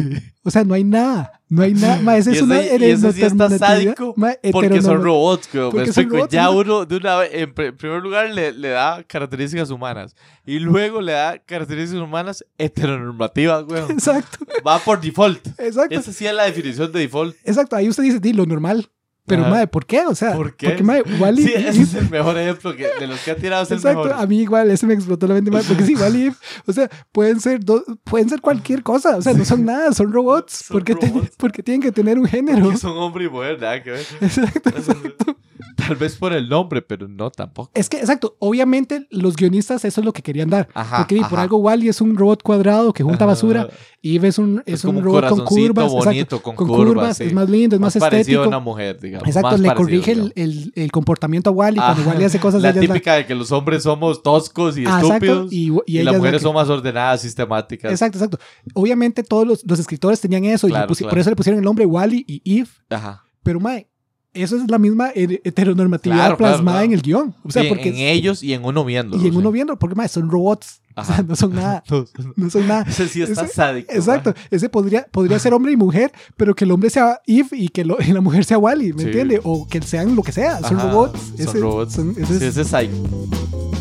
O 0.43 0.49
sea, 0.51 0.63
no 0.63 0.73
hay 0.73 0.83
nada. 0.83 1.31
No 1.47 1.61
hay 1.63 1.73
nada. 1.73 2.01
Ma, 2.01 2.17
esa 2.17 2.31
Y 2.31 2.35
es 2.37 2.41
una 2.41 2.61
y 2.61 2.67
ese 2.85 3.11
sí 3.13 3.23
está 3.23 3.49
sádico 3.57 4.13
ma, 4.17 4.33
Porque 4.51 4.81
son 4.81 5.03
robots. 5.03 5.47
Porque 5.51 5.91
son 5.93 6.09
robots, 6.09 6.31
ya 6.33 6.45
¿no? 6.45 6.53
uno, 6.57 6.85
de 6.85 6.97
una 6.97 7.17
vez, 7.17 7.29
en 7.33 7.53
pr- 7.53 7.75
primer 7.75 8.01
lugar, 8.01 8.29
le, 8.31 8.51
le 8.51 8.69
da 8.69 9.03
características 9.03 9.69
humanas. 9.69 10.15
Y 10.45 10.59
luego 10.59 11.01
le 11.01 11.11
da 11.13 11.37
características 11.39 12.01
humanas 12.03 12.43
heteronormativas, 12.57 13.63
güey. 13.65 13.83
Exacto, 13.89 14.45
Va 14.65 14.79
por 14.79 14.99
default. 15.01 15.45
exacto. 15.59 15.95
Esa 15.99 16.11
sí 16.13 16.25
es 16.25 16.33
la 16.33 16.45
definición 16.45 16.91
de 16.91 16.99
default. 16.99 17.35
Exacto. 17.43 17.75
Ahí 17.75 17.89
usted 17.89 18.03
dice, 18.03 18.19
di, 18.19 18.33
lo 18.33 18.45
normal. 18.45 18.89
Pero, 19.29 19.43
Ajá. 19.43 19.51
madre, 19.51 19.67
¿por 19.67 19.85
qué? 19.85 20.01
O 20.05 20.13
sea, 20.15 20.33
¿Por 20.33 20.55
qué? 20.57 20.67
porque, 20.67 20.83
madre, 20.83 21.03
Wally 21.19 21.43
Sí, 21.43 21.53
ese 21.55 21.81
es 21.83 21.93
el 21.93 22.09
mejor 22.09 22.37
ejemplo 22.37 22.75
que, 22.75 22.87
de 22.99 23.07
los 23.07 23.19
que 23.21 23.31
ha 23.31 23.35
tirado. 23.37 23.63
Es 23.63 23.71
el 23.71 23.77
Exacto, 23.77 24.03
mejor. 24.03 24.21
a 24.21 24.25
mí 24.25 24.39
igual, 24.41 24.69
ese 24.71 24.85
me 24.85 24.93
explotó 24.93 25.27
la 25.27 25.35
mente 25.35 25.49
más, 25.51 25.65
porque 25.65 25.85
sí, 25.85 25.91
igual, 25.93 26.15
y- 26.15 26.33
o 26.65 26.73
sea, 26.73 26.89
pueden 27.13 27.39
ser, 27.39 27.63
dos- 27.63 27.83
pueden 28.03 28.27
ser 28.27 28.41
cualquier 28.41 28.83
cosa, 28.83 29.15
o 29.15 29.21
sea, 29.21 29.33
no 29.33 29.45
son 29.45 29.63
nada, 29.63 29.93
son 29.93 30.11
robots, 30.11 30.65
Son 30.67 30.75
porque, 30.75 30.95
te- 30.95 31.07
robots. 31.07 31.31
porque 31.37 31.63
tienen 31.63 31.81
que 31.81 31.91
tener 31.91 32.19
un 32.19 32.25
género. 32.25 32.75
Son 32.77 32.97
hombre 32.97 33.25
y 33.25 33.29
mujer, 33.29 33.59
nada 33.61 33.81
que 33.81 33.91
ver. 33.91 34.05
Exacto, 34.19 34.69
exacto. 34.69 35.37
Tal 35.75 35.95
vez 35.97 36.15
por 36.15 36.31
el 36.33 36.47
nombre, 36.47 36.81
pero 36.81 37.07
no 37.07 37.29
tampoco. 37.31 37.71
Es 37.73 37.89
que, 37.89 37.97
exacto, 37.97 38.35
obviamente 38.39 39.07
los 39.09 39.35
guionistas 39.35 39.83
eso 39.85 39.99
es 40.01 40.05
lo 40.05 40.13
que 40.13 40.21
querían 40.21 40.49
dar, 40.49 40.69
Ajá. 40.73 40.99
porque 40.99 41.15
por 41.17 41.25
ajá. 41.25 41.41
algo 41.41 41.57
Wally 41.57 41.89
es 41.89 41.99
un 42.01 42.15
robot 42.15 42.43
cuadrado 42.43 42.93
que 42.93 43.03
junta 43.03 43.25
Ajá. 43.25 43.33
basura, 43.33 43.67
y 44.01 44.15
Eve 44.15 44.29
es 44.29 44.37
un, 44.37 44.63
es 44.65 44.85
un 44.85 45.01
robot 45.03 45.27
con 45.29 45.45
curvas, 45.45 45.91
bonito, 45.91 46.11
exacto, 46.11 46.41
con 46.41 46.55
con 46.55 46.67
curvas, 46.67 46.87
curvas, 46.87 47.17
sí. 47.17 47.23
es 47.25 47.33
más 47.33 47.49
lindo, 47.49 47.75
es 47.75 47.79
más, 47.81 47.97
parecido 47.97 48.19
estético. 48.41 48.43
a 48.43 48.47
una 48.47 48.59
mujer, 48.59 48.99
digamos. 49.01 49.27
Exacto, 49.27 49.49
más 49.51 49.59
le 49.59 49.73
corrige 49.75 50.11
el, 50.13 50.31
el, 50.35 50.71
el 50.75 50.91
comportamiento 50.91 51.49
a 51.49 51.53
Wally 51.53 51.77
cuando 51.77 52.01
Ajá. 52.03 52.11
Wally 52.11 52.23
hace 52.23 52.39
cosas 52.39 52.61
La 52.61 52.69
es 52.69 52.75
la- 52.75 52.81
típica 52.81 53.15
de 53.15 53.25
que 53.25 53.35
los 53.35 53.51
hombres 53.51 53.83
somos 53.83 54.23
toscos 54.23 54.77
y 54.77 54.85
Ah, 54.85 54.99
exacto, 55.01 55.13
estúpidos. 55.13 55.51
y, 55.51 55.71
y 55.87 55.99
y 55.99 56.03
las 56.03 56.03
es 56.03 56.05
la 56.05 56.17
mujeres 56.19 56.39
que- 56.39 56.43
son 56.43 56.53
más 56.55 56.69
ordenadas, 56.69 57.21
sistemáticas. 57.21 57.91
Exacto, 57.91 58.17
exacto. 58.17 58.37
Obviamente 58.73 59.23
todos 59.23 59.45
los, 59.45 59.63
los 59.67 59.79
escritores 59.79 60.21
tenían 60.21 60.45
eso 60.45 60.67
y 60.67 60.71
Claro, 60.71 60.87
por 61.09 61.19
eso 61.19 61.29
le 61.29 61.35
pusieron 61.35 61.59
el 61.59 61.65
nombre 61.65 61.85
Wally 61.85 62.23
y 62.27 62.59
Eve. 62.59 62.69
Ajá. 62.89 63.23
Pero, 63.43 63.59
mae, 63.59 63.89
eso 64.33 64.57
es 64.57 64.69
la 64.69 64.77
misma 64.77 65.09
he- 65.15 65.41
heteronormatividad 65.43 66.17
Claro, 66.19 66.37
plasmada 66.37 66.79
claro. 66.79 66.85
en 66.85 66.93
el 66.93 67.01
guion. 67.01 67.35
O 67.43 67.51
sea, 67.51 67.63
Sí, 67.63 67.69
porque... 67.69 67.89
en 67.89 67.95
ellos 67.97 68.43
y 68.43 68.53
en 68.53 68.63
uno 68.65 68.85
viendo. 68.85 69.17
y 69.17 69.27
en 69.27 69.35
uno 69.35 69.51
viendo, 69.51 69.77
porque, 69.79 69.95
mae, 69.95 70.07
son 70.07 70.29
robots. 70.29 70.81
O 70.95 71.03
sea, 71.05 71.23
no 71.23 71.35
son 71.35 71.55
nada. 71.55 71.81
No 72.35 72.49
son 72.49 72.67
nada. 72.67 72.83
Ese 72.87 73.07
sí 73.07 73.21
está 73.21 73.43
Ese- 73.45 73.53
sádico. 73.53 73.91
Exacto. 73.93 74.33
Ese 74.51 74.67
podría, 74.69 75.07
podría 75.11 75.39
ser 75.39 75.53
hombre 75.53 75.71
y 75.71 75.77
mujer, 75.77 76.11
pero 76.35 76.53
que 76.53 76.65
el 76.65 76.71
hombre 76.71 76.89
sea 76.89 77.21
Eve 77.25 77.47
y 77.53 77.69
que 77.69 77.85
lo- 77.85 77.97
y 78.01 78.11
la 78.11 78.19
mujer 78.21 78.43
sea 78.43 78.57
Wally, 78.57 78.91
¿me 78.93 79.01
Sí. 79.03 79.05
entiende? 79.07 79.39
O 79.43 79.65
que 79.67 79.81
sean 79.81 80.15
lo 80.15 80.23
que 80.23 80.31
sea. 80.33 80.59
Son 80.59 80.77
Ajá, 80.77 80.91
robots. 80.91 81.19
Son 81.37 81.47
Ese- 81.47 81.59
robots. 81.59 81.93
son- 81.93 82.11
ese 82.11 82.25
Sí, 82.25 82.33
es- 82.45 82.57
ese 82.57 82.61
es. 82.61 83.78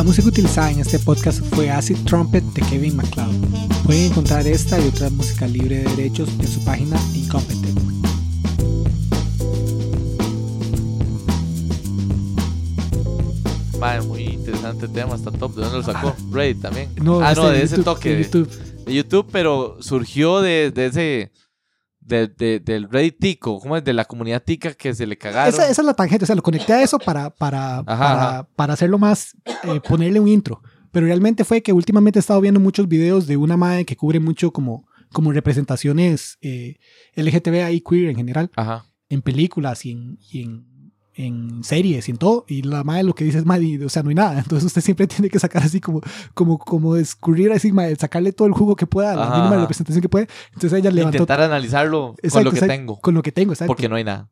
La 0.00 0.04
música 0.04 0.28
utilizada 0.28 0.70
en 0.70 0.80
este 0.80 0.98
podcast 0.98 1.40
fue 1.54 1.68
Acid 1.68 1.98
Trumpet 2.06 2.42
de 2.42 2.62
Kevin 2.62 2.96
MacLeod. 2.96 3.34
Pueden 3.84 4.06
encontrar 4.10 4.46
esta 4.46 4.80
y 4.80 4.88
otra 4.88 5.10
música 5.10 5.46
libre 5.46 5.80
de 5.80 5.94
derechos 5.94 6.26
en 6.38 6.48
su 6.48 6.64
página 6.64 6.98
Incompetent. 7.14 7.78
Madre, 13.78 14.00
muy 14.06 14.22
interesante 14.22 14.88
tema, 14.88 15.16
está 15.16 15.30
top. 15.32 15.54
¿De 15.54 15.60
dónde 15.64 15.76
lo 15.76 15.84
sacó? 15.84 16.08
Ajá. 16.08 16.16
Reddit 16.32 16.62
también. 16.62 16.88
No, 16.96 17.20
ah, 17.20 17.32
este, 17.32 17.44
no, 17.44 17.50
de 17.50 17.62
ese 17.62 17.76
YouTube, 17.76 17.84
toque. 17.84 18.08
de 18.08 18.16
de- 18.16 18.22
YouTube. 18.22 18.48
de 18.86 18.94
YouTube, 18.94 19.26
pero 19.30 19.76
surgió 19.80 20.40
de, 20.40 20.70
de 20.70 20.86
ese. 20.86 21.30
De- 22.10 22.28
de- 22.28 22.60
del 22.60 22.90
Reddit 22.90 23.18
Tico, 23.18 23.58
¿cómo 23.60 23.76
es? 23.76 23.84
De 23.84 23.92
la 23.94 24.04
comunidad 24.04 24.42
Tica 24.42 24.74
que 24.74 24.92
se 24.94 25.06
le 25.06 25.16
cagaron. 25.16 25.48
Esa, 25.54 25.70
esa 25.70 25.80
es 25.82 25.86
la 25.86 25.94
tangente, 25.94 26.24
o 26.24 26.26
sea, 26.26 26.36
lo 26.36 26.42
conecté 26.42 26.72
a 26.74 26.82
eso 26.82 26.98
para, 26.98 27.30
para, 27.30 27.82
para, 27.84 27.94
ajá. 28.36 28.48
para 28.56 28.74
hacerlo 28.74 28.98
más, 28.98 29.34
eh, 29.64 29.80
ponerle 29.88 30.20
un 30.20 30.28
intro. 30.28 30.60
Pero 30.92 31.06
realmente 31.06 31.44
fue 31.44 31.62
que 31.62 31.72
últimamente 31.72 32.18
he 32.18 32.20
estado 32.20 32.40
viendo 32.40 32.58
muchos 32.60 32.88
videos 32.88 33.26
de 33.26 33.36
una 33.36 33.56
madre 33.56 33.84
que 33.84 33.96
cubre 33.96 34.18
mucho 34.20 34.50
como, 34.52 34.86
como 35.12 35.32
representaciones 35.32 36.36
eh, 36.42 36.76
LGTBI 37.14 37.80
queer 37.88 38.10
en 38.10 38.16
general, 38.16 38.50
Ajá. 38.56 38.84
en 39.08 39.22
películas 39.22 39.84
y 39.86 39.92
en, 39.92 40.18
y 40.30 40.42
en, 40.42 40.66
en 41.26 41.62
series 41.64 42.08
y 42.08 42.12
en 42.12 42.16
todo. 42.18 42.44
Y 42.48 42.62
la 42.62 42.84
madre 42.84 43.02
lo 43.04 43.14
que 43.14 43.24
dice 43.24 43.38
es, 43.38 43.46
madre, 43.46 43.84
o 43.84 43.88
sea, 43.88 44.02
no 44.02 44.08
hay 44.10 44.14
nada. 44.14 44.38
Entonces 44.38 44.64
usted 44.66 44.80
siempre 44.80 45.06
tiene 45.06 45.28
que 45.28 45.38
sacar 45.38 45.62
así 45.62 45.80
como, 45.80 46.00
como, 46.34 46.58
como 46.58 46.96
escurrir 46.96 47.52
así, 47.52 47.72
madre, 47.72 47.96
sacarle 47.96 48.32
todo 48.32 48.46
el 48.48 48.54
jugo 48.54 48.76
que 48.76 48.86
pueda, 48.86 49.14
la 49.14 49.24
Ajá, 49.26 49.36
mínima 49.38 49.56
representación 49.60 50.00
que 50.02 50.08
puede. 50.08 50.28
Entonces 50.54 50.72
ella 50.78 50.90
levantó 50.90 51.16
Intentar 51.18 51.40
analizarlo 51.40 52.14
con 52.30 52.44
lo 52.44 52.50
que 52.50 52.56
exacto, 52.58 52.72
tengo. 52.74 53.00
con 53.00 53.14
lo 53.14 53.22
que 53.22 53.32
tengo, 53.32 53.52
exacto. 53.52 53.68
Porque 53.70 53.88
no 53.88 53.96
hay 53.96 54.04
nada. 54.04 54.30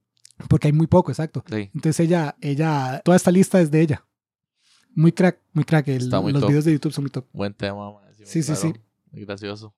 Porque 0.49 0.69
hay 0.69 0.73
muy 0.73 0.87
poco, 0.87 1.11
exacto. 1.11 1.43
Sí. 1.51 1.71
Entonces 1.75 1.99
ella, 2.01 2.37
ella, 2.41 3.03
toda 3.05 3.17
esta 3.17 3.31
lista 3.31 3.61
es 3.61 3.71
de 3.71 3.81
ella. 3.81 4.05
Muy 4.95 5.13
crack, 5.13 5.39
muy 5.53 5.65
crack. 5.65 5.89
El- 5.89 6.09
muy 6.23 6.33
los 6.33 6.41
top. 6.41 6.49
videos 6.51 6.65
de 6.65 6.73
YouTube 6.73 6.93
son 6.93 7.05
muy 7.05 7.11
top. 7.11 7.27
Buen 7.33 7.55
tema, 7.55 7.93
man. 7.93 8.03
Sí, 8.25 8.43
sí, 8.43 8.55
sí. 8.55 8.73
Muy 9.11 9.25
gracioso. 9.25 9.67